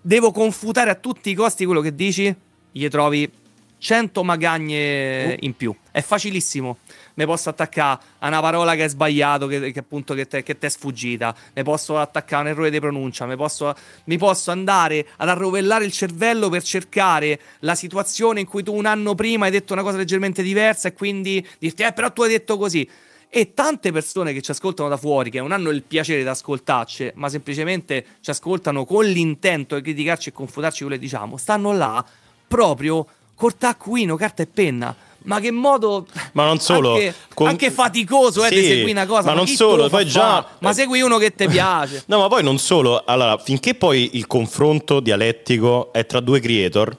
[0.00, 2.34] devo confutare a tutti i costi quello che dici,
[2.72, 3.30] gli trovi
[3.78, 5.74] 100 magagne in più.
[5.90, 6.78] È facilissimo.
[7.18, 10.56] Mi posso attaccare a una parola che è sbagliato, che, che appunto che te, che
[10.56, 11.34] te è sfuggita.
[11.52, 13.26] Mi posso attaccare a un errore di pronuncia.
[13.34, 13.74] Posso,
[14.04, 18.86] mi posso andare ad arrovellare il cervello per cercare la situazione in cui tu un
[18.86, 22.28] anno prima hai detto una cosa leggermente diversa e quindi dirti, eh, però tu hai
[22.28, 22.88] detto così.
[23.28, 27.10] E tante persone che ci ascoltano da fuori, che non hanno il piacere di ascoltarci,
[27.14, 32.04] ma semplicemente ci ascoltano con l'intento di criticarci e confutarci quello che diciamo, stanno là
[32.46, 33.04] proprio
[33.34, 34.94] col taccuino, carta e penna.
[35.24, 36.92] Ma che modo Ma non solo.
[36.94, 39.28] anche, con- anche faticoso eh, Sì, di seguire una cosa.
[39.28, 40.46] ma non chi te solo, lo fa poi già- fare?
[40.60, 42.02] Ma segui uno che ti piace.
[42.06, 43.02] No, ma poi non solo.
[43.04, 46.96] Allora, finché poi il confronto dialettico è tra due creator,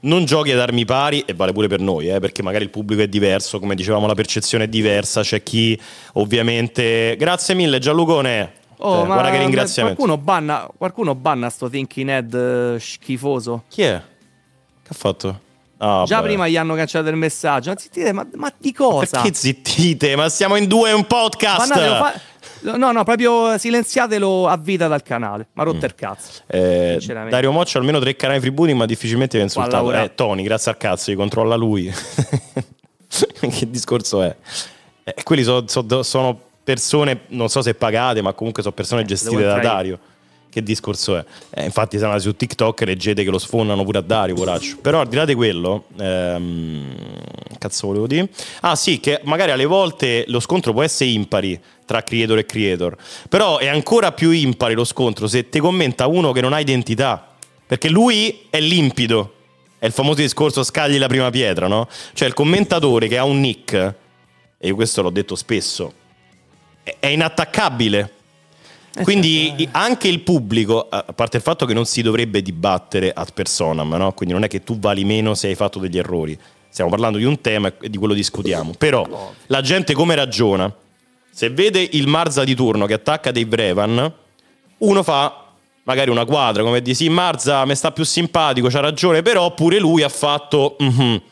[0.00, 3.02] non giochi ad armi pari, e vale pure per noi, eh, perché magari il pubblico
[3.02, 5.22] è diverso, come dicevamo, la percezione è diversa.
[5.22, 5.78] C'è chi,
[6.14, 7.14] ovviamente.
[7.16, 8.52] Grazie mille, Gianlucone.
[8.78, 10.00] Oh, Eh, ma guarda che ringraziamento.
[10.02, 13.62] Qualcuno banna, qualcuno banna sto thinking head eh, schifoso.
[13.68, 14.02] Chi è?
[14.82, 15.40] Che ha fatto?
[15.84, 16.28] Ah, Già vabbè.
[16.28, 17.70] prima gli hanno cancellato il messaggio.
[17.70, 19.20] Ma zittite, ma, ma di cosa?
[19.20, 20.14] Perché zittite?
[20.14, 21.68] Ma siamo in due, è un podcast.
[21.68, 22.20] Bannatelo, fa-
[22.76, 25.48] No, no, proprio silenziatelo a vita dal canale.
[25.54, 26.42] Ma rotto il cazzo.
[26.46, 27.00] Eh.
[27.28, 29.92] Dario Moccio almeno tre canali freebooting, ma difficilmente viene insultato.
[29.92, 31.92] Eh, Tony, grazie al cazzo, li controlla lui.
[33.40, 34.36] che discorso è?
[35.02, 39.34] Eh, quelli so- so- sono persone, non so se pagate, ma comunque sono persone gestite
[39.36, 39.98] devo da Dario.
[40.52, 41.24] Che discorso è?
[41.48, 44.76] Eh, infatti, se andate su TikTok leggete che lo sfondano pure a Dario, poraccio.
[44.82, 46.94] Però al di là di quello, ehm,
[47.58, 48.28] cazzo volevo dire?
[48.60, 52.94] Ah, sì, che magari alle volte lo scontro può essere impari tra creator e creator.
[53.30, 57.28] Però è ancora più impari lo scontro se ti commenta uno che non ha identità.
[57.66, 59.36] Perché lui è limpido.
[59.78, 61.88] È il famoso discorso scagli la prima pietra, no?
[62.12, 65.94] Cioè il commentatore che ha un nick, e io questo l'ho detto spesso,
[66.82, 68.12] è- è inattaccabile.
[69.02, 73.32] Quindi i- anche il pubblico, a parte il fatto che non si dovrebbe dibattere ad
[73.32, 74.12] personam, no?
[74.12, 76.38] quindi non è che tu vali meno se hai fatto degli errori,
[76.68, 80.70] stiamo parlando di un tema e di quello discutiamo, però la gente come ragiona?
[81.30, 84.12] Se vede il Marza di turno che attacca dei Brevan,
[84.78, 85.46] uno fa
[85.84, 89.78] magari una quadra come di sì, Marza mi sta più simpatico, c'ha ragione, però pure
[89.78, 90.76] lui ha fatto...
[90.78, 91.22] mhm.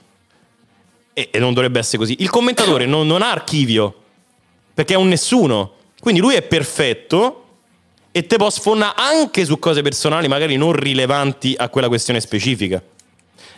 [1.13, 2.17] E, e non dovrebbe essere così.
[2.21, 3.95] Il commentatore non, non ha archivio.
[4.73, 5.73] perché è un nessuno.
[6.01, 7.50] Quindi lui è perfetto
[8.13, 12.83] e te può sfondare anche su cose personali, magari non rilevanti a quella questione specifica.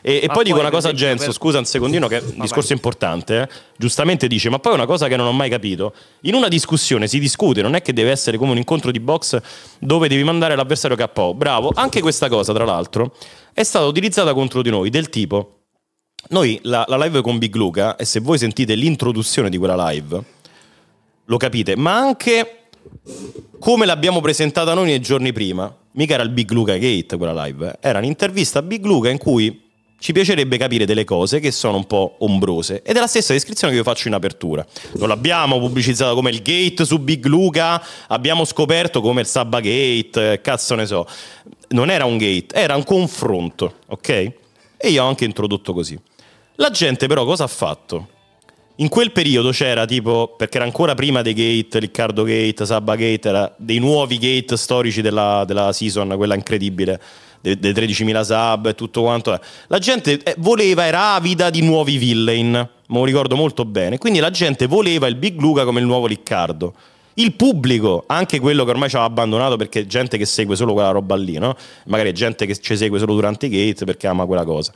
[0.05, 2.19] E, e Ma poi dico poi, una cosa a Genso, per- scusa un secondino, che
[2.19, 3.43] è un discorso importante.
[3.43, 3.49] eh.
[3.77, 5.95] Giustamente dice, ma poi una cosa che non ho mai capito.
[6.23, 9.41] In una discussione si discute, non è che deve essere come un incontro di box
[9.79, 11.35] dove devi mandare l'avversario KO.
[11.35, 13.15] Bravo, anche questa cosa, tra l'altro,
[13.53, 15.59] è stata utilizzata contro di noi, del tipo...
[16.29, 20.23] Noi la, la live con Big Luca, e se voi sentite l'introduzione di quella live,
[21.25, 22.62] lo capite, ma anche
[23.59, 25.75] come l'abbiamo presentata noi nei giorni prima.
[25.93, 27.77] Mica era il Big Luca Gate quella live, eh.
[27.81, 29.71] era un'intervista a Big Luca in cui
[30.03, 32.83] ci piacerebbe capire delle cose che sono un po' ombrose.
[32.83, 34.67] Ed è la stessa descrizione che io faccio in apertura.
[34.95, 40.33] Non l'abbiamo pubblicizzata come il gate su Big Luca, abbiamo scoperto come il Sabba Gate,
[40.33, 41.07] eh, cazzo ne so.
[41.69, 44.09] Non era un gate, era un confronto, ok?
[44.77, 45.97] E io ho anche introdotto così.
[46.57, 48.09] La gente però cosa ha fatto?
[48.77, 53.29] In quel periodo c'era tipo, perché era ancora prima dei gate, Riccardo Gate, Sabba Gate,
[53.29, 56.99] era dei nuovi gate storici della, della season, quella incredibile,
[57.43, 59.35] dei, dei 13.000 sub e tutto quanto.
[59.35, 59.41] è.
[59.67, 64.21] La gente eh, voleva, era avida di nuovi villain, me lo ricordo molto bene, quindi
[64.21, 66.73] la gente voleva il Big Luca come il nuovo Riccardo.
[67.15, 70.93] Il pubblico, anche quello che ormai ci ha abbandonato perché gente che segue solo quella
[70.93, 71.55] roba lì, no?
[71.87, 74.73] Magari è gente che ci segue solo durante i gate perché ama quella cosa.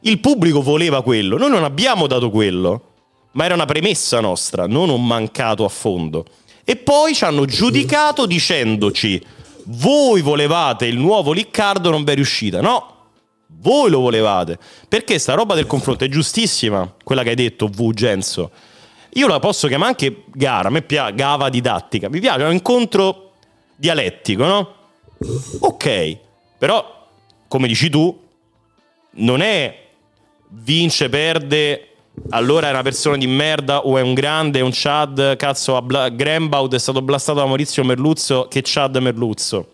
[0.00, 2.93] Il pubblico voleva quello, noi non abbiamo dato quello,
[3.34, 6.26] ma era una premessa nostra, non un mancato a fondo.
[6.64, 9.22] E poi ci hanno giudicato dicendoci:
[9.64, 12.60] voi volevate il nuovo Riccardo, non vi è riuscita.
[12.60, 12.94] No,
[13.46, 14.58] voi lo volevate.
[14.88, 18.50] Perché sta roba del confronto è giustissima, quella che hai detto, V Genso.
[19.16, 22.52] Io la posso chiamare anche gara, a me piace gava didattica, mi piace, è un
[22.52, 23.32] incontro
[23.76, 24.74] dialettico, no?
[25.60, 26.18] Ok,
[26.58, 27.06] però,
[27.46, 28.20] come dici tu,
[29.16, 29.82] non è
[30.48, 31.93] vince, perde,
[32.30, 35.82] allora è una persona di merda o è un grande, è un Chad, cazzo, a
[35.82, 39.73] Bla- Grambaud è stato blastato da Maurizio Merluzzo, che Chad Merluzzo.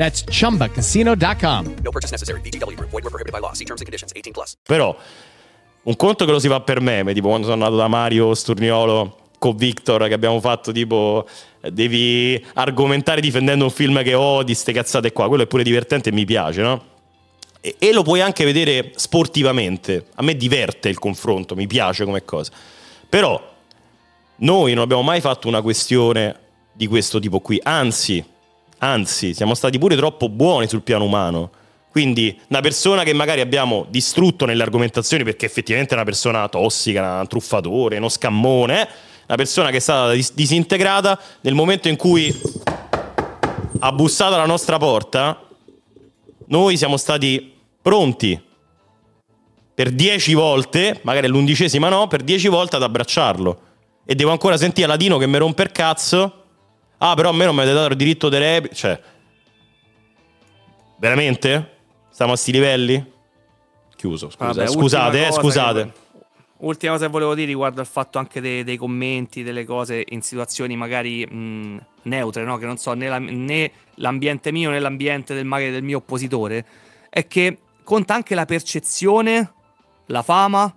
[0.00, 1.74] That's chumbacasino.com.
[1.84, 2.40] No purchase necessary.
[2.40, 2.88] VGW Group.
[2.88, 3.52] Void were prohibited by law.
[3.52, 4.12] See terms and conditions.
[4.16, 4.56] 18 plus.
[4.62, 4.96] Però
[5.82, 9.18] un conto che lo si fa per meme, tipo quando sono andato da Mario Sturniolo
[9.38, 11.26] con Victor che abbiamo fatto tipo
[11.60, 16.12] devi argomentare difendendo un film che odi, ste cazzate qua, quello è pure divertente e
[16.12, 16.84] mi piace, no?
[17.60, 22.24] E, e lo puoi anche vedere sportivamente, a me diverte il confronto, mi piace come
[22.24, 22.50] cosa.
[23.06, 23.52] Però
[24.36, 26.38] noi non abbiamo mai fatto una questione
[26.72, 28.24] di questo tipo qui, anzi,
[28.80, 31.50] anzi, siamo stati pure troppo buoni sul piano umano.
[31.90, 37.20] Quindi una persona che magari abbiamo distrutto nelle argomentazioni perché effettivamente è una persona tossica,
[37.20, 38.88] un truffatore, uno scammone, eh?
[39.26, 42.32] una persona che è stata dis- disintegrata nel momento in cui
[43.80, 45.40] ha bussato alla nostra porta,
[46.46, 47.52] noi siamo stati
[47.82, 48.40] pronti
[49.74, 53.60] per dieci volte, magari l'undicesima no, per dieci volte ad abbracciarlo.
[54.04, 56.39] E devo ancora sentire Ladino che mi rompe il cazzo.
[57.02, 58.74] Ah, però a me non mi avete dato il diritto di replica.
[58.74, 59.00] Cioè,
[60.98, 61.78] veramente?
[62.10, 63.12] Stiamo a sti livelli?
[63.96, 64.52] Chiuso, scusa.
[64.52, 65.82] Vabbè, scusate, eh, scusate.
[65.84, 65.98] che-
[66.58, 70.20] Ultima cosa che volevo dire riguardo al fatto anche dei, dei commenti, delle cose in
[70.20, 72.58] situazioni magari mh, neutre, no?
[72.58, 76.66] che non so né, la- né l'ambiente mio né l'ambiente del, magari del mio oppositore,
[77.08, 79.52] è che conta anche la percezione,
[80.06, 80.70] la fama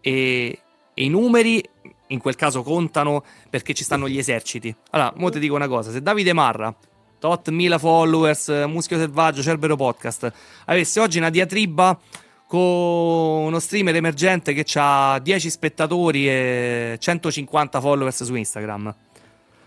[0.00, 0.58] e,
[0.94, 1.62] e i numeri,
[2.08, 4.74] in quel caso contano perché ci stanno gli eserciti.
[4.90, 6.74] Allora, mo ti dico una cosa, se Davide Marra,
[7.18, 10.32] tot mila followers, Muschio Selvaggio, Cerbero Podcast,
[10.66, 11.98] avesse oggi una diatriba
[12.46, 18.94] con uno streamer emergente che ha 10 spettatori e 150 followers su Instagram.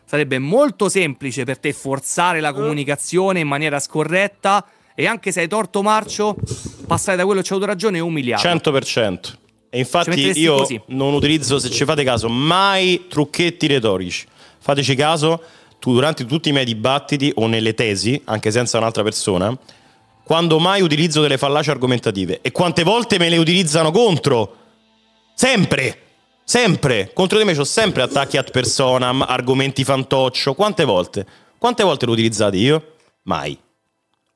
[0.06, 5.48] Sarebbe molto semplice per te forzare la comunicazione in maniera scorretta e anche se hai
[5.48, 6.36] torto marcio,
[6.88, 8.42] passare da quello che c'è avuto ragione e umiliare.
[8.42, 9.34] 100%.
[9.70, 10.82] E infatti io così?
[10.88, 14.26] non utilizzo, se ci fate caso, mai trucchetti retorici.
[14.60, 15.42] Fateci caso,
[15.80, 19.56] tu durante tutti i miei dibattiti o nelle tesi, anche senza un'altra persona,
[20.24, 24.56] quando mai utilizzo delle fallaci argomentative e quante volte me le utilizzano contro?
[25.34, 26.02] Sempre!
[26.44, 27.12] Sempre!
[27.14, 30.56] Contro di me ho sempre attacchi ad personam, argomenti fantoccio.
[30.56, 31.26] Quante volte?
[31.58, 32.96] Quante volte l'ho utilizzato io?
[33.24, 33.58] Mai.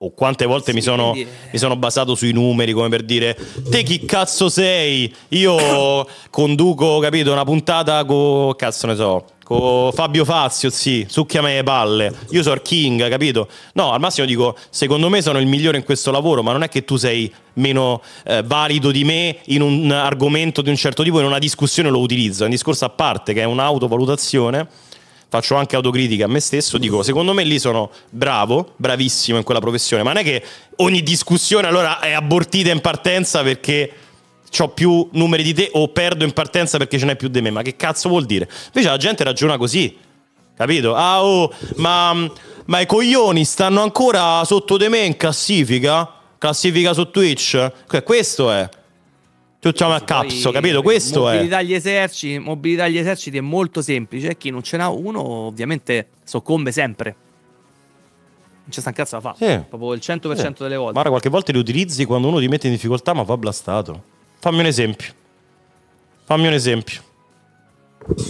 [0.05, 3.37] O quante volte mi, sono, quindi- mi sono basato sui numeri, come per dire,
[3.69, 5.13] te chi cazzo sei?
[5.29, 11.63] Io conduco, capito, una puntata con, cazzo ne so, Con Fabio Fazio, sì, succhiami le
[11.63, 12.13] palle.
[12.31, 13.47] Io sono il king, capito?
[13.75, 16.67] No, al massimo dico, secondo me sono il migliore in questo lavoro, ma non è
[16.67, 21.21] che tu sei meno eh, valido di me in un argomento di un certo tipo,
[21.21, 22.41] in una discussione lo utilizzo.
[22.41, 24.67] È un discorso a parte che è un'autovalutazione.
[25.33, 29.59] Faccio anche autocritica a me stesso, dico, secondo me lì sono bravo, bravissimo in quella
[29.59, 30.43] professione, ma non è che
[30.75, 33.91] ogni discussione allora è abortita in partenza perché
[34.59, 37.49] ho più numeri di te o perdo in partenza perché ce n'è più di me.
[37.49, 38.47] Ma che cazzo vuol dire?
[38.67, 39.97] Invece la gente ragiona così,
[40.55, 40.93] capito?
[40.93, 42.31] Ah, oh, ma,
[42.65, 46.13] ma i coglioni stanno ancora sotto di me in classifica?
[46.37, 47.71] Classifica su Twitch?
[47.87, 48.69] Que- Questo è.
[49.63, 50.81] Facciamo a capso, capito?
[50.81, 51.33] Questo è.
[51.35, 54.31] mobilità agli eserciti, mobilità agli eserciti è molto semplice.
[54.31, 57.15] E chi non ce n'ha uno, ovviamente, soccombe sempre.
[58.63, 59.37] Non c'è sta un cazzo da fare.
[59.37, 59.63] Sì.
[59.69, 60.63] Proprio il 100% Sì.
[60.63, 60.91] delle volte.
[60.91, 64.03] Guarda, qualche volta li utilizzi quando uno ti mette in difficoltà, ma va blastato.
[64.39, 65.13] Fammi un esempio.
[66.25, 67.01] Fammi un esempio.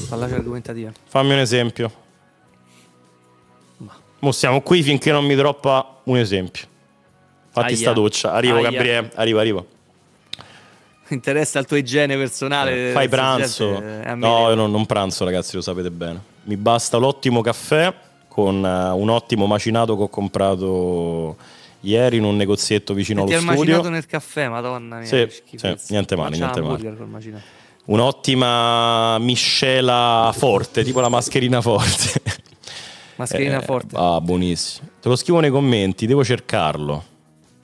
[0.07, 0.91] Fallacia argomentativa.
[1.07, 1.91] Fammi un esempio.
[4.19, 6.68] Mo siamo qui finché non mi droppa un esempio.
[7.49, 7.76] Fatti Aia.
[7.77, 8.31] sta doccia.
[8.34, 8.69] Arrivo, Aia.
[8.69, 9.11] Gabriele.
[9.15, 9.68] Arrivo, arrivo.
[11.14, 12.91] Interessa il tuo igiene personale.
[12.91, 13.73] Fai eh, pranzo?
[13.80, 16.22] gente, eh, No, io non, non pranzo, ragazzi, lo sapete bene.
[16.44, 17.94] Mi basta l'ottimo caffè
[18.27, 21.38] con eh, un ottimo macinato che ho comprato
[21.81, 23.90] ieri in un negozietto vicino Ti allo ha macinato studio.
[23.90, 25.06] nel caffè, madonna mia.
[25.06, 27.41] Sì, sì, niente male, niente male.
[27.85, 32.22] Un'ottima miscela forte, tipo la mascherina forte.
[33.15, 33.95] Mascherina Eh, forte.
[33.95, 34.88] Ah, buonissimo.
[34.99, 37.03] Te lo scrivo nei commenti, devo cercarlo.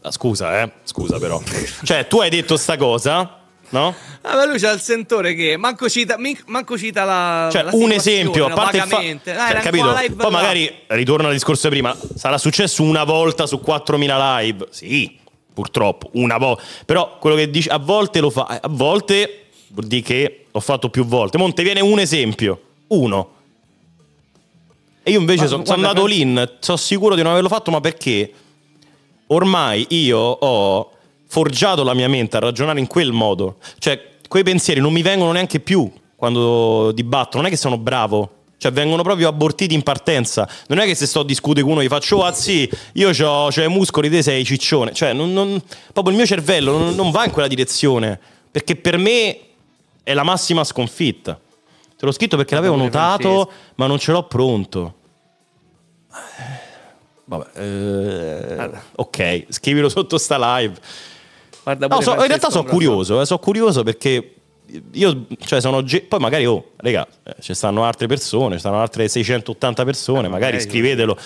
[0.01, 0.71] Ah, scusa, eh.
[0.83, 1.41] Scusa però.
[1.83, 3.38] cioè, tu hai detto sta cosa,
[3.69, 3.93] no?
[4.21, 6.17] Ah, ma lui c'ha il sentore che manco cita,
[6.47, 7.49] manco cita la.
[7.51, 8.97] Cioè, la un esempio, a parte il fa-.
[8.97, 9.91] Dai, cioè, capito?
[9.93, 10.29] Poi là.
[10.29, 11.95] magari ritorno al discorso di prima.
[12.15, 14.67] Sarà successo una volta su 4.000 live.
[14.71, 15.17] Sì,
[15.53, 16.63] purtroppo, una volta.
[16.85, 20.89] Però quello che dici, a volte lo fa, a volte vuol dire che l'ho fatto
[20.89, 21.37] più volte.
[21.37, 23.37] Monte viene un esempio, uno.
[25.03, 27.79] E io invece sono guarda, andato per- lì, sono sicuro di non averlo fatto, ma
[27.79, 28.31] perché
[29.27, 30.91] ormai io ho
[31.29, 33.57] forgiato la mia mente a ragionare in quel modo.
[33.77, 37.37] Cioè, quei pensieri non mi vengono neanche più quando dibatto.
[37.37, 38.31] Non è che sono bravo.
[38.57, 40.49] Cioè, vengono proprio abortiti in partenza.
[40.67, 43.49] Non è che se sto a discutere con uno gli faccio, ah, sì, io ho
[43.49, 44.91] i muscoli, te sei ciccione.
[44.91, 45.61] Cioè, non- non-
[45.93, 48.19] proprio il mio cervello non, non va in quella direzione.
[48.51, 49.37] Perché per me
[50.03, 51.39] è la massima sconfitta.
[51.95, 54.93] Te l'ho scritto perché l'avevo notato, ma non ce l'ho pronto.
[57.25, 60.73] Vabbè, eh, ok, scrivilo sotto sta live.
[61.63, 64.33] Guarda No, so- in realtà sono curioso, eh, sono curioso perché
[64.93, 65.83] io, cioè, sono.
[65.83, 70.27] ge- poi magari, oh, raga, eh, ci stanno altre persone, ci stanno altre 680 persone,
[70.27, 71.17] magari magari, scrivetelo.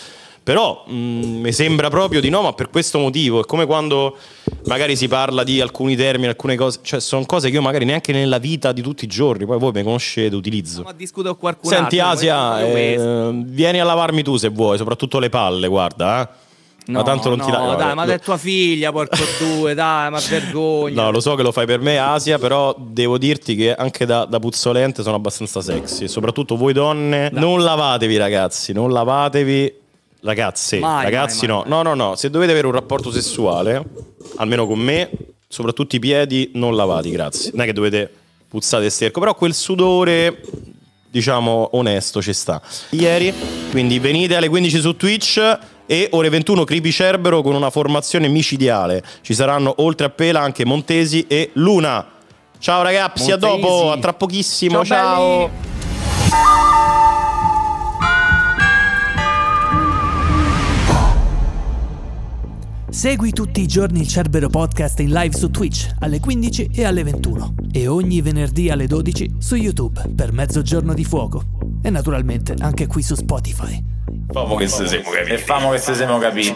[0.44, 3.42] Però mh, mi sembra proprio di no, ma per questo motivo.
[3.42, 4.18] È come quando
[4.66, 8.12] magari si parla di alcuni termini, alcune cose, cioè sono cose che io magari neanche
[8.12, 10.82] nella vita di tutti i giorni, poi voi mi conoscete, utilizzo.
[10.84, 15.30] Ma discuto con qualcun Senti Asia, eh, vieni a lavarmi tu se vuoi, soprattutto le
[15.30, 16.42] palle, guarda, eh.
[16.86, 19.74] No, ma tanto non ti no, la- dai, ma lo- è tua figlia, porco due,
[19.74, 21.04] dai, ma vergogna.
[21.04, 24.26] No, lo so che lo fai per me, Asia, però devo dirti che anche da,
[24.26, 26.08] da puzzolente sono abbastanza sexy.
[26.08, 29.82] Soprattutto voi donne, non lavatevi, ragazzi, non lavatevi.
[30.26, 32.16] Ragazzi, Mai, ragazzi, mai, no, no, no, no.
[32.16, 33.84] Se dovete avere un rapporto sessuale,
[34.38, 35.10] almeno con me,
[35.50, 37.52] soprattutto i piedi, non lavati, grazie.
[37.54, 38.10] Non è che dovete
[38.48, 40.40] puzzare sterco, però quel sudore,
[41.10, 42.62] diciamo, onesto ci sta.
[42.92, 43.34] Ieri,
[43.72, 49.04] quindi venite alle 15 su Twitch e ore 21 Creepy Cerbero con una formazione micidiale.
[49.22, 52.06] Ci saranno oltre a Pela anche Montesi e Luna.
[52.60, 53.62] Ciao ragazzi, a Montesi.
[53.62, 55.50] dopo, a tra pochissimo, Ciao,
[56.30, 57.02] ciao.
[62.94, 67.03] Segui tutti i giorni il Cerbero Podcast in live su Twitch alle 15 e alle
[67.03, 71.44] 21 e ogni venerdì alle 12 su YouTube per Mezzogiorno di Fuoco
[71.82, 73.84] e naturalmente anche qui su Spotify.
[74.32, 75.32] Famo che se siamo capiti.
[75.32, 76.53] E famo che se siamo capiti.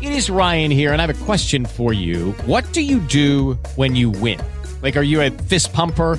[0.00, 2.34] It is Ryan here, and I have a question for you.
[2.46, 4.40] What do you do when you win?
[4.80, 6.18] Like, are you a fist pumper?